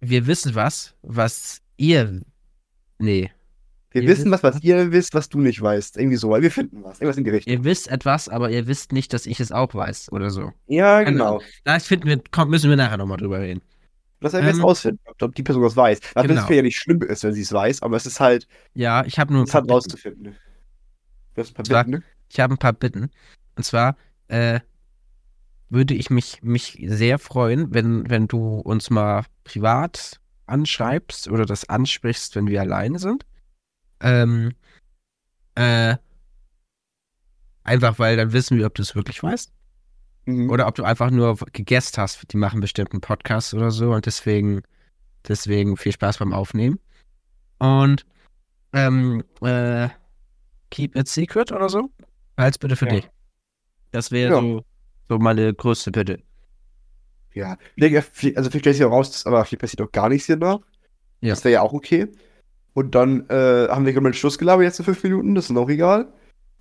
wir 0.00 0.26
wissen 0.26 0.54
was, 0.54 0.94
was 1.02 1.60
ihr. 1.76 2.20
Nee. 2.98 3.30
Wir 3.90 4.02
Ihr 4.02 4.08
wissen 4.08 4.30
was, 4.30 4.42
was 4.42 4.62
ihr 4.62 4.90
wisst, 4.90 5.14
was 5.14 5.28
du 5.28 5.38
nicht 5.40 5.60
weißt. 5.60 5.98
Irgendwie 5.98 6.16
so, 6.16 6.30
weil 6.30 6.42
wir 6.42 6.50
finden 6.50 6.82
was. 6.82 7.00
Irgendwas 7.00 7.18
in 7.18 7.24
die 7.24 7.30
Richtung. 7.30 7.52
Ihr 7.52 7.62
wisst 7.64 7.88
etwas, 7.88 8.28
aber 8.28 8.50
ihr 8.50 8.66
wisst 8.66 8.92
nicht, 8.92 9.12
dass 9.12 9.26
ich 9.26 9.38
es 9.38 9.52
auch 9.52 9.74
weiß 9.74 10.10
oder 10.12 10.30
so. 10.30 10.52
Ja, 10.66 11.02
Genau. 11.02 11.40
Da 11.64 11.78
finden 11.78 12.08
wir, 12.08 12.20
komm, 12.30 12.50
müssen 12.50 12.70
wir 12.70 12.76
nachher 12.76 12.96
nochmal 12.96 13.18
drüber 13.18 13.40
reden. 13.40 13.60
Wir 14.20 14.30
jetzt 14.30 14.56
Ähm, 14.58 14.60
rausfinden, 14.62 15.00
ob, 15.20 15.34
die 15.34 15.42
Person 15.42 15.62
das 15.62 15.76
weiß. 15.76 16.00
Was 16.14 16.26
genau. 16.26 16.48
ja 16.48 16.62
nicht 16.62 16.78
schlimm 16.78 17.02
ist, 17.02 17.24
wenn 17.24 17.34
sie 17.34 17.42
es 17.42 17.52
weiß, 17.52 17.82
aber 17.82 17.96
es 17.96 18.06
ist 18.06 18.20
halt, 18.20 18.46
Ja, 18.72 19.04
ich 19.04 19.18
habe 19.18 19.32
nur 19.32 19.42
es 19.44 19.52
Bitten. 19.52 19.70
rauszufinden. 19.70 20.36
Du 21.34 21.40
hast 21.40 21.50
ein 21.50 21.54
paar 21.54 21.64
Bitten, 21.84 21.90
ne? 21.90 22.02
Ich 22.32 22.40
habe 22.40 22.54
ein 22.54 22.58
paar 22.58 22.72
Bitten. 22.72 23.10
Und 23.56 23.64
zwar 23.64 23.96
äh, 24.28 24.60
würde 25.68 25.92
ich 25.92 26.08
mich, 26.08 26.42
mich 26.42 26.82
sehr 26.86 27.18
freuen, 27.18 27.74
wenn, 27.74 28.08
wenn 28.08 28.26
du 28.26 28.58
uns 28.60 28.88
mal 28.88 29.26
privat 29.44 30.18
anschreibst 30.46 31.28
oder 31.28 31.44
das 31.44 31.68
ansprichst, 31.68 32.34
wenn 32.34 32.46
wir 32.46 32.62
alleine 32.62 32.98
sind. 32.98 33.26
Ähm, 34.00 34.52
äh, 35.56 35.96
einfach 37.64 37.98
weil 37.98 38.16
dann 38.16 38.32
wissen 38.32 38.56
wir, 38.56 38.66
ob 38.66 38.74
du 38.74 38.82
es 38.82 38.94
wirklich 38.94 39.22
weißt. 39.22 39.52
Mhm. 40.24 40.48
Oder 40.48 40.66
ob 40.68 40.74
du 40.74 40.84
einfach 40.84 41.10
nur 41.10 41.36
gegessen 41.52 41.98
hast. 41.98 42.32
Die 42.32 42.38
machen 42.38 42.60
bestimmt 42.60 42.92
einen 42.92 43.02
Podcast 43.02 43.52
oder 43.52 43.70
so 43.70 43.92
und 43.92 44.06
deswegen, 44.06 44.62
deswegen 45.28 45.76
viel 45.76 45.92
Spaß 45.92 46.16
beim 46.16 46.32
Aufnehmen. 46.32 46.80
Und 47.58 48.06
ähm, 48.72 49.22
äh, 49.42 49.90
keep 50.70 50.96
it 50.96 51.08
secret 51.08 51.52
oder 51.52 51.68
so. 51.68 51.90
Als 52.36 52.58
bitte 52.58 52.76
für 52.76 52.86
Ja. 52.86 52.92
dich. 52.92 53.10
Das 53.90 54.10
wäre 54.10 54.32
Ja. 54.34 54.40
so, 54.40 54.64
so 55.08 55.18
meine 55.18 55.52
größte 55.52 55.90
Bitte. 55.92 56.20
Ja, 57.34 57.56
also 57.80 58.00
vielleicht 58.50 58.58
stellt 58.58 58.76
sich 58.76 58.84
auch 58.84 58.90
raus, 58.90 59.10
dass 59.10 59.26
aber 59.26 59.44
viel 59.44 59.58
passiert 59.58 59.80
auch 59.80 59.90
gar 59.92 60.08
nichts 60.08 60.26
hier 60.26 60.36
nach. 60.36 60.60
Ja. 61.20 61.30
Das 61.30 61.44
wäre 61.44 61.54
ja 61.54 61.62
auch 61.62 61.72
okay. 61.72 62.08
Und 62.74 62.94
dann 62.94 63.28
äh, 63.28 63.68
haben 63.68 63.86
wir 63.86 63.92
gerade 63.92 64.12
Schluss 64.14 64.38
gelabert 64.38 64.64
jetzt 64.64 64.78
in 64.78 64.84
fünf 64.84 65.02
Minuten, 65.02 65.34
das 65.34 65.48
ist 65.50 65.56
auch 65.56 65.68
egal. 65.68 66.12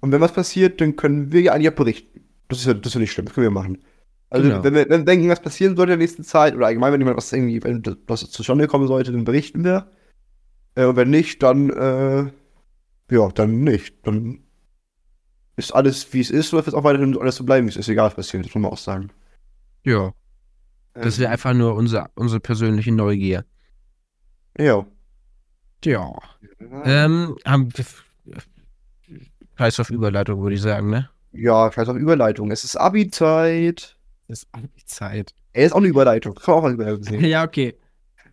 Und 0.01 0.11
wenn 0.11 0.21
was 0.21 0.33
passiert, 0.33 0.79
dann 0.81 0.95
können 0.95 1.31
wir 1.31 1.41
ja 1.41 1.53
eigentlich 1.53 1.69
auch 1.71 1.75
berichten. 1.75 2.21
Das 2.47 2.59
ist 2.59 2.65
ja, 2.65 2.73
das 2.73 2.87
ist 2.87 2.93
ja 2.95 2.99
nicht 3.01 3.11
schlimm, 3.11 3.25
das 3.25 3.35
können 3.35 3.45
wir 3.45 3.51
machen. 3.51 3.83
Also 4.29 4.49
Genau. 4.49 4.63
wenn 4.63 4.73
wir 4.73 4.89
wenn 4.89 5.05
denken, 5.05 5.29
was 5.29 5.41
passieren 5.41 5.75
sollte 5.75 5.93
in 5.93 5.99
der 5.99 6.05
nächsten 6.05 6.23
Zeit, 6.23 6.55
oder 6.55 6.67
allgemein, 6.67 6.93
wenn 6.93 7.01
jemand 7.01 7.17
was 7.17 7.31
irgendwie, 7.33 7.61
wenn 7.63 7.81
das 7.81 7.97
was 8.07 8.29
zustande 8.31 8.67
kommen 8.67 8.87
sollte, 8.87 9.11
dann 9.11 9.25
berichten 9.25 9.63
wir. 9.65 9.91
Äh, 10.75 10.85
und 10.85 10.95
wenn 10.95 11.09
nicht, 11.09 11.43
dann 11.43 11.69
äh, 11.69 12.31
ja, 13.13 13.27
dann 13.33 13.61
nicht. 13.61 13.95
Dann 14.07 14.39
ist 15.65 15.71
alles, 15.71 16.11
wie 16.13 16.19
es 16.21 16.29
ist, 16.29 16.53
wird 16.53 16.67
es 16.67 16.73
auch 16.73 16.83
weiterhin 16.83 17.17
alles 17.17 17.35
so 17.37 17.43
bleiben, 17.43 17.65
wie 17.67 17.71
es 17.71 17.77
ist, 17.77 17.87
egal 17.89 18.07
was 18.07 18.15
passiert, 18.15 18.45
das 18.45 18.53
muss 18.53 18.61
man 18.61 18.71
auch 18.71 18.77
sagen. 18.77 19.09
Ja. 19.83 20.13
Das 20.93 21.17
wäre 21.19 21.27
Ähm, 21.27 21.33
einfach 21.33 21.53
nur 21.53 21.75
unser, 21.75 22.09
unsere 22.15 22.39
persönliche 22.39 22.91
Neugier. 22.91 23.45
Ja. 24.57 24.85
Ja. 25.85 26.13
Ähm, 26.83 27.37
haben 27.45 27.69
wir. 27.75 27.85
Scheiß 29.57 29.79
auf 29.79 29.89
Überleitung, 29.89 30.41
würde 30.41 30.55
ich 30.55 30.61
sagen, 30.61 30.89
ne? 30.89 31.09
Ja, 31.33 31.71
scheiß 31.71 31.87
auf 31.89 31.95
Überleitung. 31.97 32.51
Es 32.51 32.63
ist 32.63 32.75
Abi-Zeit. 32.75 33.95
Das 34.27 34.39
ist 34.43 34.47
die 34.77 34.85
Zeit. 34.85 35.33
Er 35.53 35.65
ist 35.65 35.71
auch 35.73 35.77
eine 35.77 35.87
Überleitung. 35.87 36.35
Kann 36.35 36.55
man 36.55 36.59
auch 36.61 36.65
als 36.65 36.73
Überleitung 36.73 37.03
sehen. 37.03 37.25
ja, 37.25 37.43
okay. 37.43 37.75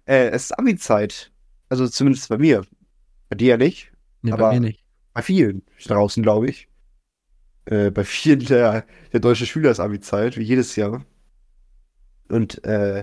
äh, 0.07 0.29
es 0.31 0.45
ist 0.45 0.59
Abi-Zeit. 0.59 1.31
Also 1.69 1.87
zumindest 1.89 2.29
bei 2.29 2.39
mir. 2.39 2.65
Bei 3.29 3.37
dir 3.37 3.57
nicht. 3.57 3.93
Nee, 4.23 4.33
Aber- 4.33 4.49
bei 4.49 4.55
mir 4.55 4.61
nicht. 4.61 4.85
Bei 5.15 5.23
vielen 5.23 5.63
draußen, 5.85 6.23
glaube 6.23 6.49
ich. 6.49 6.69
Äh, 7.71 7.91
bei 7.91 8.03
vielen 8.05 8.41
der, 8.47 8.87
der 9.13 9.21
deutschen 9.21 9.47
Schüler 9.47 9.71
ist 9.71 9.79
Abi-Zeit, 9.81 10.39
wie 10.39 10.43
jedes 10.43 10.75
Jahr. 10.77 11.05
Und 12.29 12.65
äh, 12.65 13.01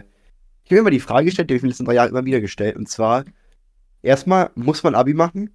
ich 0.63 0.71
habe 0.71 0.75
mir 0.75 0.83
mal 0.83 0.89
die 0.89 0.99
Frage 0.99 1.25
gestellt, 1.25 1.49
die 1.49 1.53
habe 1.53 1.57
ich 1.57 1.63
mir 1.63 1.67
in 1.67 1.69
den 1.69 1.73
letzten 1.73 1.85
drei 1.85 1.93
Jahren 1.93 2.09
immer 2.09 2.25
wieder 2.25 2.41
gestellt. 2.41 2.75
Und 2.75 2.89
zwar, 2.89 3.25
erstmal, 4.01 4.49
muss 4.55 4.81
man 4.81 4.95
Abi 4.95 5.13
machen? 5.13 5.51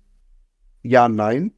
Ja, 0.82 1.09
nein. 1.09 1.53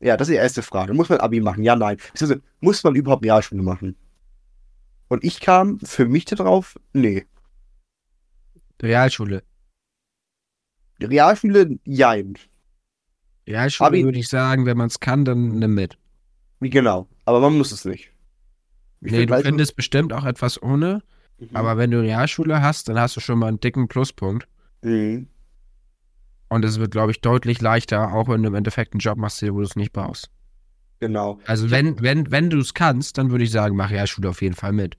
Ja, 0.00 0.16
das 0.16 0.28
ist 0.28 0.32
die 0.32 0.38
erste 0.38 0.62
Frage. 0.62 0.92
Muss 0.92 1.08
man 1.08 1.20
Abi 1.20 1.40
machen? 1.40 1.62
Ja, 1.62 1.76
nein. 1.76 1.98
Beziehungsweise, 1.98 2.42
muss 2.58 2.82
man 2.82 2.96
überhaupt 2.96 3.24
Realschule 3.24 3.62
machen? 3.62 3.94
Und 5.08 5.22
ich 5.22 5.40
kam 5.40 5.78
für 5.80 6.06
mich 6.06 6.24
darauf, 6.24 6.78
nee. 6.92 7.26
Realschule. 8.82 9.44
Realschule, 11.00 11.78
jein. 11.84 12.34
Realschule 13.46 13.86
Abi- 13.86 14.04
würde 14.04 14.18
ich 14.18 14.28
sagen, 14.28 14.66
wenn 14.66 14.76
man 14.76 14.88
es 14.88 14.98
kann, 14.98 15.24
dann 15.24 15.58
nimm 15.58 15.74
mit. 15.74 15.96
Genau. 16.60 17.08
Aber 17.24 17.40
man 17.40 17.56
muss 17.56 17.72
es 17.72 17.84
nicht. 17.84 18.12
Ich 19.00 19.12
nee, 19.12 19.26
du 19.26 19.40
findest 19.40 19.76
bestimmt 19.76 20.12
auch 20.12 20.24
etwas 20.24 20.62
ohne, 20.62 21.02
Mhm. 21.38 21.48
aber 21.56 21.78
wenn 21.78 21.90
du 21.90 22.00
Realschule 22.02 22.60
hast, 22.60 22.88
dann 22.88 23.00
hast 23.00 23.16
du 23.16 23.20
schon 23.20 23.38
mal 23.38 23.46
einen 23.48 23.60
dicken 23.60 23.88
Pluspunkt. 23.88 24.46
Mhm. 24.82 25.26
Und 26.48 26.64
es 26.64 26.78
wird, 26.78 26.90
glaube 26.90 27.12
ich, 27.12 27.20
deutlich 27.20 27.60
leichter, 27.62 28.12
auch 28.12 28.28
wenn 28.28 28.42
du 28.42 28.48
im 28.48 28.54
Endeffekt 28.54 28.92
einen 28.92 28.98
Job 29.00 29.16
machst, 29.16 29.40
wo 29.42 29.58
du 29.58 29.62
es 29.62 29.76
nicht 29.76 29.92
brauchst. 29.92 30.30
Genau. 30.98 31.38
Also 31.46 31.70
wenn, 31.70 32.00
wenn, 32.02 32.30
wenn 32.30 32.50
du 32.50 32.58
es 32.58 32.74
kannst, 32.74 33.16
dann 33.16 33.30
würde 33.30 33.44
ich 33.44 33.50
sagen, 33.50 33.74
mach 33.76 33.90
Realschule 33.90 34.28
auf 34.28 34.42
jeden 34.42 34.54
Fall 34.54 34.72
mit. 34.72 34.96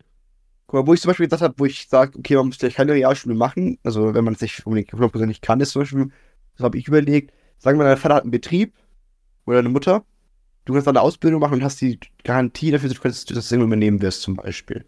Guck 0.66 0.80
mal, 0.82 0.88
wo 0.88 0.94
ich 0.94 1.02
zum 1.02 1.10
Beispiel 1.10 1.28
gesagt 1.28 1.44
habe, 1.44 1.54
wo 1.58 1.66
ich 1.66 1.88
sage, 1.90 2.18
okay, 2.18 2.36
man 2.36 2.48
muss 2.48 2.58
vielleicht 2.58 2.78
keine 2.78 2.94
Realschule 2.94 3.36
machen, 3.36 3.78
also 3.84 4.14
wenn 4.14 4.24
man 4.24 4.34
es 4.34 4.42
nicht 4.42 4.66
unbedingt 4.66 4.92
100% 4.92 5.26
nicht 5.28 5.42
kann, 5.44 5.60
ist 5.60 5.72
zum 5.72 5.82
Beispiel, 5.84 6.10
das 6.56 6.64
habe 6.64 6.78
ich 6.78 6.88
überlegt, 6.88 7.34
sagen 7.60 7.78
wir, 7.78 7.84
dein 7.84 7.98
Vater 7.98 8.16
hat 8.16 8.24
einen 8.24 8.32
Betrieb 8.32 8.74
oder 9.46 9.58
deine 9.58 9.70
Mutter, 9.70 10.04
du 10.66 10.74
kannst 10.74 10.88
eine 10.88 11.02
Ausbildung 11.02 11.42
machen 11.42 11.56
und 11.56 11.64
hast 11.64 11.82
die 11.82 12.00
Garantie 12.24 12.72
dafür, 12.72 12.90
dass 12.90 13.26
du 13.26 13.34
das 13.34 13.52
irgendwann 13.52 13.70
übernehmen 13.70 14.02
wirst, 14.02 14.22
zum 14.22 14.36
Beispiel. 14.36 14.86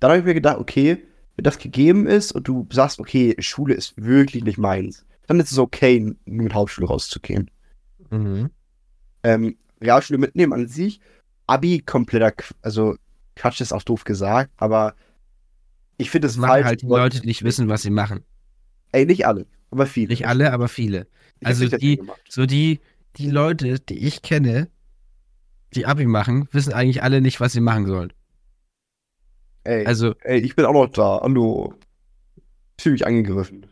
Dann 0.00 0.10
habe 0.10 0.20
ich 0.20 0.24
mir 0.24 0.34
gedacht, 0.34 0.58
okay, 0.58 1.04
wenn 1.36 1.44
das 1.44 1.58
gegeben 1.58 2.06
ist 2.06 2.32
und 2.32 2.48
du 2.48 2.66
sagst, 2.72 2.98
okay, 2.98 3.34
Schule 3.38 3.74
ist 3.74 3.94
wirklich 4.02 4.44
nicht 4.44 4.58
meins, 4.58 5.04
dann 5.26 5.40
ist 5.40 5.52
es 5.52 5.58
okay, 5.58 6.00
nur 6.00 6.44
mit 6.44 6.54
Hauptschule 6.54 6.86
rauszugehen. 6.88 7.50
Mhm. 8.10 8.50
Ähm, 9.22 9.56
Realschule 9.80 10.18
mitnehmen 10.18 10.52
an 10.52 10.68
sich, 10.68 11.00
Abi 11.46 11.80
kompletter, 11.80 12.28
Qu- 12.28 12.54
also 12.62 12.96
Quatsch 13.36 13.60
ist 13.60 13.72
auch 13.72 13.82
doof 13.82 14.04
gesagt, 14.04 14.50
aber 14.56 14.94
ich 15.96 16.10
finde 16.10 16.28
es 16.28 16.36
falsch. 16.36 16.64
halt 16.64 16.82
die 16.82 16.86
Leute, 16.86 17.20
die 17.20 17.26
nicht 17.26 17.42
wissen, 17.44 17.68
was 17.68 17.82
sie 17.82 17.90
machen. 17.90 18.24
Ey, 18.92 19.04
nicht 19.06 19.26
alle, 19.26 19.46
aber 19.70 19.86
viele. 19.86 20.08
Nicht 20.08 20.26
alle, 20.26 20.52
aber 20.52 20.68
viele. 20.68 21.06
Ich 21.40 21.46
also 21.46 21.66
die-. 21.68 22.00
So 22.28 22.46
die, 22.46 22.80
die 23.16 23.30
Leute, 23.30 23.80
die 23.80 23.98
ich 23.98 24.22
kenne, 24.22 24.68
die 25.74 25.86
Abi 25.86 26.06
machen, 26.06 26.48
wissen 26.52 26.72
eigentlich 26.72 27.02
alle 27.02 27.20
nicht, 27.20 27.40
was 27.40 27.52
sie 27.52 27.60
machen 27.60 27.86
sollen. 27.86 28.12
Ey, 29.64 29.86
Also, 29.86 30.14
ey, 30.20 30.40
ich 30.40 30.56
bin 30.56 30.64
auch 30.64 30.72
noch 30.72 30.88
da. 30.88 31.20
Fühl 32.80 32.92
mich 32.92 33.06
angegriffen. 33.06 33.66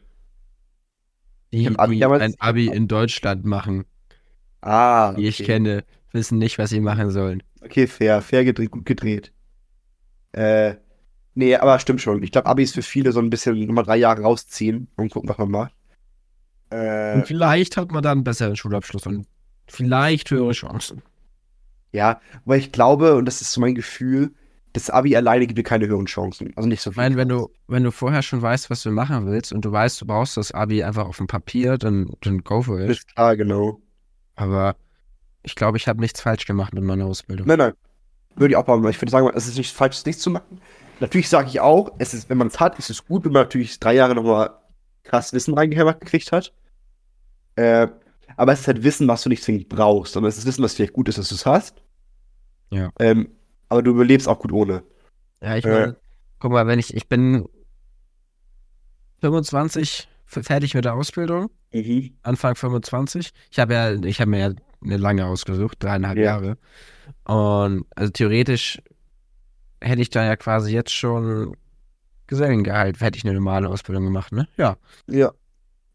die, 1.52 1.66
hab 1.66 1.78
Abi 1.80 1.96
die 1.96 2.04
ein 2.04 2.34
Abi 2.38 2.66
in 2.66 2.88
Deutschland 2.88 3.44
machen, 3.44 3.84
Ah, 4.60 5.12
die 5.12 5.26
ich 5.26 5.36
okay. 5.36 5.44
kenne, 5.46 5.84
wissen 6.12 6.38
nicht, 6.38 6.58
was 6.58 6.70
sie 6.70 6.80
machen 6.80 7.10
sollen. 7.10 7.42
Okay, 7.60 7.86
fair, 7.86 8.20
fair 8.20 8.44
gedreht, 8.44 8.70
gut 8.70 8.84
gedreht. 8.84 9.32
Äh, 10.32 10.74
nee, 11.34 11.54
aber 11.56 11.78
stimmt 11.78 12.00
schon. 12.00 12.22
Ich 12.22 12.32
glaube, 12.32 12.46
Abi 12.46 12.62
ist 12.64 12.74
für 12.74 12.82
viele 12.82 13.12
so 13.12 13.20
ein 13.20 13.30
bisschen 13.30 13.58
nochmal 13.66 13.84
drei 13.84 13.96
Jahre 13.96 14.22
rausziehen 14.22 14.88
und 14.96 15.10
gucken, 15.12 15.28
was 15.28 15.38
man 15.38 15.50
macht. 15.50 15.74
Äh, 16.70 17.14
Und 17.14 17.26
vielleicht 17.26 17.76
hat 17.76 17.92
man 17.92 18.02
dann 18.02 18.18
einen 18.18 18.24
besseren 18.24 18.56
Schulabschluss 18.56 19.06
und 19.06 19.26
vielleicht 19.68 20.30
höhere 20.30 20.52
Chancen. 20.52 21.02
Ja, 21.96 22.20
weil 22.44 22.58
ich 22.60 22.72
glaube, 22.72 23.14
und 23.16 23.24
das 23.24 23.40
ist 23.40 23.52
so 23.52 23.60
mein 23.60 23.74
Gefühl, 23.74 24.32
das 24.74 24.90
Abi 24.90 25.16
alleine 25.16 25.46
gibt 25.46 25.58
dir 25.58 25.62
keine 25.62 25.86
höheren 25.86 26.04
Chancen. 26.06 26.52
Also 26.56 26.68
nicht 26.68 26.82
so 26.82 26.90
Ich 26.90 26.98
viel. 26.98 27.02
meine, 27.02 27.16
wenn 27.16 27.28
du, 27.28 27.48
wenn 27.66 27.82
du 27.82 27.90
vorher 27.90 28.22
schon 28.22 28.42
weißt, 28.42 28.68
was 28.68 28.82
du 28.82 28.90
machen 28.90 29.26
willst 29.26 29.52
und 29.52 29.64
du 29.64 29.72
weißt, 29.72 30.00
du 30.02 30.06
brauchst 30.06 30.36
das 30.36 30.52
Abi 30.52 30.84
einfach 30.84 31.06
auf 31.06 31.16
dem 31.16 31.26
Papier, 31.26 31.78
dann, 31.78 32.10
dann 32.20 32.44
go 32.44 32.60
for 32.60 32.78
it. 32.80 32.90
Ist 32.90 33.08
klar, 33.14 33.36
genau. 33.36 33.80
Aber 34.34 34.76
ich 35.42 35.54
glaube, 35.54 35.78
ich 35.78 35.88
habe 35.88 36.00
nichts 36.00 36.20
falsch 36.20 36.44
gemacht 36.44 36.74
mit 36.74 36.84
meiner 36.84 37.06
Ausbildung. 37.06 37.46
Nein, 37.46 37.58
nein. 37.58 37.72
Würde 38.34 38.52
ich 38.52 38.56
auch 38.56 38.66
machen. 38.66 38.86
Ich 38.90 39.00
würde 39.00 39.10
sagen, 39.10 39.30
es 39.34 39.46
ist 39.48 39.56
nicht 39.56 39.72
falsch, 39.74 39.96
es 39.96 40.04
nicht 40.04 40.20
zu 40.20 40.28
machen. 40.30 40.60
Natürlich 41.00 41.30
sage 41.30 41.48
ich 41.48 41.60
auch, 41.60 41.92
es 41.98 42.12
ist, 42.12 42.28
wenn 42.28 42.36
man 42.36 42.48
es 42.48 42.60
hat, 42.60 42.78
ist 42.78 42.90
es 42.90 43.06
gut, 43.06 43.24
wenn 43.24 43.32
man 43.32 43.42
natürlich 43.44 43.80
drei 43.80 43.94
Jahre 43.94 44.14
nochmal 44.14 44.50
krass 45.04 45.32
Wissen 45.32 45.54
reingehämmert 45.54 46.00
gekriegt 46.00 46.32
hat. 46.32 46.52
Äh, 47.54 47.88
aber 48.36 48.52
es 48.52 48.60
ist 48.60 48.66
halt 48.66 48.82
Wissen, 48.82 49.08
was 49.08 49.22
du 49.22 49.30
nicht 49.30 49.42
zwingend 49.42 49.68
brauchst, 49.70 50.12
sondern 50.12 50.28
es 50.28 50.36
ist 50.38 50.44
Wissen, 50.46 50.62
was 50.62 50.74
vielleicht 50.74 50.92
gut 50.92 51.08
ist, 51.08 51.16
dass 51.16 51.28
du 51.30 51.34
es 51.34 51.46
hast. 51.46 51.82
Ja. 52.70 52.90
Ähm, 52.98 53.28
aber 53.68 53.82
du 53.82 53.90
überlebst 53.92 54.28
auch 54.28 54.38
gut 54.38 54.52
ohne. 54.52 54.82
Ja, 55.42 55.56
ich 55.56 55.64
Äh. 55.64 55.70
meine, 55.72 55.96
guck 56.38 56.52
mal, 56.52 56.66
wenn 56.66 56.78
ich, 56.78 56.94
ich 56.94 57.08
bin 57.08 57.46
25 59.20 60.08
f- 60.26 60.44
fertig 60.46 60.74
mit 60.74 60.84
der 60.84 60.94
Ausbildung, 60.94 61.50
Anfang 62.22 62.54
25. 62.56 63.30
Ich 63.50 63.58
habe 63.58 63.74
ja, 63.74 63.92
ich 63.92 64.20
habe 64.20 64.30
mir 64.30 64.38
ja 64.38 64.50
eine 64.82 64.96
lange 64.96 65.26
ausgesucht, 65.26 65.82
dreieinhalb 65.82 66.16
Ja. 66.18 66.24
Jahre. 66.24 66.58
Und 67.24 67.84
also 67.94 68.10
theoretisch 68.10 68.80
hätte 69.82 70.00
ich 70.00 70.10
da 70.10 70.24
ja 70.24 70.36
quasi 70.36 70.72
jetzt 70.72 70.92
schon 70.92 71.56
Gesellengehalt, 72.28 73.00
hätte 73.00 73.18
ich 73.18 73.24
eine 73.24 73.34
normale 73.34 73.68
Ausbildung 73.68 74.04
gemacht, 74.04 74.32
ne? 74.32 74.48
Ja. 74.56 74.76
Ja. 75.06 75.32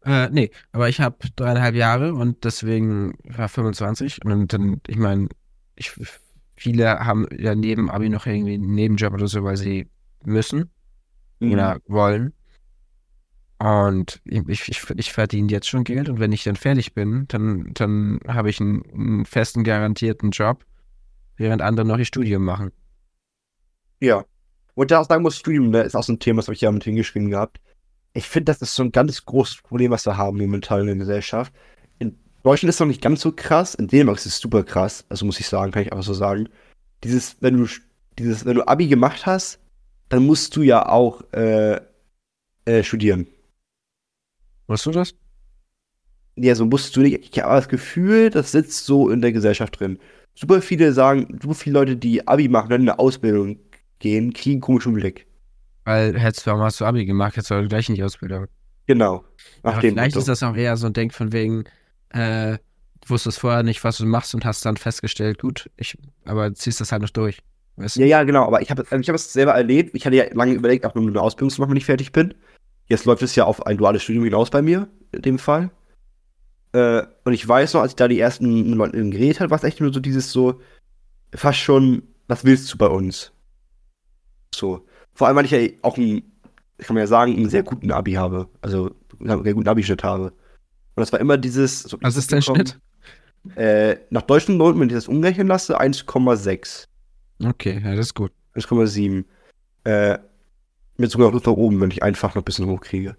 Äh, 0.04 0.28
nee, 0.30 0.50
aber 0.72 0.88
ich 0.88 1.00
habe 1.00 1.16
dreieinhalb 1.36 1.74
Jahre 1.74 2.14
und 2.14 2.44
deswegen 2.44 3.14
war 3.24 3.48
25. 3.48 4.24
Und 4.24 4.52
dann, 4.52 4.80
ich 4.86 4.96
meine, 4.96 5.28
ich, 5.76 5.92
viele 6.62 7.00
haben 7.00 7.26
ja 7.36 7.54
neben 7.54 7.90
Abi 7.90 8.08
noch 8.08 8.26
irgendwie 8.26 8.54
einen 8.54 8.74
Nebenjob 8.74 9.12
oder 9.14 9.28
so, 9.28 9.42
weil 9.42 9.56
sie 9.56 9.88
müssen 10.24 10.70
Mhm. 11.42 11.52
oder 11.52 11.78
wollen. 11.86 12.32
Und 13.58 14.20
ich, 14.24 14.68
ich, 14.68 14.90
ich 14.96 15.12
verdiene 15.12 15.50
jetzt 15.50 15.68
schon 15.68 15.84
Geld 15.84 16.08
und 16.08 16.18
wenn 16.18 16.32
ich 16.32 16.42
dann 16.44 16.56
fertig 16.56 16.94
bin, 16.94 17.26
dann, 17.28 17.70
dann 17.74 18.18
habe 18.26 18.50
ich 18.50 18.60
einen, 18.60 18.82
einen 18.92 19.24
festen, 19.24 19.62
garantierten 19.62 20.30
Job, 20.30 20.64
während 21.36 21.62
andere 21.62 21.86
noch 21.86 21.98
ihr 21.98 22.04
Studium 22.04 22.44
machen. 22.44 22.72
Ja. 24.00 24.24
Und 24.74 24.90
da 24.90 25.00
auch 25.00 25.08
sagen 25.08 25.22
muss, 25.22 25.36
Streamen, 25.36 25.70
ne, 25.70 25.82
ist 25.82 25.94
auch 25.94 26.02
so 26.02 26.12
ein 26.12 26.18
Thema, 26.18 26.38
das 26.38 26.48
habe 26.48 26.54
ich 26.54 26.60
ja 26.60 26.72
mit 26.72 26.82
hingeschrieben 26.82 27.30
gehabt. 27.30 27.60
Ich 28.14 28.26
finde, 28.26 28.46
das 28.46 28.62
ist 28.62 28.74
so 28.74 28.82
ein 28.82 28.90
ganz 28.92 29.24
großes 29.24 29.62
Problem, 29.62 29.90
was 29.90 30.06
wir 30.06 30.16
haben 30.16 30.38
momentan 30.38 30.80
in 30.80 30.86
der 30.86 30.96
Gesellschaft. 30.96 31.52
Deutschland 32.42 32.70
ist 32.70 32.80
noch 32.80 32.86
nicht 32.86 33.02
ganz 33.02 33.20
so 33.20 33.32
krass, 33.32 33.74
in 33.74 33.88
Dänemark 33.88 34.18
ist 34.18 34.26
es 34.26 34.38
super 34.38 34.64
krass, 34.64 35.04
also 35.08 35.24
muss 35.24 35.38
ich 35.38 35.46
sagen, 35.46 35.70
kann 35.70 35.82
ich 35.82 35.92
einfach 35.92 36.04
so 36.04 36.14
sagen. 36.14 36.48
Dieses, 37.04 37.36
wenn 37.40 37.56
du, 37.56 37.68
dieses, 38.18 38.44
wenn 38.44 38.56
du 38.56 38.66
Abi 38.66 38.88
gemacht 38.88 39.26
hast, 39.26 39.60
dann 40.08 40.26
musst 40.26 40.56
du 40.56 40.62
ja 40.62 40.88
auch 40.88 41.22
äh, 41.32 41.80
äh, 42.64 42.82
studieren. 42.82 43.26
Weißt 44.66 44.86
du 44.86 44.90
das? 44.90 45.14
Ja, 46.36 46.54
so 46.54 46.64
musst 46.66 46.96
du 46.96 47.00
nicht. 47.00 47.28
Ich 47.30 47.42
habe 47.42 47.54
das 47.54 47.68
Gefühl, 47.68 48.30
das 48.30 48.52
sitzt 48.52 48.86
so 48.86 49.10
in 49.10 49.20
der 49.20 49.32
Gesellschaft 49.32 49.78
drin. 49.78 49.98
Super 50.34 50.62
viele 50.62 50.92
sagen, 50.92 51.38
super 51.42 51.54
viele 51.54 51.78
Leute, 51.78 51.96
die 51.96 52.26
Abi 52.26 52.48
machen, 52.48 52.70
dann 52.70 52.82
in 52.82 52.88
eine 52.88 52.98
Ausbildung 52.98 53.58
gehen, 53.98 54.32
kriegen 54.32 54.54
einen 54.54 54.60
komischen 54.62 54.94
Blick. 54.94 55.26
Weil, 55.84 56.18
hättest, 56.18 56.46
warum 56.46 56.62
hast 56.62 56.80
du 56.80 56.84
Abi 56.84 57.04
gemacht? 57.04 57.36
Jetzt 57.36 57.48
soll 57.48 57.68
gleich 57.68 57.88
in 57.88 57.96
die 57.96 58.02
Ausbildung. 58.02 58.46
Genau. 58.86 59.24
Nach 59.62 59.80
dem 59.80 59.94
vielleicht 59.94 60.14
Motto. 60.14 60.20
ist 60.20 60.28
das 60.28 60.42
auch 60.42 60.56
eher 60.56 60.76
so 60.76 60.86
ein 60.86 60.92
Denk 60.92 61.12
von 61.12 61.32
wegen, 61.32 61.64
äh, 62.12 62.58
wusstest 63.06 63.40
vorher 63.40 63.62
nicht, 63.62 63.82
was 63.84 63.98
du 63.98 64.06
machst 64.06 64.34
und 64.34 64.44
hast 64.44 64.64
dann 64.64 64.76
festgestellt, 64.76 65.40
gut, 65.40 65.70
ich, 65.76 65.98
aber 66.24 66.54
ziehst 66.54 66.80
das 66.80 66.92
halt 66.92 67.02
noch 67.02 67.10
durch. 67.10 67.38
Weißt? 67.76 67.96
Ja, 67.96 68.06
ja, 68.06 68.22
genau, 68.24 68.46
aber 68.46 68.62
ich 68.62 68.70
habe 68.70 68.84
also 68.90 69.00
ich 69.00 69.08
hab 69.08 69.16
es 69.16 69.32
selber 69.32 69.52
erlebt. 69.52 69.94
Ich 69.94 70.04
hatte 70.04 70.16
ja 70.16 70.24
lange 70.32 70.52
überlegt, 70.52 70.84
auch 70.84 70.94
nur 70.94 71.06
eine 71.06 71.20
Ausbildung 71.20 71.50
zu 71.50 71.60
machen, 71.60 71.70
wenn 71.70 71.78
ich 71.78 71.86
fertig 71.86 72.12
bin. 72.12 72.34
Jetzt 72.86 73.06
läuft 73.06 73.22
es 73.22 73.34
ja 73.34 73.44
auf 73.44 73.66
ein 73.66 73.78
duales 73.78 74.02
Studium 74.02 74.24
hinaus 74.24 74.50
bei 74.50 74.62
mir, 74.62 74.88
in 75.12 75.22
dem 75.22 75.38
Fall. 75.38 75.70
Äh, 76.72 77.02
und 77.24 77.32
ich 77.32 77.46
weiß 77.46 77.74
noch, 77.74 77.82
als 77.82 77.92
ich 77.92 77.96
da 77.96 78.08
die 78.08 78.20
ersten 78.20 78.70
mit 78.70 78.76
Leuten 78.76 79.10
geredet 79.10 79.40
habe, 79.40 79.50
war 79.50 79.58
es 79.58 79.64
echt 79.64 79.80
nur 79.80 79.92
so 79.92 80.00
dieses 80.00 80.30
so, 80.30 80.60
fast 81.34 81.58
schon, 81.58 82.02
was 82.28 82.44
willst 82.44 82.72
du 82.72 82.78
bei 82.78 82.86
uns? 82.86 83.32
So. 84.54 84.86
Vor 85.14 85.26
allem, 85.26 85.36
weil 85.36 85.44
ich 85.44 85.50
ja 85.50 85.60
auch 85.82 85.96
einen, 85.96 86.22
kann 86.78 86.94
man 86.94 87.02
ja 87.02 87.06
sagen, 87.06 87.36
einen 87.36 87.50
sehr 87.50 87.62
guten 87.62 87.90
Abi 87.90 88.12
habe. 88.12 88.48
Also, 88.60 88.94
einen 89.20 89.44
sehr 89.44 89.54
guten 89.54 89.68
Abi-Schnitt 89.68 90.04
habe. 90.04 90.32
Und 90.94 91.00
das 91.00 91.12
war 91.12 91.20
immer 91.20 91.38
dieses. 91.38 91.82
So, 91.82 91.98
Was 92.00 92.16
ist 92.16 92.32
dein 92.32 92.42
Schnitt? 92.42 92.78
Äh, 93.56 93.96
nach 94.10 94.22
deutschen 94.22 94.56
Noten, 94.56 94.78
wenn 94.78 94.88
ich 94.88 94.94
das 94.94 95.08
umrechnen 95.08 95.48
lasse, 95.48 95.80
1,6. 95.80 96.86
Okay, 97.44 97.80
ja, 97.84 97.96
das 97.96 98.06
ist 98.06 98.14
gut. 98.14 98.32
1,7. 98.54 99.24
Äh, 99.84 100.18
mit 100.96 101.10
sogar 101.10 101.28
noch 101.28 101.34
Luft 101.34 101.46
nach 101.46 101.54
oben, 101.54 101.80
wenn 101.80 101.90
ich 101.90 102.02
einfach 102.02 102.34
noch 102.34 102.42
ein 102.42 102.44
bisschen 102.44 102.66
hochkriege. 102.66 103.16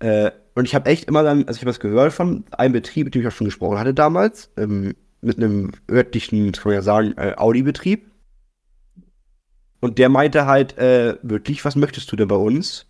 Äh, 0.00 0.32
und 0.54 0.64
ich 0.64 0.74
habe 0.74 0.90
echt 0.90 1.04
immer 1.04 1.22
dann, 1.22 1.46
also 1.46 1.56
ich 1.56 1.62
habe 1.62 1.70
das 1.70 1.80
gehört 1.80 2.12
von 2.12 2.44
einem 2.50 2.72
Betrieb, 2.72 3.04
mit 3.04 3.14
dem 3.14 3.22
ich 3.22 3.28
auch 3.28 3.32
schon 3.32 3.46
gesprochen 3.46 3.78
hatte 3.78 3.94
damals, 3.94 4.50
ähm, 4.56 4.94
mit 5.20 5.36
einem 5.38 5.72
örtlichen, 5.90 6.52
kann 6.52 6.62
man 6.64 6.74
ja 6.74 6.82
sagen, 6.82 7.14
äh, 7.16 7.34
Audi-Betrieb. 7.36 8.10
Und 9.80 9.98
der 9.98 10.08
meinte 10.08 10.46
halt, 10.46 10.76
äh, 10.78 11.16
wirklich, 11.22 11.64
was 11.64 11.76
möchtest 11.76 12.10
du 12.10 12.16
denn 12.16 12.28
bei 12.28 12.36
uns? 12.36 12.86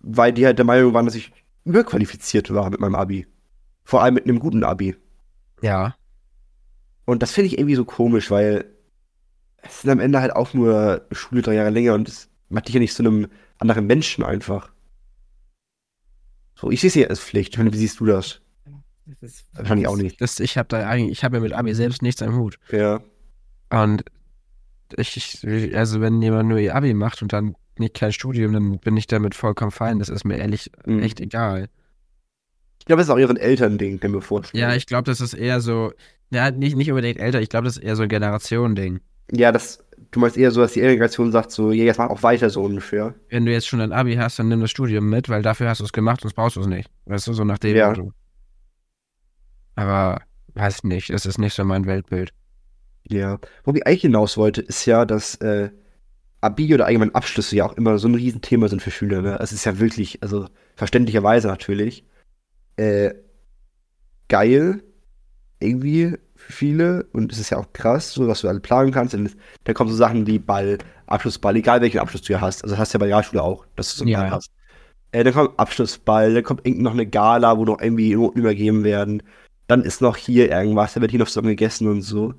Weil 0.00 0.32
die 0.32 0.44
halt 0.44 0.58
der 0.58 0.66
Meinung 0.66 0.92
waren, 0.92 1.06
dass 1.06 1.14
ich 1.14 1.32
überqualifiziert 1.64 2.52
war 2.52 2.70
mit 2.70 2.80
meinem 2.80 2.94
Abi. 2.94 3.26
Vor 3.84 4.02
allem 4.02 4.14
mit 4.14 4.24
einem 4.24 4.38
guten 4.38 4.64
Abi. 4.64 4.96
Ja. 5.62 5.96
Und 7.04 7.22
das 7.22 7.32
finde 7.32 7.48
ich 7.48 7.58
irgendwie 7.58 7.74
so 7.74 7.84
komisch, 7.84 8.30
weil 8.30 8.66
es 9.62 9.82
sind 9.82 9.90
am 9.90 10.00
Ende 10.00 10.20
halt 10.20 10.34
auch 10.34 10.54
nur 10.54 11.06
Schule 11.12 11.42
drei 11.42 11.54
Jahre 11.54 11.70
länger 11.70 11.94
und 11.94 12.08
es 12.08 12.28
macht 12.48 12.68
dich 12.68 12.74
ja 12.74 12.80
nicht 12.80 12.94
zu 12.94 13.02
einem 13.02 13.28
anderen 13.58 13.86
Menschen 13.86 14.24
einfach. 14.24 14.72
So, 16.54 16.70
ich 16.70 16.80
sehe 16.80 16.88
es 16.88 16.94
ja 16.94 17.08
als 17.08 17.20
Pflicht. 17.20 17.52
Ich 17.52 17.58
meine, 17.58 17.72
wie 17.72 17.78
siehst 17.78 18.00
du 18.00 18.06
das? 18.06 18.40
Kann 19.54 19.78
ich 19.78 19.86
auch 19.86 19.96
nicht. 19.96 20.20
Das, 20.20 20.40
ich 20.40 20.56
habe 20.56 20.68
da 20.68 20.86
eigentlich, 20.86 21.12
ich 21.12 21.24
habe 21.24 21.36
ja 21.36 21.42
mit 21.42 21.52
Abi 21.52 21.74
selbst 21.74 22.02
nichts 22.02 22.22
am 22.22 22.36
Hut. 22.36 22.58
Ja. 22.70 23.02
Und 23.70 24.04
ich, 24.96 25.44
ich, 25.44 25.76
also 25.76 26.00
wenn 26.00 26.22
jemand 26.22 26.48
nur 26.48 26.58
ihr 26.58 26.74
Abi 26.74 26.94
macht 26.94 27.22
und 27.22 27.32
dann 27.32 27.56
nicht 27.80 27.94
kein 27.94 28.12
Studium, 28.12 28.52
dann 28.52 28.78
bin 28.78 28.96
ich 28.96 29.06
damit 29.06 29.34
vollkommen 29.34 29.70
fein. 29.70 29.98
Das 29.98 30.08
ist 30.08 30.24
mir 30.24 30.36
ehrlich 30.38 30.70
Mhm. 30.86 31.00
echt 31.02 31.20
egal. 31.20 31.68
Ich 32.78 32.86
glaube, 32.86 33.00
das 33.00 33.08
ist 33.08 33.12
auch 33.14 33.18
ihren 33.18 33.36
Eltern-Ding, 33.38 34.00
kann 34.00 34.10
ich 34.10 34.16
mir 34.16 34.22
vorstellen. 34.22 34.60
Ja, 34.60 34.74
ich 34.74 34.86
glaube, 34.86 35.04
das 35.04 35.20
ist 35.20 35.32
eher 35.34 35.60
so, 35.60 35.92
ja, 36.30 36.50
nicht, 36.50 36.76
nicht 36.76 36.90
unbedingt 36.90 37.18
älter, 37.18 37.40
ich 37.40 37.48
glaube, 37.48 37.64
das 37.64 37.76
ist 37.78 37.82
eher 37.82 37.96
so 37.96 38.02
ein 38.02 38.08
Generationending. 38.08 39.00
Ja, 39.32 39.52
das, 39.52 39.82
du 40.10 40.20
meinst 40.20 40.36
eher 40.36 40.50
so, 40.50 40.60
dass 40.60 40.72
die 40.72 40.80
Generation 40.80 41.32
sagt 41.32 41.50
so, 41.50 41.72
ja, 41.72 41.84
jetzt 41.84 41.96
mach 41.98 42.10
auch 42.10 42.22
weiter 42.22 42.50
so 42.50 42.62
ungefähr. 42.62 43.14
Wenn 43.30 43.46
du 43.46 43.52
jetzt 43.52 43.66
schon 43.66 43.80
ein 43.80 43.92
Abi 43.92 44.16
hast, 44.16 44.38
dann 44.38 44.48
nimm 44.48 44.60
das 44.60 44.70
Studium 44.70 45.08
mit, 45.08 45.30
weil 45.30 45.40
dafür 45.40 45.68
hast 45.68 45.80
du 45.80 45.84
es 45.84 45.92
gemacht, 45.94 46.20
sonst 46.20 46.34
brauchst 46.34 46.56
du 46.56 46.60
es 46.60 46.66
nicht. 46.66 46.90
Weißt 47.06 47.26
du, 47.26 47.32
so 47.32 47.44
nach 47.44 47.58
dem 47.58 47.74
Ja. 47.74 47.88
Motto. 47.88 48.12
Aber 49.76 50.20
weiß 50.54 50.84
nicht, 50.84 51.10
es 51.10 51.26
ist 51.26 51.38
nicht 51.38 51.54
so 51.54 51.64
mein 51.64 51.86
Weltbild. 51.86 52.32
Ja. 53.08 53.38
Wo 53.64 53.72
ich 53.72 53.86
eigentlich 53.86 54.02
hinaus 54.02 54.36
wollte, 54.36 54.60
ist 54.60 54.86
ja, 54.86 55.04
dass 55.04 55.34
äh, 55.36 55.70
Abi 56.44 56.74
oder 56.74 56.86
allgemein 56.86 57.14
Abschlüsse 57.14 57.56
ja 57.56 57.66
auch 57.66 57.74
immer 57.74 57.98
so 57.98 58.08
ein 58.08 58.14
Riesenthema 58.14 58.68
sind 58.68 58.82
für 58.82 58.90
Schüler. 58.90 59.22
Ne? 59.22 59.38
Es 59.40 59.52
ist 59.52 59.64
ja 59.64 59.78
wirklich, 59.78 60.22
also 60.22 60.46
verständlicherweise 60.76 61.48
natürlich, 61.48 62.04
äh, 62.76 63.14
geil 64.28 64.82
irgendwie 65.60 66.18
für 66.36 66.52
viele 66.52 67.04
und 67.12 67.32
es 67.32 67.38
ist 67.38 67.50
ja 67.50 67.58
auch 67.58 67.72
krass, 67.72 68.12
so 68.12 68.28
was 68.28 68.42
du 68.42 68.48
alle 68.48 68.60
planen 68.60 68.92
kannst. 68.92 69.14
Und 69.14 69.36
da 69.64 69.72
kommen 69.72 69.90
so 69.90 69.96
Sachen 69.96 70.26
wie 70.26 70.38
Ball, 70.38 70.78
Abschlussball, 71.06 71.56
egal 71.56 71.80
welchen 71.80 71.98
Abschluss 72.00 72.22
du 72.22 72.32
ja 72.32 72.40
hast. 72.40 72.64
Also 72.64 72.76
hast 72.78 72.92
du 72.92 72.98
ja 72.98 73.00
bei 73.00 73.06
der 73.06 73.16
Realschule 73.16 73.42
auch, 73.42 73.66
dass 73.76 73.92
du 73.92 73.98
so 73.98 74.04
einen 74.04 74.10
Ja, 74.10 74.20
Ball 74.20 74.30
hast. 74.32 74.50
Äh, 75.12 75.24
dann 75.24 75.32
kommt 75.32 75.58
Abschlussball, 75.58 76.34
dann 76.34 76.42
kommt 76.44 76.66
noch 76.66 76.92
eine 76.92 77.06
Gala, 77.06 77.56
wo 77.56 77.64
noch 77.64 77.80
irgendwie 77.80 78.14
Noten 78.14 78.40
übergeben 78.40 78.84
werden. 78.84 79.22
Dann 79.66 79.82
ist 79.82 80.00
noch 80.02 80.16
hier 80.16 80.50
irgendwas, 80.50 80.94
da 80.94 81.00
wird 81.00 81.10
hier 81.10 81.20
noch 81.20 81.28
zusammen 81.28 81.48
gegessen 81.48 81.88
und 81.88 82.02
so. 82.02 82.34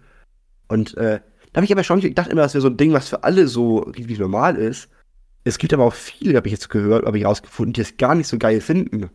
Und 0.68 0.96
äh, 0.98 1.22
da 1.56 1.60
habe 1.60 1.66
ich 1.68 1.72
aber 1.72 1.86
schon 1.86 2.02
gedacht 2.02 2.30
immer, 2.30 2.42
das 2.42 2.54
wäre 2.54 2.62
so 2.64 2.68
ein 2.68 2.76
Ding, 2.76 2.92
was 2.92 3.08
für 3.08 3.24
alle 3.24 3.48
so 3.48 3.78
richtig 3.78 4.20
normal 4.20 4.58
ist. 4.58 4.90
Es 5.46 5.58
gibt 5.58 5.74
aber 5.74 5.86
auch 5.86 5.94
viele, 5.94 6.36
habe 6.36 6.50
ich 6.50 6.52
jetzt 6.52 6.70
gehört, 6.70 7.06
habe 7.06 7.18
ich 7.18 7.24
rausgefunden, 7.24 7.72
die 7.72 7.80
es 7.80 7.96
gar 7.96 8.14
nicht 8.14 8.28
so 8.28 8.38
geil 8.38 8.60
finden. 8.60 9.04
Und 9.04 9.10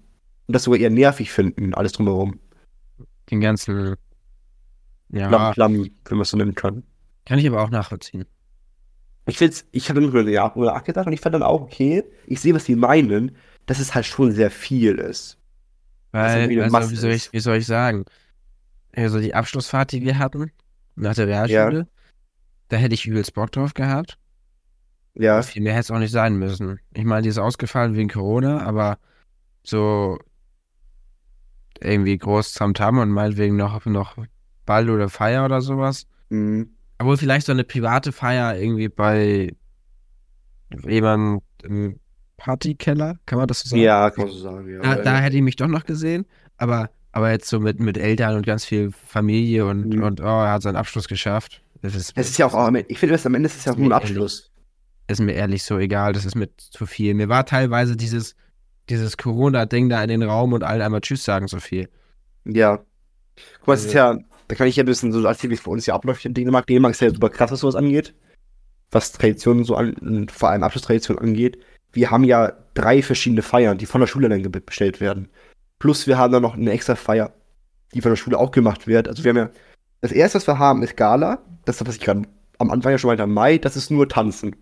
das 0.46 0.62
sogar 0.62 0.80
eher 0.80 0.88
nervig 0.88 1.30
finden, 1.30 1.74
alles 1.74 1.92
drumherum. 1.92 2.40
Den 3.30 3.42
ganzen. 3.42 3.96
Ja, 5.10 5.28
Klamm, 5.28 5.52
Klamm, 5.52 5.90
wenn 6.06 6.16
man 6.16 6.22
es 6.22 6.30
so 6.30 6.38
nennen 6.38 6.54
kann. 6.54 6.82
kann 7.26 7.38
ich 7.38 7.46
aber 7.46 7.60
auch 7.62 7.68
nachvollziehen. 7.68 8.24
Ich 9.26 9.36
find's, 9.36 9.66
ich 9.70 9.90
habe 9.90 10.00
mir 10.00 10.30
ja 10.30 10.50
nachgedacht 10.56 11.06
und 11.06 11.12
ich 11.12 11.20
fand 11.20 11.34
dann 11.34 11.42
auch, 11.42 11.60
okay, 11.60 12.04
ich 12.26 12.40
sehe, 12.40 12.54
was 12.54 12.64
die 12.64 12.74
meinen, 12.74 13.36
dass 13.66 13.80
es 13.80 13.94
halt 13.94 14.06
schon 14.06 14.32
sehr 14.32 14.50
viel 14.50 14.94
ist. 14.94 15.36
Weil, 16.12 16.58
also, 16.62 16.90
wie 16.90 16.96
soll, 16.96 17.10
ich, 17.10 17.34
wie 17.34 17.40
soll 17.40 17.58
ich 17.58 17.66
sagen? 17.66 18.06
Also, 18.96 19.20
die 19.20 19.34
Abschlussfahrt, 19.34 19.92
die 19.92 20.00
wir 20.00 20.18
hatten, 20.18 20.50
nach 20.96 21.14
der 21.14 21.26
Realschule, 21.26 21.86
da 22.70 22.76
hätte 22.76 22.94
ich 22.94 23.06
übelst 23.06 23.34
Bock 23.34 23.52
drauf 23.52 23.74
gehabt. 23.74 24.16
Ja, 25.14 25.42
Viel 25.42 25.62
mehr 25.62 25.72
hätte 25.74 25.80
es 25.82 25.90
auch 25.90 25.98
nicht 25.98 26.12
sein 26.12 26.36
müssen. 26.38 26.80
Ich 26.94 27.04
meine, 27.04 27.22
die 27.22 27.28
ist 27.28 27.38
ausgefallen 27.38 27.94
wegen 27.96 28.08
Corona, 28.08 28.62
aber 28.62 28.98
so 29.62 30.18
irgendwie 31.80 32.16
groß 32.16 32.54
Tamtam 32.54 32.98
und 32.98 33.10
meinetwegen 33.10 33.56
noch, 33.56 33.84
noch 33.86 34.16
Ball 34.66 34.88
oder 34.88 35.08
Feier 35.08 35.44
oder 35.44 35.60
sowas. 35.60 36.06
mhm. 36.30 36.70
Obwohl 36.98 37.16
vielleicht 37.16 37.46
so 37.46 37.52
eine 37.52 37.64
private 37.64 38.12
Feier 38.12 38.58
irgendwie 38.58 38.90
bei 38.90 39.54
jemandem 40.86 41.40
im 41.62 41.98
Partykeller, 42.36 43.18
kann 43.24 43.38
man 43.38 43.48
das 43.48 43.60
so 43.60 43.70
sagen? 43.70 43.82
ja, 43.82 44.10
kann 44.10 44.24
man 44.26 44.32
so 44.34 44.38
sagen, 44.40 44.68
ja. 44.70 44.80
Da, 44.80 44.96
da 45.02 45.18
hätte 45.18 45.36
ich 45.36 45.42
mich 45.42 45.56
doch 45.56 45.66
noch 45.66 45.84
gesehen, 45.84 46.26
aber, 46.58 46.90
aber 47.12 47.30
jetzt 47.30 47.48
so 47.48 47.58
mit, 47.58 47.80
mit 47.80 47.96
Eltern 47.96 48.36
und 48.36 48.44
ganz 48.46 48.66
viel 48.66 48.92
Familie 48.92 49.66
und, 49.66 49.94
Mhm. 49.94 50.02
und 50.02 50.20
oh, 50.20 50.24
er 50.24 50.52
hat 50.52 50.62
seinen 50.62 50.76
Abschluss 50.76 51.08
geschafft. 51.08 51.62
Das 51.82 51.94
ist, 51.94 52.12
es 52.14 52.30
ist 52.30 52.38
ja 52.38 52.46
auch, 52.46 52.72
ich 52.88 52.98
finde, 52.98 53.14
das 53.14 53.24
am 53.26 53.34
Ende 53.34 53.48
ist 53.48 53.56
es 53.56 53.64
ja 53.64 53.72
auch 53.72 53.76
nur 53.76 53.86
ein 53.86 53.92
Ehrlich. 53.92 54.10
Abschluss. 54.10 54.50
ist 55.08 55.20
mir 55.20 55.32
ehrlich 55.32 55.62
so 55.64 55.78
egal, 55.78 56.12
das 56.12 56.24
ist 56.24 56.34
mir 56.34 56.48
zu 56.56 56.86
viel. 56.86 57.14
Mir 57.14 57.28
war 57.28 57.46
teilweise 57.46 57.96
dieses, 57.96 58.36
dieses 58.88 59.16
Corona-Ding 59.16 59.88
da 59.88 60.02
in 60.02 60.08
den 60.08 60.22
Raum 60.22 60.52
und 60.52 60.62
allen 60.62 60.82
einmal 60.82 61.00
Tschüss 61.00 61.24
sagen 61.24 61.48
so 61.48 61.58
viel. 61.60 61.88
Ja. 62.44 62.84
Guck 63.60 63.68
mal, 63.68 63.74
es 63.74 63.86
ist 63.86 63.94
ja, 63.94 64.18
da 64.48 64.54
kann 64.54 64.66
ich 64.66 64.76
ja 64.76 64.82
ein 64.82 64.86
bisschen 64.86 65.12
so 65.12 65.24
erzählen, 65.24 65.50
wie 65.50 65.54
es 65.54 65.62
bei 65.62 65.70
uns 65.70 65.86
ja 65.86 65.94
abläuft 65.94 66.24
in 66.24 66.34
Dänemark. 66.34 66.66
Dänemark 66.66 66.92
ist 66.92 67.00
ja 67.00 67.10
super 67.10 67.30
krass, 67.30 67.50
was 67.50 67.60
sowas 67.60 67.76
angeht. 67.76 68.14
Was 68.90 69.12
Traditionen 69.12 69.64
so 69.64 69.76
an, 69.76 69.94
und 69.94 70.32
vor 70.32 70.50
allem 70.50 70.62
Abschlusstradition 70.62 71.18
angeht. 71.18 71.58
Wir 71.92 72.10
haben 72.10 72.24
ja 72.24 72.52
drei 72.74 73.02
verschiedene 73.02 73.42
Feiern, 73.42 73.78
die 73.78 73.86
von 73.86 74.00
der 74.00 74.08
Schule 74.08 74.28
dann 74.28 74.50
bestellt 74.64 75.00
werden. 75.00 75.28
Plus 75.78 76.06
wir 76.06 76.18
haben 76.18 76.32
dann 76.32 76.42
noch 76.42 76.54
eine 76.54 76.72
extra 76.72 76.94
Feier, 76.94 77.32
die 77.94 78.00
von 78.00 78.10
der 78.10 78.16
Schule 78.16 78.38
auch 78.38 78.50
gemacht 78.50 78.86
wird. 78.86 79.08
Also 79.08 79.24
wir 79.24 79.30
haben 79.30 79.36
ja, 79.36 79.50
das 80.00 80.12
erste, 80.12 80.36
was 80.36 80.46
wir 80.46 80.58
haben, 80.58 80.82
ist 80.82 80.96
Gala. 80.96 81.42
Das 81.78 81.86
was 81.86 81.96
ich 81.96 82.00
gerade 82.00 82.22
am 82.58 82.70
Anfang 82.70 82.92
ja 82.92 82.98
schon 82.98 83.08
meinte, 83.08 83.26
Mai, 83.26 83.58
das 83.58 83.76
ist 83.76 83.90
nur 83.90 84.08
Tanzen. 84.08 84.56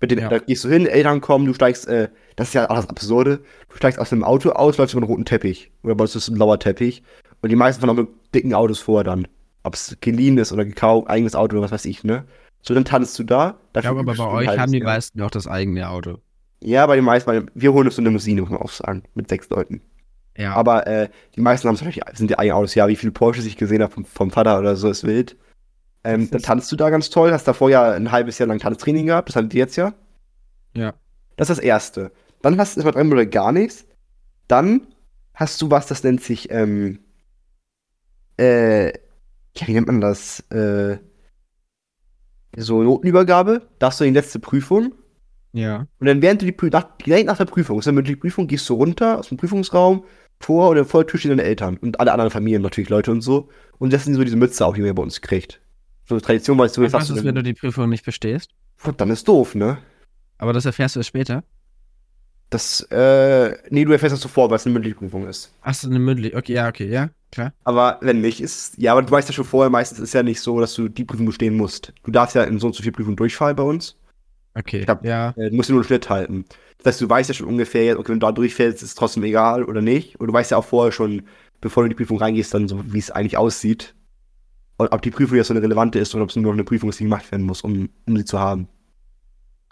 Mit 0.00 0.10
den, 0.10 0.18
Ja. 0.20 0.28
Da 0.28 0.38
gehst 0.38 0.64
du 0.64 0.68
hin, 0.68 0.86
Eltern 0.86 1.20
kommen, 1.20 1.46
du 1.46 1.54
steigst, 1.54 1.88
äh, 1.88 2.08
das 2.36 2.48
ist 2.48 2.54
ja 2.54 2.70
auch 2.70 2.76
das 2.76 2.88
Absurde, 2.88 3.40
du 3.68 3.76
steigst 3.76 3.98
aus 3.98 4.12
einem 4.12 4.22
Auto 4.22 4.50
aus, 4.50 4.76
läufst 4.76 4.94
über 4.94 5.02
einen 5.02 5.10
roten 5.10 5.24
Teppich. 5.24 5.72
Oder 5.82 5.94
bei 5.94 6.02
uns 6.02 6.14
ist 6.14 6.24
es 6.24 6.28
ein 6.28 6.34
blauer 6.34 6.58
Teppich. 6.58 7.02
Und 7.40 7.50
die 7.50 7.56
meisten 7.56 7.80
fahren 7.80 7.90
auch 7.90 8.02
mit 8.02 8.08
dicken 8.34 8.54
Autos 8.54 8.78
vor 8.78 9.02
dann. 9.02 9.26
Ob 9.64 9.74
es 9.74 9.96
geliehen 10.00 10.38
ist 10.38 10.52
oder 10.52 10.64
gekauft, 10.64 11.08
eigenes 11.08 11.34
Auto 11.34 11.56
oder 11.56 11.64
was 11.64 11.72
weiß 11.72 11.84
ich, 11.86 12.04
ne? 12.04 12.24
So, 12.62 12.74
dann 12.74 12.84
tanzt 12.84 13.18
du 13.18 13.24
da. 13.24 13.58
Ich 13.74 13.82
glaube 13.82 14.00
aber 14.00 14.14
bei 14.14 14.26
euch 14.26 14.58
haben 14.58 14.72
die 14.72 14.80
meisten 14.80 15.20
auch 15.22 15.30
das 15.30 15.46
eigene 15.46 15.88
Auto. 15.88 16.18
Ja, 16.62 16.86
bei 16.86 16.96
den 16.96 17.04
meisten, 17.04 17.50
wir 17.54 17.72
holen 17.72 17.86
uns 17.86 17.96
so 17.96 18.02
eine 18.02 18.08
Limousine, 18.08 18.40
muss 18.40 18.50
man 18.50 18.60
auch 18.60 18.70
sagen, 18.70 19.04
mit 19.14 19.28
sechs 19.28 19.48
Leuten. 19.48 19.80
Ja, 20.36 20.54
Aber 20.54 20.86
äh, 20.86 21.08
die 21.34 21.40
meisten 21.40 21.66
haben 21.66 21.74
es 21.74 21.80
natürlich, 21.80 22.00
sind 22.14 22.30
die 22.30 22.38
eigenen 22.38 22.56
Autos. 22.58 22.74
Ja, 22.74 22.86
wie 22.88 22.96
viele 22.96 23.12
Porsches 23.12 23.46
ich 23.46 23.56
gesehen 23.56 23.82
habe 23.82 23.92
vom, 23.92 24.04
vom 24.04 24.30
Vater 24.30 24.58
oder 24.58 24.76
so, 24.76 24.88
ist 24.88 25.04
wild. 25.04 25.36
Ähm, 26.08 26.30
dann 26.30 26.40
tanzt 26.40 26.72
du 26.72 26.76
da 26.76 26.88
ganz 26.88 27.10
toll, 27.10 27.32
hast 27.32 27.46
davor 27.46 27.68
ja 27.68 27.92
ein 27.92 28.10
halbes 28.10 28.38
Jahr 28.38 28.46
lang 28.46 28.58
Tanztraining 28.58 29.04
gehabt, 29.04 29.28
das 29.28 29.36
hattet 29.36 29.52
ihr 29.52 29.58
jetzt 29.58 29.76
ja. 29.76 29.92
ja. 30.74 30.94
Das 31.36 31.50
ist 31.50 31.58
das 31.58 31.64
Erste. 31.64 32.12
Dann 32.40 32.58
hast 32.58 32.74
du 32.76 32.80
erstmal 32.80 32.94
drei 32.94 33.04
Monate 33.04 33.28
gar 33.28 33.52
nichts. 33.52 33.84
Dann 34.46 34.86
hast 35.34 35.60
du 35.60 35.70
was, 35.70 35.86
das 35.86 36.02
nennt 36.04 36.22
sich, 36.22 36.50
ähm, 36.50 37.00
äh, 38.38 38.86
ja, 38.86 39.66
wie 39.66 39.74
nennt 39.74 39.86
man 39.86 40.00
das? 40.00 40.40
Äh, 40.50 40.96
so 42.56 42.82
Notenübergabe. 42.82 43.68
Da 43.78 43.88
hast 43.88 44.00
du 44.00 44.04
die 44.04 44.10
letzte 44.10 44.38
Prüfung. 44.38 44.94
Ja. 45.52 45.86
Und 46.00 46.06
dann 46.06 46.22
während 46.22 46.40
du 46.40 46.46
die 46.46 46.52
Prüfung, 46.52 46.72
nach, 46.72 46.96
direkt 47.04 47.26
nach 47.26 47.36
der 47.36 47.44
Prüfung, 47.44 47.80
ist 47.80 47.84
dann 47.84 47.94
mündliche 47.94 48.18
Prüfung, 48.18 48.46
gehst 48.46 48.66
du 48.70 48.74
runter 48.74 49.18
aus 49.18 49.28
dem 49.28 49.36
Prüfungsraum, 49.36 50.04
vor 50.40 50.70
oder 50.70 50.86
vor 50.86 51.04
der 51.04 51.08
Tür 51.08 51.20
stehen 51.20 51.32
deine 51.32 51.42
Eltern 51.42 51.76
und 51.76 52.00
alle 52.00 52.12
anderen 52.12 52.30
Familien 52.30 52.62
natürlich, 52.62 52.88
Leute 52.88 53.10
und 53.10 53.20
so. 53.20 53.50
Und 53.76 53.90
setzen 53.90 54.14
so 54.14 54.24
diese 54.24 54.36
Mütze 54.36 54.64
auf, 54.64 54.74
die 54.74 54.80
man 54.80 54.86
ja 54.86 54.94
bei 54.94 55.02
uns 55.02 55.20
kriegt. 55.20 55.60
So 56.08 56.18
Tradition, 56.18 56.58
weißt 56.58 56.76
du, 56.76 56.82
jetzt 56.82 56.94
was 56.94 57.02
hast 57.02 57.10
du 57.10 57.14
ist, 57.16 57.24
wenn 57.24 57.34
du 57.34 57.42
die 57.42 57.54
Prüfung 57.54 57.88
nicht 57.88 58.04
bestehst? 58.04 58.50
dann 58.96 59.10
ist 59.10 59.28
doof, 59.28 59.54
ne? 59.54 59.78
Aber 60.38 60.52
das 60.52 60.64
erfährst 60.64 60.94
du 60.96 61.00
erst 61.00 61.08
später. 61.08 61.44
Das, 62.50 62.80
äh, 62.90 63.56
nee, 63.68 63.84
du 63.84 63.92
erfährst 63.92 64.14
das 64.14 64.20
sofort, 64.22 64.50
weil 64.50 64.56
es 64.56 64.64
eine 64.64 64.72
mündliche 64.72 64.96
Prüfung 64.96 65.26
ist. 65.28 65.52
Du 65.62 65.88
eine 65.88 65.98
mündlich? 65.98 66.34
Okay, 66.34 66.54
ja, 66.54 66.68
okay, 66.68 66.88
ja, 66.88 67.10
klar. 67.30 67.52
Aber 67.64 67.98
wenn 68.00 68.22
nicht, 68.22 68.40
ist, 68.40 68.78
ja, 68.78 68.92
aber 68.92 69.02
du 69.02 69.10
weißt 69.10 69.28
ja 69.28 69.34
schon 69.34 69.44
vorher, 69.44 69.68
meistens 69.68 69.98
ist 69.98 70.14
ja 70.14 70.22
nicht 70.22 70.40
so, 70.40 70.58
dass 70.58 70.72
du 70.74 70.88
die 70.88 71.04
Prüfung 71.04 71.26
bestehen 71.26 71.56
musst. 71.56 71.92
Du 72.04 72.10
darfst 72.10 72.34
ja 72.34 72.44
in 72.44 72.58
so 72.58 72.68
und 72.68 72.74
so 72.74 72.82
viel 72.82 72.92
Prüfungen 72.92 73.16
durchfallen 73.16 73.56
bei 73.56 73.64
uns. 73.64 73.96
Okay, 74.54 74.86
hab- 74.88 75.04
ja. 75.04 75.34
Äh, 75.36 75.50
du 75.50 75.56
musst 75.56 75.68
dir 75.68 75.74
nur 75.74 75.82
einen 75.82 75.88
Schnitt 75.88 76.08
halten. 76.08 76.46
Das 76.78 76.94
heißt, 76.94 77.00
du 77.02 77.08
weißt 77.10 77.28
ja 77.28 77.34
schon 77.34 77.48
ungefähr, 77.48 77.84
jetzt, 77.84 77.98
okay, 77.98 78.12
wenn 78.12 78.20
du 78.20 78.26
da 78.26 78.32
durchfällst, 78.32 78.82
ist 78.82 78.88
es 78.90 78.94
trotzdem 78.94 79.24
egal 79.24 79.64
oder 79.64 79.82
nicht. 79.82 80.18
Und 80.18 80.28
du 80.28 80.32
weißt 80.32 80.52
ja 80.52 80.56
auch 80.56 80.64
vorher 80.64 80.92
schon, 80.92 81.24
bevor 81.60 81.82
du 81.82 81.86
in 81.86 81.90
die 81.90 81.96
Prüfung 81.96 82.18
reingehst, 82.18 82.54
dann 82.54 82.66
so, 82.66 82.80
wie 82.92 82.98
es 82.98 83.10
eigentlich 83.10 83.36
aussieht. 83.36 83.94
Und 84.78 84.92
ob 84.92 85.02
die 85.02 85.10
Prüfung 85.10 85.36
jetzt 85.36 85.48
so 85.48 85.54
eine 85.54 85.62
relevante 85.62 85.98
ist 85.98 86.14
oder 86.14 86.24
ob 86.24 86.30
es 86.30 86.36
nur 86.36 86.44
noch 86.46 86.52
eine 86.52 86.64
Prüfung 86.64 86.88
ist, 86.88 87.00
die 87.00 87.04
gemacht 87.04 87.30
werden 87.30 87.44
muss, 87.44 87.62
um, 87.62 87.90
um 88.06 88.16
sie 88.16 88.24
zu 88.24 88.38
haben. 88.38 88.68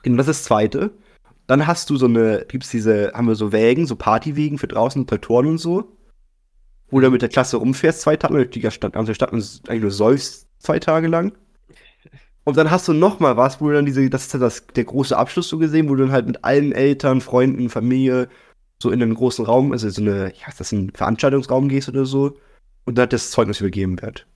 Genau, 0.03 0.19
das 0.19 0.29
ist 0.29 0.41
das 0.41 0.45
Zweite. 0.45 0.91
Dann 1.47 1.67
hast 1.67 1.89
du 1.91 1.97
so 1.97 2.07
eine, 2.07 2.45
gibt's 2.49 2.71
diese, 2.71 3.13
haben 3.15 3.29
wir 3.29 3.37
so 3.37 3.53
Wägen, 3.53 3.87
so 3.87 3.97
Partywegen 3.97 4.59
für 4.59 4.67
draußen, 4.67 5.07
Traktoren 5.07 5.47
und 5.47 5.59
so. 5.59 5.97
Wo 6.91 7.01
du 7.01 7.11
mit 7.11 7.23
der 7.23 7.29
Klasse 7.29 7.57
rumfährst, 7.57 8.01
zwei 8.01 8.17
Tage 8.17 8.35
durch 8.35 8.51
die 8.51 8.71
Stadt, 8.71 8.93
ganze 8.93 9.15
Stadt 9.15 9.33
und 9.33 9.63
eigentlich 9.69 9.83
nur 9.83 9.91
säufst 9.91 10.49
zwei 10.59 10.79
Tage 10.79 11.09
lang. 11.09 11.33
Und 12.45 12.57
dann 12.57 12.71
hast 12.71 12.87
du 12.87 12.93
noch 12.93 13.19
mal 13.19 13.37
was, 13.37 13.61
wo 13.61 13.69
du 13.69 13.75
dann 13.75 13.87
diese, 13.87 14.09
das 14.09 14.27
ist 14.27 14.35
ja 14.35 14.39
das, 14.39 14.67
der 14.69 14.85
große 14.85 15.17
Abschluss 15.17 15.49
so 15.49 15.59
gesehen, 15.59 15.89
wo 15.89 15.95
du 15.97 16.05
dann 16.05 16.13
halt 16.13 16.27
mit 16.27 16.45
allen 16.45 16.73
Eltern, 16.73 17.21
Freunden, 17.21 17.71
Familie 17.71 18.29
so 18.81 18.91
in 18.91 19.03
einen 19.03 19.15
großen 19.15 19.45
Raum, 19.45 19.73
also 19.73 19.89
so 19.89 20.03
eine, 20.03 20.33
ja, 20.35 20.49
ist 20.49 20.61
das 20.61 20.71
ein 20.73 20.93
Veranstaltungsraum 20.93 21.69
gehst 21.69 21.89
oder 21.89 22.07
so, 22.07 22.37
und 22.85 22.99
dann 22.99 23.09
das 23.09 23.31
Zeugnis 23.31 23.61
übergeben 23.61 24.01
wird. 24.01 24.27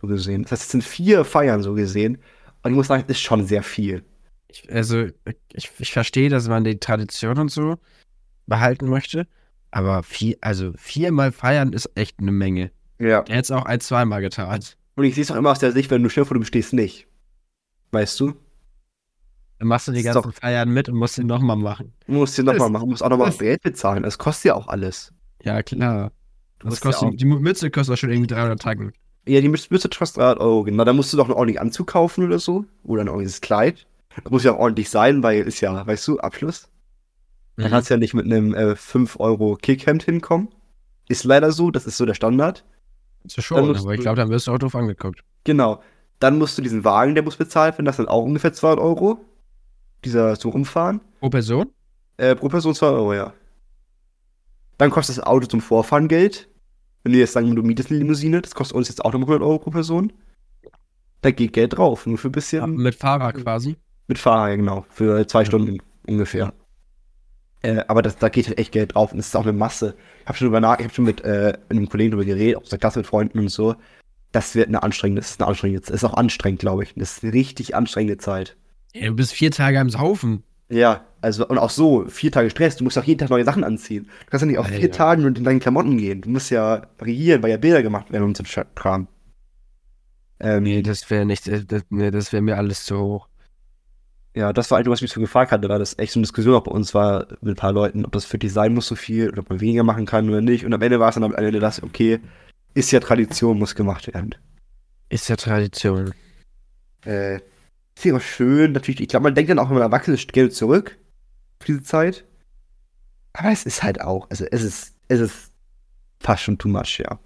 So 0.00 0.06
gesehen. 0.06 0.42
Das 0.42 0.52
heißt, 0.52 0.62
es 0.62 0.70
sind 0.70 0.84
vier 0.84 1.24
Feiern 1.24 1.62
so 1.62 1.74
gesehen. 1.74 2.18
Und 2.62 2.70
ich 2.72 2.76
muss 2.76 2.86
sagen, 2.88 3.04
das 3.06 3.16
ist 3.16 3.22
schon 3.22 3.46
sehr 3.46 3.62
viel. 3.62 4.04
Ich, 4.48 4.70
also, 4.72 5.06
ich, 5.52 5.70
ich 5.78 5.92
verstehe, 5.92 6.28
dass 6.28 6.48
man 6.48 6.64
die 6.64 6.78
Tradition 6.78 7.38
und 7.38 7.50
so 7.50 7.78
behalten 8.46 8.88
möchte. 8.88 9.26
Aber 9.70 10.02
vier, 10.02 10.36
also 10.40 10.72
viermal 10.76 11.30
feiern 11.32 11.72
ist 11.72 11.90
echt 11.94 12.18
eine 12.18 12.32
Menge. 12.32 12.70
Ja. 12.98 13.20
Er 13.20 13.36
hätte 13.36 13.40
es 13.40 13.50
auch 13.50 13.64
ein, 13.64 13.80
zweimal 13.80 14.20
getan. 14.20 14.60
Und 14.96 15.04
ich 15.04 15.14
sehe 15.14 15.22
es 15.22 15.30
auch 15.30 15.36
immer 15.36 15.52
aus 15.52 15.60
der 15.60 15.72
Sicht, 15.72 15.90
wenn 15.90 16.02
du 16.02 16.10
schnell 16.10 16.24
vor 16.24 16.34
du 16.34 16.40
bestehst 16.40 16.72
nicht. 16.72 17.06
Weißt 17.92 18.18
du? 18.20 18.34
Dann 19.58 19.68
machst 19.68 19.88
du 19.88 19.92
die 19.92 20.02
ganzen 20.02 20.22
doch- 20.22 20.34
Feiern 20.34 20.70
mit 20.70 20.88
und 20.88 20.96
musst 20.96 21.14
sie 21.14 21.24
nochmal 21.24 21.56
machen. 21.56 21.92
Du 22.06 22.14
musst 22.14 22.36
dir 22.36 22.42
nochmal 22.42 22.70
machen, 22.70 22.86
du 22.86 22.90
musst 22.90 23.02
auch 23.02 23.10
nochmal 23.10 23.28
das- 23.28 23.38
Geld 23.38 23.62
bezahlen. 23.62 24.02
Das 24.02 24.18
kostet 24.18 24.46
ja 24.46 24.54
auch 24.54 24.68
alles. 24.68 25.12
Ja, 25.42 25.62
klar. 25.62 26.12
Das 26.58 26.74
ja 26.74 26.80
kostet, 26.80 27.08
auch- 27.08 27.14
die 27.14 27.24
Mütze 27.24 27.70
kostet 27.70 27.94
auch 27.94 27.98
schon 27.98 28.10
irgendwie 28.10 28.26
300 28.26 28.60
Tacken. 28.60 28.92
Ja, 29.26 29.40
die 29.40 29.50
kostet 29.50 29.94
fast 29.94 30.16
300 30.16 30.40
Euro, 30.40 30.64
genau. 30.64 30.84
Da 30.84 30.92
musst 30.92 31.12
du 31.12 31.16
doch 31.16 31.26
einen 31.26 31.34
ordentlichen 31.34 31.62
Anzug 31.62 31.88
kaufen 31.88 32.24
oder 32.24 32.38
so. 32.38 32.64
Oder 32.84 33.02
ein 33.02 33.08
ordentliches 33.08 33.40
Kleid. 33.40 33.86
Das 34.22 34.30
muss 34.30 34.44
ja 34.44 34.52
auch 34.52 34.58
ordentlich 34.58 34.90
sein, 34.90 35.22
weil 35.22 35.42
ist 35.42 35.60
ja, 35.60 35.86
weißt 35.86 36.08
du, 36.08 36.18
Abschluss. 36.18 36.68
Mhm. 37.56 37.62
Dann 37.62 37.70
kannst 37.70 37.90
du 37.90 37.94
ja 37.94 37.98
nicht 37.98 38.14
mit 38.14 38.24
einem 38.24 38.54
äh, 38.54 38.76
5 38.76 39.20
Euro 39.20 39.56
Kickhemd 39.56 40.02
hinkommen. 40.02 40.48
Ist 41.08 41.24
leider 41.24 41.52
so, 41.52 41.70
das 41.70 41.86
ist 41.86 41.96
so 41.96 42.06
der 42.06 42.14
Standard. 42.14 42.64
So 43.26 43.36
Dann 43.36 43.42
schon, 43.42 43.76
aber 43.76 43.94
ich 43.94 44.00
glaube, 44.00 44.16
dann 44.16 44.30
wirst 44.30 44.46
du 44.46 44.52
auch 44.52 44.58
doof 44.58 44.74
angeguckt. 44.74 45.22
Genau. 45.44 45.82
Dann 46.18 46.38
musst 46.38 46.56
du 46.58 46.62
diesen 46.62 46.84
Wagen, 46.84 47.14
der 47.14 47.24
muss 47.24 47.36
bezahlt 47.36 47.74
werden, 47.74 47.86
das 47.86 47.96
sind 47.96 48.08
auch 48.08 48.24
ungefähr 48.24 48.52
200 48.52 48.82
Euro. 48.82 49.18
Dieser 50.04 50.38
zum 50.38 50.52
Rumfahren. 50.52 51.00
Pro 51.20 51.30
Person? 51.30 51.70
Äh, 52.16 52.34
pro 52.34 52.48
Person 52.48 52.74
200 52.74 53.00
Euro, 53.00 53.14
ja. 53.14 53.32
Dann 54.78 54.90
kostet 54.90 55.18
das 55.18 55.24
Auto 55.24 55.46
zum 55.46 55.60
Vorfahren 55.60 56.08
Geld. 56.08 56.48
Wenn 57.02 57.12
du 57.12 57.18
jetzt 57.18 57.32
sagen, 57.32 57.54
du 57.54 57.62
mietest 57.62 57.90
eine 57.90 57.98
Limousine, 57.98 58.42
das 58.42 58.54
kostet 58.54 58.76
uns 58.76 58.88
jetzt 58.88 59.04
auch 59.04 59.12
noch 59.12 59.20
100 59.20 59.40
Euro 59.42 59.58
pro 59.58 59.70
Person. 59.70 60.12
Da 61.22 61.30
geht 61.30 61.52
Geld 61.52 61.76
drauf, 61.76 62.06
nur 62.06 62.18
für 62.18 62.28
ein 62.28 62.32
bisschen. 62.32 62.76
Mit 62.76 62.94
Fahrer 62.94 63.32
quasi. 63.32 63.76
Mit 64.08 64.18
Fahrer, 64.18 64.56
genau. 64.56 64.86
Für 64.90 65.26
zwei 65.26 65.44
Stunden 65.44 65.78
ungefähr. 66.06 66.52
Äh, 67.62 67.84
aber 67.88 68.02
das, 68.02 68.16
da 68.16 68.28
geht 68.28 68.48
halt 68.48 68.58
echt 68.58 68.72
Geld 68.72 68.94
drauf 68.94 69.12
und 69.12 69.18
es 69.18 69.28
ist 69.28 69.36
auch 69.36 69.42
eine 69.42 69.52
Masse. 69.52 69.94
Ich 70.22 70.26
habe 70.26 70.38
schon 70.38 70.48
über 70.48 70.60
nach, 70.60 70.78
ich 70.78 70.84
habe 70.84 70.94
schon 70.94 71.04
mit 71.04 71.22
äh, 71.22 71.58
einem 71.68 71.88
Kollegen 71.88 72.12
darüber 72.12 72.24
geredet, 72.24 72.56
aus 72.56 72.70
der 72.70 72.78
Klasse 72.78 73.00
mit 73.00 73.06
Freunden 73.06 73.38
und 73.38 73.48
so. 73.48 73.74
Das 74.32 74.54
wird 74.54 74.68
eine 74.68 74.82
anstrengende, 74.82 75.20
das 75.20 75.32
ist 75.32 75.40
eine 75.40 75.48
anstrengende, 75.48 75.80
das 75.80 75.90
ist 75.90 76.04
auch 76.04 76.14
anstrengend, 76.14 76.60
glaube 76.60 76.84
ich. 76.84 76.94
Das 76.94 77.16
ist 77.16 77.24
eine 77.24 77.32
richtig 77.32 77.74
anstrengende 77.74 78.16
Zeit. 78.16 78.56
Ja, 78.94 79.08
du 79.08 79.14
bist 79.14 79.32
vier 79.32 79.50
Tage 79.50 79.78
am 79.78 79.90
Saufen. 79.90 80.42
Ja, 80.70 81.04
also 81.20 81.46
und 81.46 81.58
auch 81.58 81.70
so, 81.70 82.06
vier 82.06 82.30
Tage 82.32 82.48
Stress, 82.48 82.76
du 82.76 82.84
musst 82.84 82.96
auch 82.96 83.04
jeden 83.04 83.18
Tag 83.18 83.30
neue 83.30 83.44
Sachen 83.44 83.64
anziehen. 83.64 84.04
Du 84.04 84.30
kannst 84.30 84.42
ja 84.42 84.46
nicht 84.46 84.58
auf 84.58 84.68
vier 84.68 84.76
Alter. 84.76 84.90
Tagen 84.92 85.24
und 85.24 85.36
in 85.36 85.44
deinen 85.44 85.60
Klamotten 85.60 85.98
gehen. 85.98 86.22
Du 86.22 86.30
musst 86.30 86.50
ja 86.50 86.86
variieren, 86.98 87.42
weil 87.42 87.50
ja 87.50 87.56
Bilder 87.56 87.82
gemacht 87.82 88.10
werden 88.12 88.24
und 88.24 88.36
so 88.36 88.44
Kram. 88.74 89.08
Ähm, 90.38 90.62
Nee, 90.62 90.82
das 90.82 91.10
wäre 91.10 91.26
nicht, 91.26 91.48
äh, 91.48 91.64
das, 91.64 91.82
nee, 91.90 92.10
das 92.10 92.32
wäre 92.32 92.42
mir 92.42 92.56
alles 92.56 92.84
zu 92.84 92.98
hoch. 92.98 93.28
Ja, 94.34 94.52
das 94.52 94.70
war 94.70 94.78
eigentlich, 94.78 94.92
was 94.92 95.02
mich 95.02 95.10
so 95.10 95.20
gefragt 95.20 95.50
hatte, 95.50 95.68
weil 95.68 95.80
das 95.80 95.98
echt 95.98 96.12
so 96.12 96.20
eine 96.20 96.22
Diskussion 96.22 96.54
auch 96.54 96.62
bei 96.62 96.70
uns 96.70 96.94
war 96.94 97.26
mit 97.40 97.54
ein 97.54 97.56
paar 97.56 97.72
Leuten, 97.72 98.04
ob 98.04 98.12
das 98.12 98.24
für 98.24 98.38
sein 98.48 98.72
muss 98.74 98.86
so 98.86 98.94
viel 98.94 99.28
oder 99.28 99.40
ob 99.40 99.50
man 99.50 99.60
weniger 99.60 99.82
machen 99.82 100.06
kann 100.06 100.28
oder 100.28 100.40
nicht. 100.40 100.64
Und 100.64 100.72
am 100.72 100.80
Ende 100.80 101.00
war 101.00 101.08
es 101.08 101.14
dann 101.14 101.24
am 101.24 101.34
Ende 101.34 101.58
das, 101.58 101.82
okay, 101.82 102.20
ist 102.74 102.92
ja 102.92 103.00
Tradition, 103.00 103.58
muss 103.58 103.74
gemacht 103.74 104.06
werden. 104.06 104.36
Ist 105.08 105.28
ja 105.28 105.34
Tradition. 105.34 106.14
Äh, 107.04 107.40
ist 108.00 108.04
ja 108.10 108.16
auch 108.16 108.20
schön, 108.20 108.72
natürlich. 108.72 109.00
Ich 109.00 109.08
glaube, 109.08 109.24
man 109.24 109.34
denkt 109.34 109.50
dann 109.50 109.58
auch, 109.58 109.68
wenn 109.68 109.74
man 109.74 109.82
erwachsen 109.82 110.14
ist, 110.14 110.32
gerne 110.32 110.50
zurück 110.50 110.98
für 111.60 111.72
diese 111.72 111.82
Zeit. 111.82 112.24
Aber 113.32 113.50
es 113.50 113.64
ist 113.64 113.82
halt 113.82 114.00
auch, 114.00 114.28
also 114.30 114.44
es 114.50 114.62
ist, 114.62 114.96
es 115.08 115.20
ist 115.20 115.52
fast 116.20 116.42
schon 116.42 116.58
too 116.58 116.68
much, 116.68 116.98
ja. 116.98 117.18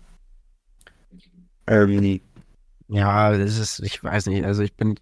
Ähm, 1.66 2.20
Ja, 2.88 3.36
das 3.36 3.58
ist, 3.58 3.80
ich 3.80 4.02
weiß 4.04 4.26
nicht, 4.26 4.44
also 4.44 4.62
ich 4.62 4.74
bin 4.74 4.96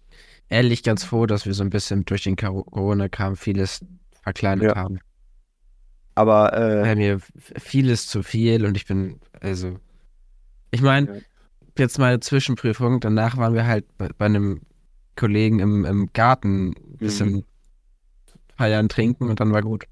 ehrlich 0.49 0.83
ganz 0.83 1.03
froh, 1.03 1.25
dass 1.25 1.45
wir 1.45 1.53
so 1.53 1.63
ein 1.63 1.69
bisschen 1.69 2.05
durch 2.05 2.23
den 2.23 2.35
Cor- 2.37 2.65
Corona-Kram 2.65 3.35
vieles 3.35 3.83
verkleinert 4.21 4.75
Ja. 4.75 4.81
haben. 4.81 4.99
aber, 6.15 6.53
äh, 6.53 6.95
hier 6.95 7.13
f- 7.15 7.31
vieles 7.57 8.07
zu 8.07 8.21
viel 8.23 8.65
und 8.65 8.77
ich 8.77 8.85
bin, 8.85 9.19
also, 9.41 9.79
ich 10.71 10.81
meine, 10.81 11.07
Ja. 11.17 11.21
jetzt 11.79 11.97
mal 11.97 12.09
eine 12.09 12.19
Zwischenprüfung, 12.19 12.99
danach 12.99 13.35
waren 13.37 13.55
wir 13.55 13.65
halt 13.65 13.85
bei, 13.97 14.09
bei 14.15 14.25
einem 14.25 14.61
Kollegen 15.15 15.59
im, 15.59 15.85
im 15.85 16.09
Garten 16.13 16.69
ein 16.69 16.97
bisschen 16.97 17.31
Mhm. 17.33 17.43
feiern, 18.57 18.89
trinken 18.89 19.29
und 19.29 19.39
dann 19.39 19.51
war 19.53 19.61
gut. 19.61 19.85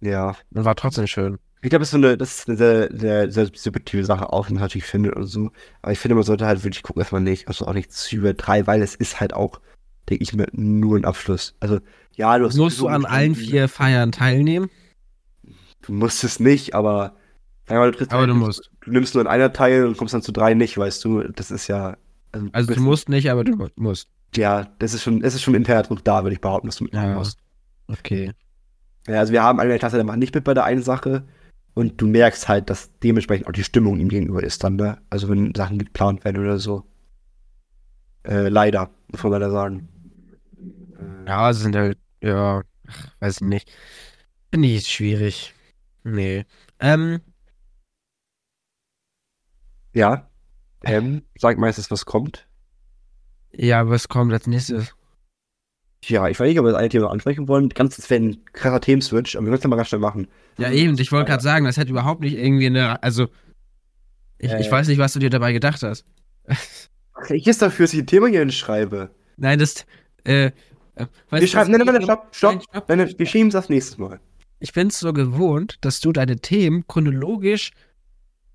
ja. 0.00 0.34
Und 0.54 0.64
war 0.64 0.74
trotzdem 0.76 1.06
schön. 1.06 1.38
Ich 1.62 1.68
glaube, 1.68 1.80
das 1.80 1.88
ist 1.88 1.92
so 1.92 1.96
eine, 1.98 2.16
das 2.16 2.38
ist 2.38 2.48
eine 2.48 2.56
sehr, 2.56 2.88
sehr, 2.96 3.30
sehr 3.30 3.50
subjektive 3.54 4.04
Sache 4.04 4.32
auch, 4.32 4.48
wie 4.48 4.54
man 4.54 4.62
natürlich 4.62 4.86
findet 4.86 5.14
und 5.14 5.26
so. 5.26 5.50
Aber 5.82 5.92
ich 5.92 5.98
finde, 5.98 6.14
man 6.14 6.24
sollte 6.24 6.46
halt 6.46 6.64
wirklich 6.64 6.82
gucken, 6.82 7.00
dass 7.00 7.12
man 7.12 7.22
nicht, 7.22 7.48
also 7.48 7.66
auch 7.66 7.74
nicht 7.74 7.92
zu 7.92 8.16
übertreibt, 8.16 8.66
weil 8.66 8.80
es 8.80 8.94
ist 8.94 9.20
halt 9.20 9.34
auch, 9.34 9.60
denke 10.08 10.22
ich 10.22 10.32
mir, 10.32 10.46
nur 10.52 10.96
ein 10.96 11.04
Abschluss. 11.04 11.54
Also, 11.60 11.80
ja, 12.16 12.38
du 12.38 12.46
hast 12.46 12.56
Musst 12.56 12.80
du 12.80 12.88
an 12.88 13.04
allen 13.04 13.34
vier 13.34 13.68
Feiern 13.68 14.10
teilnehmen? 14.10 14.70
Du 15.82 15.92
musst 15.92 16.24
es 16.24 16.40
nicht, 16.40 16.74
aber, 16.74 17.14
mal, 17.68 17.90
du, 17.92 18.06
Aber 18.08 18.26
du 18.26 18.34
musst. 18.34 18.70
du 18.82 18.90
nimmst 18.90 19.14
nur 19.14 19.22
an 19.22 19.28
einer 19.30 19.52
teil 19.52 19.84
und 19.86 19.96
kommst 19.98 20.14
dann 20.14 20.22
zu 20.22 20.32
drei 20.32 20.54
nicht, 20.54 20.76
weißt 20.78 21.04
du, 21.04 21.22
das 21.24 21.50
ist 21.50 21.68
ja, 21.68 21.96
also, 22.32 22.48
Also 22.52 22.74
du 22.74 22.80
musst 22.80 23.08
nicht, 23.10 23.30
aber 23.30 23.44
du 23.44 23.56
mu- 23.56 23.68
musst. 23.76 24.08
Ja, 24.36 24.64
das 24.78 24.94
ist 24.94 25.02
schon, 25.02 25.22
es 25.22 25.34
ist 25.34 25.42
schon 25.42 25.54
interner 25.54 25.82
Druck 25.82 26.04
da, 26.04 26.22
würde 26.22 26.34
ich 26.34 26.40
behaupten, 26.40 26.68
dass 26.68 26.76
du 26.76 26.84
mitmachen 26.84 27.10
Ja. 27.10 27.14
musst. 27.14 27.38
Okay. 27.88 28.32
Ja, 29.06 29.18
also 29.20 29.32
wir 29.32 29.42
haben 29.42 29.58
der 29.58 29.78
Klasse, 29.78 29.96
der 29.96 30.04
macht 30.04 30.18
nicht 30.18 30.34
mit 30.34 30.44
bei 30.44 30.54
der 30.54 30.64
einen 30.64 30.82
Sache. 30.82 31.26
Und 31.74 32.00
du 32.00 32.06
merkst 32.06 32.48
halt, 32.48 32.68
dass 32.68 32.90
dementsprechend 32.98 33.46
auch 33.46 33.52
die 33.52 33.64
Stimmung 33.64 33.98
ihm 34.00 34.08
gegenüber 34.08 34.42
ist 34.42 34.62
dann, 34.64 34.76
ne? 34.76 34.98
Also 35.08 35.28
wenn 35.28 35.54
Sachen 35.54 35.78
geplant 35.78 36.24
werden 36.24 36.42
oder 36.42 36.58
so. 36.58 36.84
Äh, 38.24 38.48
leider, 38.48 38.90
muss 39.08 39.22
man 39.22 39.32
leider 39.32 39.50
sagen. 39.50 39.88
Ja, 41.26 41.50
es 41.50 41.60
sind 41.60 41.76
halt, 41.76 41.98
ja, 42.22 42.62
weiß 43.20 43.36
ich 43.36 43.46
nicht. 43.46 43.72
Finde 44.52 44.68
ich 44.68 44.88
schwierig. 44.88 45.54
Nee. 46.02 46.44
Ähm, 46.80 47.20
ja. 49.94 50.28
Ähm, 50.84 51.22
sag 51.38 51.58
meistens, 51.58 51.90
was 51.90 52.04
kommt. 52.04 52.46
Ja, 53.52 53.88
was 53.88 54.08
kommt 54.08 54.32
als 54.32 54.46
nächstes? 54.46 54.94
Ja, 56.04 56.28
ich 56.28 56.40
weiß 56.40 56.48
nicht, 56.48 56.58
ob 56.58 56.64
wir 56.64 56.72
das 56.72 56.78
eine 56.80 56.88
Thema 56.88 57.10
ansprechen 57.10 57.46
wollen. 57.46 57.68
Ganz, 57.68 57.96
das 57.96 58.08
wäre 58.08 58.22
ein 58.22 58.44
krasser 58.52 58.80
Themenswitch, 58.80 59.36
aber 59.36 59.44
wir 59.46 59.50
können 59.50 59.58
es 59.58 59.62
ja 59.64 59.68
mal 59.68 59.76
ganz 59.76 59.88
schnell 59.88 60.00
machen. 60.00 60.28
Ja, 60.56 60.70
eben, 60.70 60.98
ich 60.98 61.12
wollte 61.12 61.28
gerade 61.30 61.42
sagen, 61.42 61.66
das 61.66 61.76
hätte 61.76 61.90
überhaupt 61.90 62.22
nicht 62.22 62.38
irgendwie 62.38 62.66
eine, 62.66 63.02
also, 63.02 63.28
ich, 64.38 64.50
ich 64.52 64.68
Äh. 64.68 64.70
weiß 64.70 64.88
nicht, 64.88 64.98
was 64.98 65.12
du 65.12 65.18
dir 65.18 65.30
dabei 65.30 65.52
gedacht 65.52 65.82
hast. 65.82 66.04
Ich 67.28 67.46
ist 67.46 67.60
dafür, 67.60 67.84
dass 67.84 67.92
ich 67.92 68.00
ein 68.00 68.06
Thema 68.06 68.28
hier 68.28 68.40
hinschreibe. 68.40 69.10
Nein, 69.36 69.58
das, 69.58 69.84
äh, 70.24 70.46
äh, 70.94 71.06
Wir 71.30 71.46
schreiben, 71.46 71.70
nein, 71.70 71.82
nein, 71.84 71.94
nein, 71.94 72.02
stopp, 72.02 72.28
stopp. 72.34 72.62
Stopp. 72.62 72.88
Nein, 72.88 73.14
wir 73.16 73.26
schieben 73.26 73.48
es 73.48 73.54
aufs 73.54 73.68
nächste 73.68 74.00
Mal. 74.00 74.20
Ich 74.58 74.72
bin 74.72 74.88
es 74.88 74.98
so 75.00 75.12
gewohnt, 75.12 75.76
dass 75.82 76.00
du 76.00 76.12
deine 76.12 76.36
Themen 76.36 76.86
chronologisch 76.86 77.72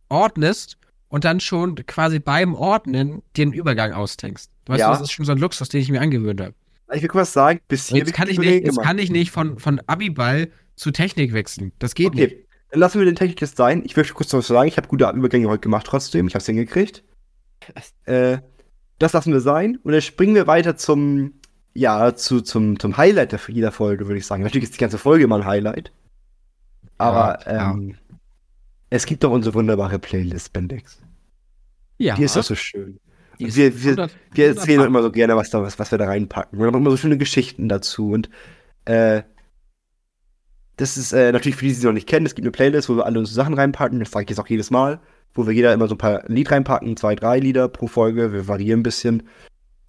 ordnest 0.10 0.78
und 1.10 1.26
dann 1.26 1.40
schon 1.40 1.76
quasi 1.86 2.20
beim 2.20 2.56
Ordnen 2.56 3.22
einen 3.38 3.54
Übergang 3.54 3.94
austenkst. 3.94 4.52
Weißt 4.68 4.80
Ja. 4.80 4.88
du, 4.88 4.94
das 4.94 5.02
ist 5.02 5.12
schon 5.12 5.26
so 5.26 5.32
ein 5.32 5.38
Luxus, 5.38 5.70
den 5.70 5.82
ich 5.82 5.90
mir 5.90 6.02
angewöhnt 6.02 6.42
habe. 6.42 6.54
Ich 6.94 7.02
will 7.02 7.10
kurz 7.10 7.34
sagen, 7.34 7.60
bis 7.68 7.88
hier 7.90 8.00
Jetzt 8.00 8.14
kann 8.14 8.28
ich 8.30 8.38
nicht, 8.38 8.66
jetzt 8.66 8.80
kann 8.82 8.98
ich 9.00 9.10
nicht 9.10 9.32
von, 9.32 9.58
von 9.60 9.82
Abiball 9.88 10.50
zu 10.76 10.92
Technik 10.92 11.34
wechseln. 11.34 11.72
Das 11.80 11.96
geht 11.96 12.14
nicht. 12.14 12.32
Okay, 12.32 12.46
dann 12.72 12.80
lassen 12.80 13.00
wir 13.00 13.06
den 13.06 13.16
Techniktest 13.16 13.58
sein. 13.58 13.84
Ich 13.86 13.96
möchte 13.98 14.14
kurz 14.14 14.32
noch 14.32 14.40
was 14.40 14.48
sagen. 14.48 14.68
Ich 14.68 14.78
habe 14.78 14.88
gute 14.88 15.10
Übergänge 15.10 15.48
heute 15.48 15.62
gemacht 15.62 15.88
trotzdem. 15.88 16.28
Ich 16.28 16.34
habe 16.36 16.42
es 16.42 16.46
hingekriegt. 16.46 17.04
Äh, 18.06 18.40
das 19.00 19.14
lassen 19.14 19.34
wir 19.34 19.40
sein. 19.40 19.78
Und 19.84 19.92
dann 19.94 20.02
springen 20.02 20.36
wir 20.36 20.46
weiter 20.46 20.78
zum, 20.78 21.34
ja, 21.74 22.14
zu, 22.16 22.42
zum, 22.42 22.78
zum 22.80 22.96
Highlight 22.98 23.32
der 23.32 23.40
jeder 23.48 23.72
Folge, 23.72 24.06
würde 24.08 24.20
ich 24.20 24.26
sagen. 24.28 24.44
Natürlich 24.44 24.66
ist 24.66 24.76
die 24.76 24.80
ganze 24.80 25.00
Folge 25.00 25.24
immer 25.24 25.38
ein 25.38 25.46
Highlight. 25.46 25.92
Aber 27.00 27.40
Ja, 27.48 27.72
ähm, 27.72 27.96
es 28.92 29.06
gibt 29.08 29.24
doch 29.24 29.32
unsere 29.32 29.56
wunderbare 29.56 29.98
Playlist, 29.98 30.54
Bendix. 30.54 31.02
Ja, 31.98 32.16
Die 32.16 32.24
ist 32.24 32.36
doch 32.36 32.44
so 32.44 32.54
schön. 32.56 33.00
Wir- 33.56 33.84
wir- 33.84 33.96
Wir 34.34 34.48
erzählen 34.48 34.80
doch 34.80 34.86
immer 34.88 35.02
so 35.02 35.12
gerne, 35.12 35.36
was, 35.36 35.50
da, 35.50 35.62
was, 35.62 35.78
was 35.80 35.92
wir 35.92 35.98
da 35.98 36.06
reinpacken. 36.06 36.58
Wir 36.60 36.66
haben 36.68 36.76
immer 36.76 36.92
so 36.92 36.98
schöne 36.98 37.18
Geschichten 37.18 37.70
dazu. 37.70 38.12
Und 38.12 38.30
äh, 38.86 39.24
das 40.78 40.98
ist 40.98 41.14
äh, 41.14 41.32
natürlich 41.32 41.56
für 41.56 41.66
die, 41.66 41.70
die 41.70 41.76
sie 41.76 41.86
noch 41.86 41.94
nicht 41.94 42.08
kennen, 42.08 42.26
es 42.26 42.36
gibt 42.36 42.44
eine 42.46 42.52
Playlist, 42.52 42.90
wo 42.90 42.96
wir 42.98 43.06
alle 43.06 43.20
unsere 43.20 43.36
Sachen 43.36 43.54
reinpacken. 43.54 44.00
Das 44.00 44.12
sage 44.12 44.24
ich 44.26 44.30
jetzt 44.32 44.40
auch 44.40 44.48
jedes 44.48 44.72
Mal, 44.72 45.00
wo 45.34 45.46
wir 45.48 45.54
jeder 45.54 45.74
immer 45.74 45.88
so 45.88 45.96
ein 45.96 46.00
paar 46.00 46.24
Lied 46.28 46.52
reinpacken, 46.52 46.98
zwei, 46.98 47.16
drei 47.16 47.40
Lieder 47.40 47.68
pro 47.70 47.88
Folge. 47.88 48.34
Wir 48.34 48.48
variieren 48.48 48.82
ein 48.82 48.84
bisschen. 48.84 49.24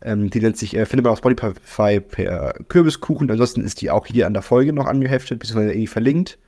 Ähm, 0.03 0.31
die 0.31 0.41
nennt 0.41 0.57
sich, 0.59 0.77
äh, 0.77 0.87
findet 0.87 1.05
man 1.05 1.13
auf 1.13 1.19
Spotify 1.19 2.01
per 2.01 2.53
Kürbiskuchen. 2.69 3.31
Ansonsten 3.31 3.63
ist 3.63 3.81
die 3.81 3.91
auch 3.91 4.07
hier 4.07 4.27
an 4.27 4.35
der 4.35 4.43
Folge 4.43 4.73
noch 4.73 4.87
angeheftet, 4.87 5.39
beziehungsweise 5.41 5.73
irgendwie 5.73 5.87
verlinkt. 5.87 6.39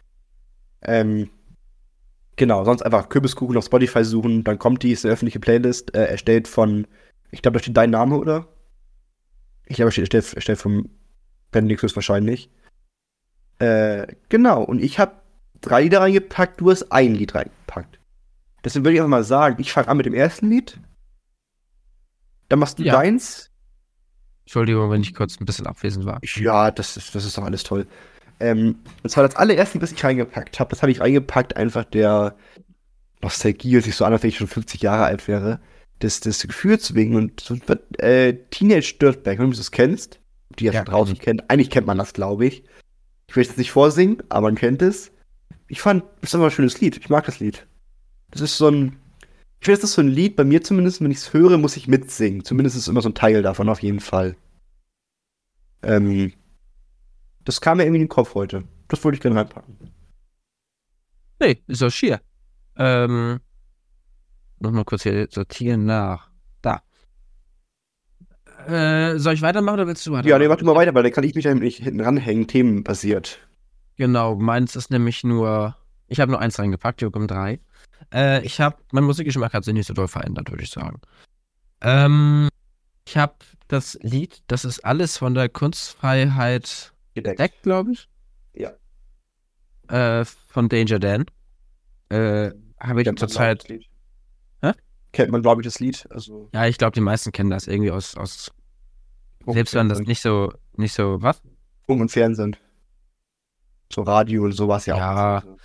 Ähm, 0.83 1.31
genau, 2.39 2.65
sonst 2.65 2.83
einfach 2.83 3.09
Kürbiskuchen 3.11 3.57
auf 3.59 3.67
Spotify 3.67 4.05
suchen, 4.05 4.45
dann 4.45 4.59
kommt 4.59 4.83
die, 4.83 4.93
ist 4.93 5.05
eine 5.05 5.13
öffentliche 5.13 5.41
Playlist, 5.41 5.95
äh, 5.95 6.07
erstellt 6.07 6.49
von, 6.49 6.87
ich 7.31 7.43
glaube, 7.43 7.59
da 7.59 7.63
steht 7.63 7.77
dein 7.77 7.91
Name, 7.91 8.17
oder? 8.17 8.49
Ich 9.67 9.77
glaube, 9.77 9.89
da 9.89 9.93
steht 9.93 10.05
erstellt, 10.05 10.35
erstellt 10.35 10.59
vom 10.59 10.89
Bendix 11.51 11.95
wahrscheinlich. 11.95 12.51
Äh, 13.59 14.07
genau, 14.29 14.63
und 14.63 14.83
ich 14.83 14.99
habe 14.99 15.13
drei 15.61 15.83
Lieder 15.83 16.01
reingepackt, 16.01 16.61
du 16.61 16.71
hast 16.71 16.91
ein 16.93 17.15
Lied 17.15 17.35
reingepackt. 17.35 17.99
Deswegen 18.65 18.85
würde 18.85 18.95
ich 18.95 19.01
einfach 19.01 19.11
mal 19.11 19.25
sagen, 19.25 19.61
ich 19.61 19.73
fange 19.73 19.89
an 19.89 19.97
mit 19.97 20.07
dem 20.07 20.15
ersten 20.15 20.49
Lied. 20.49 20.81
Dann 22.49 22.59
machst 22.59 22.79
du 22.79 22.83
Ja. 22.85 22.95
deins. 22.95 23.51
Entschuldigung, 24.45 24.91
wenn 24.91 25.03
ich 25.03 25.15
kurz 25.15 25.39
ein 25.41 25.45
bisschen 25.45 25.67
abwesend 25.67 26.07
war. 26.07 26.21
Ja, 26.23 26.71
das 26.71 26.97
ist, 26.97 27.15
das 27.15 27.25
ist 27.25 27.37
doch 27.37 27.45
alles 27.45 27.65
toll. 27.65 27.87
Ähm, 28.41 28.77
und 29.03 29.11
zwar 29.11 29.27
das 29.27 29.37
allererste, 29.37 29.81
was 29.83 29.93
ich 29.93 30.03
reingepackt 30.05 30.61
habe, 30.61 30.71
das 30.71 30.83
habe 30.83 30.93
ich 30.93 31.01
reingepackt, 31.01 31.57
einfach 31.57 31.85
der 31.85 32.37
Nostalgie, 33.23 33.77
als 33.77 33.87
ich 33.87 33.97
so 33.97 34.05
an, 34.05 34.13
als 34.13 34.23
wenn 34.23 34.31
ich 34.31 34.37
schon 34.39 34.47
50 34.47 34.81
Jahre 34.83 35.05
alt 35.05 35.27
wäre, 35.29 35.61
des, 36.03 36.21
des 36.21 36.43
Gefühls 36.47 36.95
wegen 36.95 37.17
und 37.17 37.41
so 37.41 37.57
äh, 37.99 38.35
Teenage 38.51 38.95
Dirtbag, 39.01 39.39
wenn 39.39 39.51
du 39.51 39.57
das 39.57 39.71
kennst, 39.73 40.21
die 40.59 40.67
ja, 40.67 40.73
Ja, 40.73 40.85
draußen 40.85 41.15
kenn 41.15 41.19
ich. 41.19 41.21
kennen, 41.21 41.43
eigentlich 41.49 41.71
kennt 41.71 41.87
man 41.87 41.99
das, 41.99 42.13
glaube 42.13 42.47
ich. 42.47 42.63
Ich 43.29 43.37
will 43.37 43.43
jetzt 43.45 43.59
nicht 43.59 43.73
vorsingen, 43.73 44.23
aber 44.29 44.49
man 44.49 44.55
kennt 44.55 44.83
es. 44.83 45.11
Ich 45.69 45.81
fand, 45.81 46.05
das 46.21 46.31
ist 46.31 46.35
einfach 46.35 46.49
ein 46.49 46.53
schönes 46.53 46.81
Lied. 46.81 46.97
Ich 46.97 47.09
mag 47.11 47.27
das 47.27 47.41
Lied. 47.41 47.67
Das 48.31 48.41
ist 48.41 48.57
so 48.57 48.69
ein, 48.69 48.97
ich 49.61 49.67
finde, 49.67 49.81
das 49.81 49.91
ist 49.91 49.95
so 49.97 50.03
ein 50.03 50.09
Lied, 50.09 50.37
bei 50.37 50.45
mir 50.45 50.63
zumindest, 50.63 51.01
wenn 51.03 51.11
ich 51.11 51.19
es 51.19 51.33
höre, 51.33 51.59
muss 51.59 51.77
ich 51.77 51.89
mitsingen. 51.89 52.45
Zumindest 52.45 52.77
ist 52.77 52.89
immer 52.89 53.03
so 53.03 53.09
ein 53.09 53.15
Teil 53.15 53.43
davon, 53.43 53.69
auf 53.69 53.83
jeden 53.83 54.01
Fall. 54.01 54.37
Ähm, 55.83 56.33
das 57.49 57.63
kam 57.63 57.79
mir 57.79 57.85
irgendwie 57.85 58.03
in 58.03 58.05
den 58.05 58.11
Kopf 58.11 58.35
heute. 58.35 58.65
Das 58.89 59.03
wollte 59.03 59.17
ich 59.17 59.23
gerne 59.23 59.37
reinpacken. 59.37 59.75
Nee, 61.41 61.63
ist 61.67 61.81
doch 61.81 61.89
schier. 61.89 62.21
Ähm, 62.77 63.41
noch 64.59 64.71
mal 64.71 64.85
kurz 64.85 65.05
hier 65.05 65.29
sortieren 65.31 65.87
nach. 65.87 66.29
Da. 66.61 66.83
Äh, 68.67 69.19
soll 69.19 69.33
ich 69.33 69.41
weitermachen 69.41 69.77
oder 69.77 69.87
willst 69.87 70.05
du 70.07 70.11
weitermachen? 70.11 70.29
Ja, 70.29 70.39
nee, 70.39 70.57
du 70.57 70.65
mal 70.67 70.75
weiter, 70.75 70.95
weil 70.95 71.05
dann 71.05 71.13
kann 71.13 71.25
ich 71.25 71.35
mich 71.35 71.47
nicht 71.47 71.83
hinten 71.83 72.03
ranhängen, 72.03 72.49
themenbasiert. 72.49 73.39
Genau, 73.97 74.37
meins 74.37 74.77
ist 74.77 74.91
nämlich 74.91 75.25
nur. 75.25 75.75
Ich 76.07 76.21
habe 76.21 76.31
nur 76.31 76.43
eins 76.43 76.59
reingepackt, 76.59 77.01
Jokum 77.01 77.29
3. 77.29 77.61
Äh, 78.13 78.45
ich 78.45 78.61
habe. 78.61 78.77
Mein 78.93 79.05
Musikgeschmack 79.05 79.55
hat 79.55 79.65
sich 79.65 79.73
nicht 79.73 79.87
so 79.87 79.95
doll 79.95 80.09
verändert, 80.09 80.51
würde 80.51 80.65
ich 80.65 80.71
sagen. 80.71 81.01
Ähm, 81.81 82.51
Ich 83.07 83.17
habe 83.17 83.37
das 83.69 83.99
Lied, 84.03 84.43
das 84.49 84.67
ist 84.67 84.85
alles 84.85 85.17
von 85.17 85.33
der 85.33 85.49
Kunstfreiheit 85.49 86.93
Gedeckt. 87.15 87.39
gedeckt, 87.39 87.63
glaube 87.63 87.93
ich. 87.93 88.09
Ja. 88.55 88.73
Äh, 89.89 90.25
von 90.25 90.69
Danger 90.69 90.99
Dan. 90.99 91.27
Äh, 92.11 92.53
habe 92.81 93.03
ich 93.03 93.17
zurzeit. 93.17 93.67
Kennt 95.13 95.33
man, 95.33 95.41
glaube 95.41 95.63
ich, 95.63 95.65
das 95.67 95.81
Lied. 95.81 96.07
Also, 96.11 96.51
Ja, 96.53 96.67
ich 96.67 96.77
glaube, 96.77 96.93
die 96.93 97.01
meisten 97.01 97.33
kennen 97.33 97.49
das 97.51 97.67
irgendwie 97.67 97.91
aus, 97.91 98.15
aus 98.17 98.53
selbst 99.47 99.75
wenn 99.75 99.89
das 99.89 100.01
nicht 100.01 100.21
so, 100.21 100.53
nicht 100.77 100.93
so, 100.93 101.17
was? 101.23 101.41
Funk 101.87 102.03
und 102.03 102.11
Fernsehen. 102.11 102.57
So 103.91 104.03
Radio 104.03 104.45
und 104.45 104.53
sowas 104.53 104.85
ja, 104.85 104.97
Ja. 104.99 105.39
auch. 105.39 105.43
Also, 105.45 105.57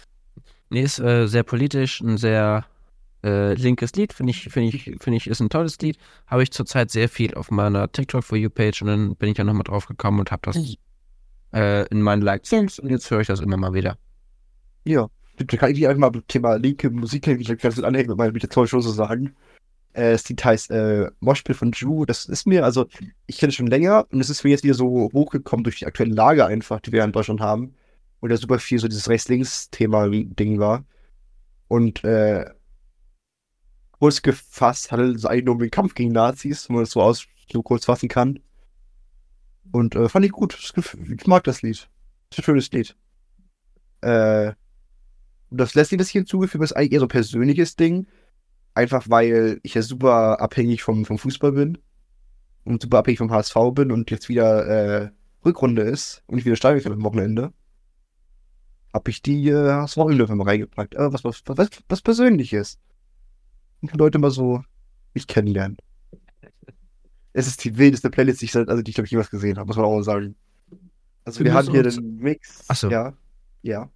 Nee, 0.69 0.81
ist 0.81 0.97
äh, 0.99 1.27
sehr 1.27 1.43
politisch, 1.43 1.99
ein 2.01 2.17
sehr 2.17 2.65
äh, 3.23 3.53
linkes 3.53 3.93
Lied, 3.93 4.13
finde 4.13 4.31
ich, 4.31 4.43
finde 4.45 4.69
ich, 4.69 4.83
finde 4.99 5.17
ich, 5.17 5.27
ist 5.27 5.39
ein 5.39 5.49
tolles 5.49 5.77
Lied. 5.79 5.97
Habe 6.25 6.41
ich 6.41 6.51
zurzeit 6.51 6.89
sehr 6.89 7.09
viel 7.09 7.35
auf 7.35 7.51
meiner 7.51 7.91
TikTok 7.91 8.23
for 8.23 8.37
You 8.37 8.49
Page 8.49 8.81
und 8.81 8.87
dann 8.87 9.15
bin 9.17 9.29
ich 9.29 9.37
ja 9.37 9.43
nochmal 9.43 9.63
drauf 9.65 9.85
gekommen 9.85 10.19
und 10.19 10.31
habe 10.31 10.41
das 10.43 10.55
äh, 11.53 11.85
in 11.87 12.01
meinen 12.01 12.21
Liked 12.21 12.45
Songs 12.45 12.79
und 12.79 12.89
jetzt 12.89 13.09
höre 13.09 13.21
ich 13.21 13.27
das 13.27 13.39
immer 13.39 13.57
mal 13.57 13.73
wieder. 13.73 13.97
Ja. 14.85 15.07
Da 15.37 15.57
kann 15.57 15.71
ich 15.71 15.87
einfach 15.87 15.99
mal 15.99 16.09
beim 16.09 16.27
Thema 16.27 16.55
linke 16.55 16.91
Musik 16.91 17.27
ich 17.27 17.57
ganz 17.57 17.79
anhängen 17.79 18.09
mit 18.09 18.17
meiner 18.17 18.31
Meditation 18.31 18.67
schon 18.67 18.81
so 18.81 18.91
sagen. 18.91 19.35
Äh, 19.93 20.11
das 20.11 20.27
Lied 20.29 20.43
heißt 20.43 20.71
äh, 20.71 21.09
Moshpit 21.21 21.55
von 21.55 21.71
Ju. 21.71 22.05
Das 22.05 22.25
ist 22.25 22.45
mir, 22.45 22.63
also, 22.63 22.85
ich 23.25 23.39
kenne 23.39 23.49
es 23.49 23.55
schon 23.55 23.67
länger 23.67 24.05
und 24.11 24.19
es 24.19 24.29
ist 24.29 24.43
mir 24.43 24.51
jetzt 24.51 24.63
wieder 24.63 24.75
so 24.75 25.09
hochgekommen 25.13 25.63
durch 25.63 25.79
die 25.79 25.85
aktuelle 25.85 26.13
Lage 26.13 26.45
einfach, 26.45 26.79
die 26.81 26.91
wir 26.91 27.03
in 27.03 27.11
Deutschland 27.11 27.41
haben. 27.41 27.73
Und 28.19 28.29
da 28.29 28.37
super 28.37 28.59
viel 28.59 28.79
so 28.79 28.87
dieses 28.87 29.09
Rechts-Links-Thema-Ding 29.09 30.59
war. 30.59 30.85
Und 31.67 32.03
äh, 32.03 32.45
kurz 33.91 34.21
gefasst 34.21 34.91
handelt 34.91 35.17
es 35.17 35.25
eigentlich 35.25 35.45
nur 35.45 35.55
um 35.55 35.61
den 35.61 35.71
Kampf 35.71 35.95
gegen 35.95 36.11
Nazis, 36.11 36.69
wenn 36.69 36.75
man 36.75 36.83
das 36.83 36.91
so 36.91 37.01
aus 37.01 37.25
so 37.51 37.61
kurz 37.63 37.85
fassen 37.85 38.09
kann. 38.09 38.39
Und 39.73 39.95
äh, 39.95 40.07
fand 40.07 40.23
ich 40.23 40.31
gut. 40.31 40.55
Ich 41.11 41.25
mag 41.25 41.43
das 41.45 41.63
Lied. 41.63 41.89
Das 42.29 42.37
ist 42.37 42.39
ein 42.39 42.43
schönes 42.43 42.71
Lied. 42.71 42.95
Äh, 44.01 44.53
das 45.49 45.73
letzte, 45.73 45.97
das 45.97 46.07
ich 46.07 46.13
hinzugefügt 46.13 46.63
ist 46.63 46.73
eigentlich 46.73 46.91
eher 46.91 46.99
so 46.99 47.07
ein 47.07 47.09
persönliches 47.09 47.75
Ding. 47.75 48.05
Einfach 48.75 49.09
weil 49.09 49.59
ich 49.63 49.73
ja 49.73 49.81
super 49.81 50.39
abhängig 50.39 50.83
vom, 50.83 51.05
vom 51.05 51.17
Fußball 51.17 51.53
bin. 51.53 51.79
Und 52.65 52.83
super 52.83 52.99
abhängig 52.99 53.17
vom 53.17 53.31
HSV 53.31 53.55
bin 53.73 53.91
und 53.91 54.11
jetzt 54.11 54.29
wieder 54.29 54.67
äh, 54.67 55.09
Rückrunde 55.43 55.81
ist 55.81 56.23
und 56.27 56.37
ich 56.37 56.45
wieder 56.45 56.55
steigen 56.55 56.81
kann 56.83 56.93
am 56.93 57.03
Wochenende. 57.03 57.51
Hab 58.93 59.07
ich 59.07 59.23
die 59.23 59.49
äh, 59.49 59.71
HSV-Löwe 59.71 60.35
mal 60.35 60.47
reingepackt. 60.47 60.93
Äh, 60.93 61.11
was, 61.11 61.23
was, 61.23 61.41
was, 61.47 61.69
was 61.89 62.01
Persönliches. 62.03 62.77
Und 63.81 63.95
Leute 63.95 64.19
mal 64.19 64.29
so 64.29 64.63
mich 65.15 65.25
kennenlernen. 65.25 65.77
Es 67.33 67.47
ist 67.47 67.63
die 67.63 67.77
wildeste 67.77 68.09
Playlist, 68.09 68.41
die 68.41 68.45
ich, 68.45 68.55
also 68.55 68.81
die 68.81 68.89
ich 68.91 68.95
glaube 68.95 69.05
ich 69.05 69.11
jemals 69.11 69.29
gesehen 69.29 69.57
habe, 69.57 69.67
muss 69.67 69.75
man 69.75 69.85
auch 69.85 69.95
mal 69.95 70.03
sagen. 70.03 70.35
Also 71.25 71.39
Wir 71.39 71.45
wir 71.45 71.53
haben 71.53 71.69
hier 71.71 71.83
den 71.83 72.17
Mix. 72.17 72.63
Ach 72.67 72.75
so. 72.75 72.89
Ja. 72.89 73.13
Ja. 73.61 73.89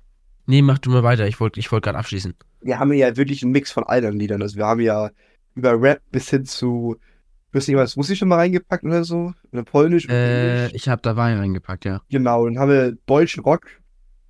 Nee, 0.46 0.62
mach 0.62 0.80
du 0.80 0.90
mal 0.90 1.04
weiter. 1.04 1.28
Ich 1.28 1.40
wollte 1.40 1.60
ich 1.60 1.72
wollt 1.72 1.84
gerade 1.84 1.98
abschließen. 1.98 2.34
wir 2.62 2.80
haben 2.80 2.92
ja 2.94 3.16
wirklich 3.18 3.44
einen 3.44 3.52
Mix 3.52 3.72
von 3.72 3.84
all 3.84 4.02
den 4.02 4.18
Liedern. 4.18 4.42
Also 4.42 4.56
wir 4.58 4.66
haben 4.66 4.80
ja 4.82 5.12
über 5.56 5.80
Rap 5.82 6.02
bis 6.12 6.30
hin 6.30 6.46
zu, 6.46 6.96
weiß 7.52 7.68
nicht 7.68 7.78
was, 7.78 7.96
muss 7.98 8.10
ich 8.10 8.18
schon 8.20 8.28
mal 8.30 8.38
reingepackt 8.38 8.84
oder 8.84 9.04
so? 9.04 9.34
Oder 9.52 9.64
Polnisch 9.64 10.06
und 10.06 10.12
Äh, 10.12 10.66
Englisch. 10.66 10.74
ich 10.76 10.90
habe 10.90 11.02
da 11.02 11.16
Wein 11.18 11.38
reingepackt, 11.38 11.84
ja. 11.86 12.02
Genau, 12.10 12.46
dann 12.46 12.58
haben 12.60 12.72
wir 12.72 12.98
deutschen 13.08 13.44
Rock, 13.44 13.66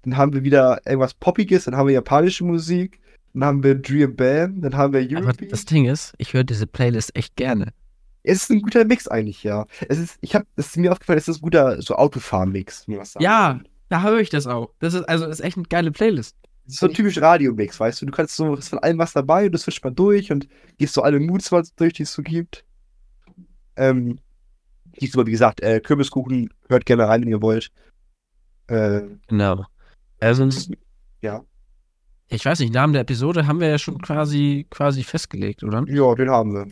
dann 0.04 0.18
haben 0.18 0.34
wir 0.34 0.44
wieder 0.44 0.80
irgendwas 0.86 1.14
Poppiges, 1.14 1.66
dann 1.66 1.76
haben 1.76 1.88
wir 1.88 1.94
japanische 1.94 2.46
Musik, 2.46 3.00
dann 3.34 3.44
haben 3.44 3.64
wir 3.64 3.76
Dream 3.76 4.16
Bam, 4.16 4.62
dann 4.62 4.76
haben 4.76 4.94
wir 4.94 5.02
Aber 5.18 5.28
Eurobeat. 5.28 5.52
das 5.52 5.66
Ding 5.66 5.86
ist, 5.86 6.14
ich 6.18 6.34
höre 6.34 6.44
diese 6.46 6.66
Playlist 6.66 7.16
echt 7.16 7.36
gerne. 7.36 7.74
Es 8.28 8.44
ist 8.44 8.52
ein 8.52 8.62
guter 8.62 8.86
Mix 8.86 9.08
eigentlich, 9.08 9.44
ja. 9.44 9.66
Es 9.88 9.98
ist, 9.98 10.18
ich 10.22 10.36
habe, 10.36 10.46
es 10.56 10.68
ist 10.68 10.78
mir 10.78 10.92
aufgefallen, 10.92 11.20
es 11.20 11.28
ist 11.28 11.38
ein 11.38 11.42
guter 11.42 11.82
so 11.82 11.96
sagen 11.96 13.24
Ja, 13.24 13.60
da 13.90 14.04
höre 14.04 14.20
ich 14.20 14.30
das 14.30 14.48
auch. 14.48 14.74
Das 14.80 14.94
ist 14.94 15.04
also 15.04 15.26
das 15.26 15.40
ist 15.40 15.46
echt 15.46 15.58
eine 15.58 15.66
geile 15.68 15.92
Playlist. 15.92 16.36
Es 16.66 16.74
ist 16.74 16.80
so 16.80 16.88
ein 16.88 16.94
typisch 16.94 17.22
Radio-Mix, 17.22 17.80
weißt 17.80 18.02
du? 18.02 18.08
Du 18.08 18.12
kannst 18.12 18.36
so, 18.36 18.56
ist 18.56 18.70
von 18.70 18.80
allem 18.80 18.98
was 18.98 19.14
dabei 19.14 19.46
und 19.46 19.54
du 19.54 19.58
switcht 19.58 19.84
mal 19.84 19.92
durch 19.92 20.32
und 20.32 20.48
gehst 20.78 20.94
so 20.94 21.02
alle 21.02 21.20
Moods 21.20 21.50
mal 21.52 21.64
durch, 21.78 21.94
die 21.94 22.04
es 22.04 22.12
so 22.12 22.22
gibt. 22.22 22.66
Ähm, 23.78 24.20
die 25.00 25.06
ist 25.06 25.14
super, 25.14 25.26
wie 25.26 25.32
gesagt, 25.32 25.62
äh, 25.62 25.80
Kürbiskuchen, 25.80 26.54
hört 26.68 26.86
gerne 26.86 27.08
rein, 27.08 27.22
wenn 27.22 27.30
ihr 27.30 27.42
wollt. 27.42 27.72
Äh, 28.68 29.02
Genau. 29.28 29.66
Also, 30.20 30.50
ja. 31.22 31.44
ich 32.28 32.44
weiß 32.44 32.60
nicht, 32.60 32.74
Namen 32.74 32.94
der 32.94 33.04
Episode 33.04 33.48
haben 33.48 33.62
wir 33.62 33.70
ja 33.70 33.78
schon 33.78 34.02
quasi, 34.02 34.66
quasi 34.70 35.04
festgelegt, 35.04 35.64
oder? 35.64 35.86
Ja, 35.88 36.16
den 36.16 36.30
haben 36.30 36.54
wir. 36.54 36.68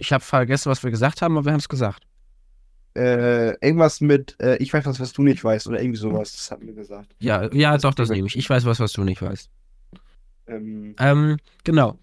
Ich 0.00 0.12
habe 0.14 0.24
vergessen, 0.24 0.70
was 0.70 0.82
wir 0.82 0.90
gesagt 0.90 1.20
haben, 1.20 1.36
aber 1.36 1.44
wir 1.44 1.52
haben 1.52 1.60
es 1.60 1.68
gesagt. 1.68 2.06
Äh, 2.96 3.50
irgendwas 3.64 4.00
mit, 4.00 4.34
äh, 4.40 4.56
ich 4.56 4.72
weiß 4.72 4.84
was, 4.86 4.98
was 4.98 5.12
du 5.12 5.22
nicht 5.22 5.44
weißt, 5.44 5.68
oder 5.68 5.80
irgendwie 5.80 5.98
sowas, 5.98 6.32
das 6.32 6.50
hatten 6.50 6.66
wir 6.66 6.74
gesagt. 6.74 7.14
Ja, 7.20 7.52
ja, 7.52 7.76
doch, 7.76 7.94
das 7.94 8.08
nehme 8.08 8.26
ich. 8.26 8.36
Ich 8.36 8.48
weiß 8.48 8.64
was, 8.64 8.80
was 8.80 8.92
du 8.92 9.04
nicht 9.04 9.22
weißt. 9.22 9.50
Ähm, 10.48 10.96
Ähm, 10.98 11.36
genau. 11.64 11.98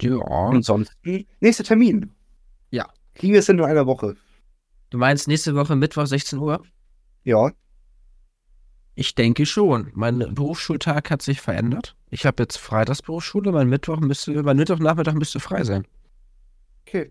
Ja. 0.00 0.18
ansonsten, 0.22 1.26
nächster 1.40 1.64
Termin. 1.64 2.10
Ja. 2.70 2.88
Kriegen 3.14 3.32
wir 3.32 3.40
es 3.40 3.48
in 3.48 3.60
einer 3.60 3.86
Woche? 3.86 4.16
Du 4.90 4.98
meinst 4.98 5.28
nächste 5.28 5.54
Woche 5.54 5.76
Mittwoch 5.76 6.06
16 6.06 6.38
Uhr? 6.38 6.64
Ja. 7.24 7.50
Ich 8.94 9.14
denke 9.14 9.44
schon. 9.46 9.90
Mein 9.94 10.18
Berufsschultag 10.34 11.10
hat 11.10 11.22
sich 11.22 11.40
verändert. 11.40 11.96
Ich 12.10 12.26
habe 12.26 12.42
jetzt 12.44 12.58
Freitagsberufsschule, 12.58 13.50
mein 13.50 13.68
Mittwoch 13.68 13.98
müsste, 13.98 14.42
mein 14.42 14.56
Mittwochnachmittag 14.56 15.14
müsste 15.14 15.40
frei 15.40 15.64
sein. 15.64 15.84
Okay. 16.86 17.10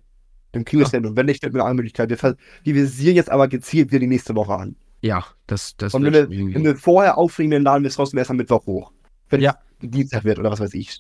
Dann 0.54 0.64
kriegen 0.66 0.80
wir 0.80 0.86
es 0.86 0.92
denn. 0.92 1.06
Und 1.06 1.16
wenn 1.18 1.26
nicht, 1.26 1.44
dann 1.44 1.52
mit 1.52 1.62
einer 1.62 1.74
Möglichkeit. 1.74 2.10
Wir, 2.10 2.18
wir 2.64 2.76
visieren 2.76 3.16
jetzt 3.16 3.30
aber 3.30 3.48
gezielt 3.48 3.92
wieder 3.92 4.00
die 4.00 4.08
nächste 4.08 4.36
Woche 4.36 4.54
an. 4.56 4.76
Ja, 5.02 5.26
das, 5.48 5.76
das 5.76 5.94
Und 5.94 6.06
wenn 6.06 6.14
wir, 6.14 6.30
wenn 6.30 6.64
wir 6.64 6.78
vorher 6.78 7.18
auflegen, 7.18 7.52
dann 7.52 7.64
laden 7.64 7.84
wir 7.84 7.90
es 7.90 7.96
trotzdem 7.96 8.20
erst 8.20 8.32
am 8.32 8.38
Mittwoch 8.38 8.66
hoch. 8.66 8.94
Wenn 9.30 9.42
Ja. 9.42 9.58
es 9.82 9.90
Dienstag 9.90 10.24
wird 10.24 10.40
oder 10.40 10.52
was 10.52 10.60
weiß 10.62 10.74
ich. 10.76 11.00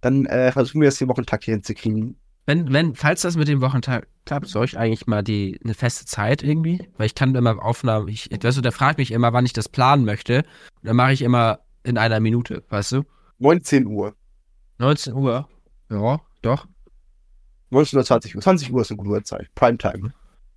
Dann 0.00 0.26
äh, 0.26 0.50
versuchen 0.50 0.80
wir 0.80 0.88
das 0.88 0.96
den 0.98 1.08
Wochentakt 1.08 1.44
hier 1.44 1.54
hinzukriegen. 1.54 2.16
Wenn, 2.46 2.72
wenn, 2.72 2.94
falls 2.94 3.22
das 3.22 3.36
mit 3.36 3.48
dem 3.48 3.60
Wochentag 3.60 4.08
klappt, 4.24 4.46
soll 4.48 4.64
ich 4.64 4.78
eigentlich 4.78 5.06
mal 5.06 5.22
die 5.22 5.60
eine 5.62 5.74
feste 5.74 6.04
Zeit 6.06 6.42
irgendwie? 6.42 6.88
Weil 6.96 7.06
ich 7.06 7.14
kann 7.14 7.34
immer 7.34 7.62
Aufnahmen, 7.64 8.08
ich, 8.08 8.30
weißt 8.30 8.56
du, 8.58 8.62
der 8.62 8.72
fragt 8.72 8.98
mich 8.98 9.12
immer, 9.12 9.32
wann 9.32 9.46
ich 9.46 9.52
das 9.52 9.68
planen 9.68 10.04
möchte. 10.04 10.38
Und 10.80 10.88
dann 10.88 10.96
mache 10.96 11.12
ich 11.12 11.22
immer 11.22 11.60
in 11.82 11.98
einer 11.98 12.18
Minute, 12.20 12.64
weißt 12.68 12.92
du? 12.92 13.02
19 13.38 13.86
Uhr. 13.86 14.14
19 14.78 15.14
Uhr. 15.14 15.48
Ja, 15.90 16.20
doch. 16.42 16.66
19 17.70 17.98
oder 17.98 18.06
20 18.06 18.36
Uhr. 18.36 18.42
20 18.42 18.72
Uhr 18.72 18.80
ist 18.82 18.90
eine 18.90 18.96
gute 18.98 19.10
Uhrzeit. 19.10 19.48
Primetime. 19.54 20.12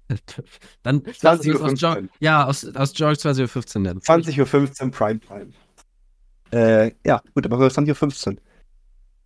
Dann 0.84 1.04
20 1.04 1.22
lass 1.22 1.40
uns 1.40 1.48
Uhr 1.48 1.56
aus 1.66 1.82
Jo- 1.82 1.92
15. 1.94 2.10
Ja, 2.20 2.46
aus, 2.46 2.66
aus 2.76 2.94
George 2.94 3.20
20.15 3.20 3.76
Uhr 3.76 3.82
nennen. 3.82 4.00
20.15 4.00 4.84
Uhr 4.86 4.92
Primetime. 4.92 5.52
Äh, 6.52 6.92
ja, 7.06 7.22
gut, 7.34 7.50
wir 7.50 7.58
20.15 7.58 8.28
Uhr. 8.32 8.38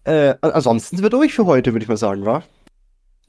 Äh, 0.07 0.35
an- 0.41 0.51
ansonsten 0.51 0.95
sind 0.97 1.03
wir 1.03 1.09
durch 1.09 1.33
für 1.33 1.45
heute, 1.45 1.73
würde 1.73 1.83
ich 1.83 1.89
mal 1.89 1.97
sagen, 1.97 2.25
wa? 2.25 2.43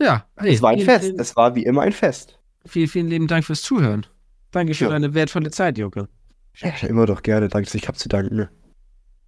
Ja, 0.00 0.26
hey, 0.38 0.54
Es 0.54 0.62
war 0.62 0.70
ein 0.70 0.76
vielen, 0.78 0.88
Fest. 0.88 1.04
Vielen, 1.06 1.18
Es 1.18 1.34
war 1.36 1.54
wie 1.56 1.64
immer 1.64 1.82
ein 1.82 1.92
Fest. 1.92 2.38
vielen, 2.66 2.88
vielen 2.88 3.08
lieben 3.08 3.26
Dank 3.26 3.44
fürs 3.44 3.62
Zuhören. 3.62 4.06
Danke 4.52 4.74
für 4.74 4.84
Ja. 4.84 4.90
deine 4.90 5.12
wertvolle 5.12 5.50
Zeit, 5.50 5.76
Jocke. 5.76 6.08
Ja, 6.56 6.70
immer 6.88 7.06
doch 7.06 7.22
gerne. 7.22 7.48
Danke, 7.48 7.76
ich 7.76 7.88
hab 7.88 7.98
zu 7.98 8.08
danken. 8.08 8.48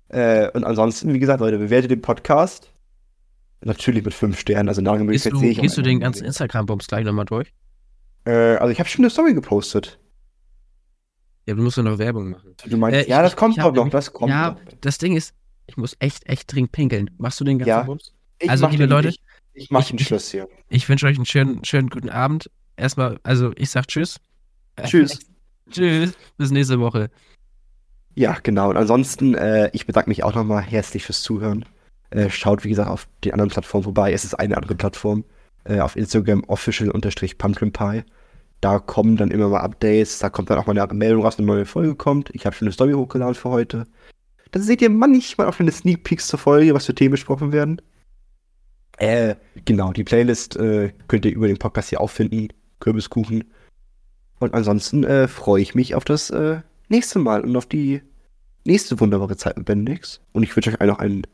Äh, 0.08 0.48
und 0.52 0.64
ansonsten, 0.64 1.12
wie 1.12 1.18
gesagt, 1.18 1.40
Leute, 1.40 1.58
bewertet 1.58 1.90
den 1.90 2.02
Podcast. 2.02 2.72
Natürlich 3.62 4.04
mit 4.04 4.14
5 4.14 4.38
Sternen, 4.38 4.68
also 4.68 4.80
Nachrichten 4.80 5.30
du, 5.30 5.38
sehe 5.38 5.50
ich 5.50 5.60
gehst 5.60 5.76
du 5.76 5.82
den 5.82 6.00
ganzen 6.00 6.24
Instagram-Bums 6.24 6.86
gleich 6.86 7.04
nochmal 7.04 7.26
durch? 7.26 7.52
Äh, 8.24 8.30
also 8.56 8.70
ich 8.72 8.78
habe 8.78 8.88
schon 8.88 9.04
eine 9.04 9.10
Story 9.10 9.34
gepostet. 9.34 9.98
Ja, 11.46 11.54
du 11.54 11.62
musst 11.62 11.76
ja 11.76 11.82
noch 11.82 11.98
Werbung 11.98 12.30
machen. 12.30 12.54
Du 12.66 12.76
meinst, 12.76 12.96
Äh, 12.98 13.02
ich- 13.02 13.08
ja, 13.08 13.22
das 13.22 13.32
ich- 13.32 13.36
kommt 13.36 13.56
ich 13.58 13.62
doch 13.62 13.72
noch, 13.74 13.88
das 13.90 14.12
kommt 14.12 14.30
ja, 14.30 14.52
doch. 14.52 14.60
das 14.80 14.98
Ding 14.98 15.14
ist, 15.16 15.34
ich 15.70 15.76
muss 15.76 15.96
echt, 16.00 16.28
echt 16.28 16.52
dringend 16.52 16.72
pinkeln. 16.72 17.10
Machst 17.18 17.38
du 17.40 17.44
den 17.44 17.58
ganzen 17.58 17.68
Ja. 17.68 17.82
Bums? 17.82 18.12
Ich 18.40 18.50
also, 18.50 18.64
mach 18.64 18.72
liebe 18.72 18.84
den- 18.84 18.90
Leute, 18.90 19.08
ich, 19.08 19.20
ich 19.54 19.70
mach 19.70 19.80
ich- 19.82 19.88
den 19.90 19.98
Schluss 20.00 20.30
hier. 20.30 20.48
Ich 20.68 20.88
wünsche 20.88 21.06
euch 21.06 21.16
einen 21.16 21.26
schönen, 21.26 21.64
schönen 21.64 21.88
guten 21.88 22.08
Abend. 22.10 22.50
Erstmal, 22.76 23.18
also 23.22 23.52
ich 23.56 23.70
sag 23.70 23.86
Tschüss. 23.88 24.16
Tschüss. 24.82 25.18
Tschüss. 25.70 26.12
Bis 26.36 26.50
nächste 26.50 26.80
Woche. 26.80 27.10
Ja, 28.14 28.36
genau. 28.42 28.70
Und 28.70 28.76
ansonsten, 28.76 29.34
äh, 29.34 29.70
ich 29.72 29.86
bedanke 29.86 30.10
mich 30.10 30.24
auch 30.24 30.34
nochmal 30.34 30.62
herzlich 30.62 31.04
fürs 31.04 31.22
Zuhören. 31.22 31.64
Äh, 32.10 32.28
schaut, 32.30 32.64
wie 32.64 32.68
gesagt, 32.70 32.90
auf 32.90 33.06
den 33.24 33.32
anderen 33.32 33.50
Plattformen 33.50 33.84
vorbei. 33.84 34.12
Es 34.12 34.24
ist 34.24 34.34
eine 34.34 34.56
andere 34.56 34.74
Plattform. 34.74 35.24
Äh, 35.64 35.78
auf 35.80 35.94
Instagram 35.94 36.42
official-pumpkin 36.48 37.72
pie. 37.72 38.02
Da 38.60 38.78
kommen 38.78 39.16
dann 39.16 39.30
immer 39.30 39.48
mal 39.48 39.60
Updates. 39.60 40.18
Da 40.18 40.28
kommt 40.30 40.50
dann 40.50 40.58
auch 40.58 40.66
mal 40.66 40.76
eine 40.78 40.92
Meldung 40.94 41.22
raus, 41.22 41.38
eine 41.38 41.46
neue 41.46 41.66
Folge 41.66 41.94
kommt. 41.94 42.30
Ich 42.34 42.46
habe 42.46 42.56
schon 42.56 42.66
eine 42.66 42.72
Story 42.72 42.92
hochgeladen 42.94 43.34
für 43.34 43.50
heute. 43.50 43.86
Dann 44.50 44.62
seht 44.62 44.82
ihr 44.82 44.90
manchmal 44.90 45.46
auch 45.46 45.58
eine 45.60 45.72
Sneak 45.72 46.04
Peeks 46.04 46.28
zur 46.28 46.38
Folge, 46.38 46.74
was 46.74 46.86
für 46.86 46.94
Themen 46.94 47.12
besprochen 47.12 47.52
werden. 47.52 47.80
Äh, 48.98 49.36
genau, 49.64 49.92
die 49.92 50.04
Playlist 50.04 50.56
äh, 50.56 50.92
könnt 51.08 51.24
ihr 51.24 51.32
über 51.32 51.46
den 51.46 51.58
Podcast 51.58 51.88
hier 51.88 52.00
auffinden. 52.00 52.48
Kürbiskuchen. 52.80 53.44
Und 54.40 54.54
ansonsten 54.54 55.04
äh, 55.04 55.28
freue 55.28 55.62
ich 55.62 55.74
mich 55.74 55.94
auf 55.94 56.04
das 56.04 56.30
äh, 56.30 56.60
nächste 56.88 57.18
Mal 57.18 57.42
und 57.42 57.56
auf 57.56 57.66
die 57.66 58.02
nächste 58.64 58.98
wunderbare 58.98 59.36
Zeit 59.36 59.56
mit 59.56 59.66
Bendix. 59.66 60.20
Und 60.32 60.42
ich 60.42 60.54
wünsche 60.56 60.70
euch 60.70 60.80
allen 60.80 60.90
noch 60.90 60.98
einen 60.98 61.26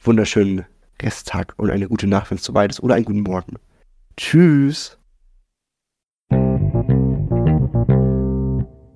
wunderschönen 0.00 0.64
Resttag 1.02 1.54
und 1.56 1.70
eine 1.70 1.88
gute 1.88 2.06
Nacht, 2.06 2.30
wenn 2.30 2.38
es 2.38 2.44
soweit 2.44 2.70
ist, 2.70 2.80
oder 2.80 2.94
einen 2.94 3.04
guten 3.04 3.22
Morgen. 3.22 3.56
Tschüss. 4.16 4.98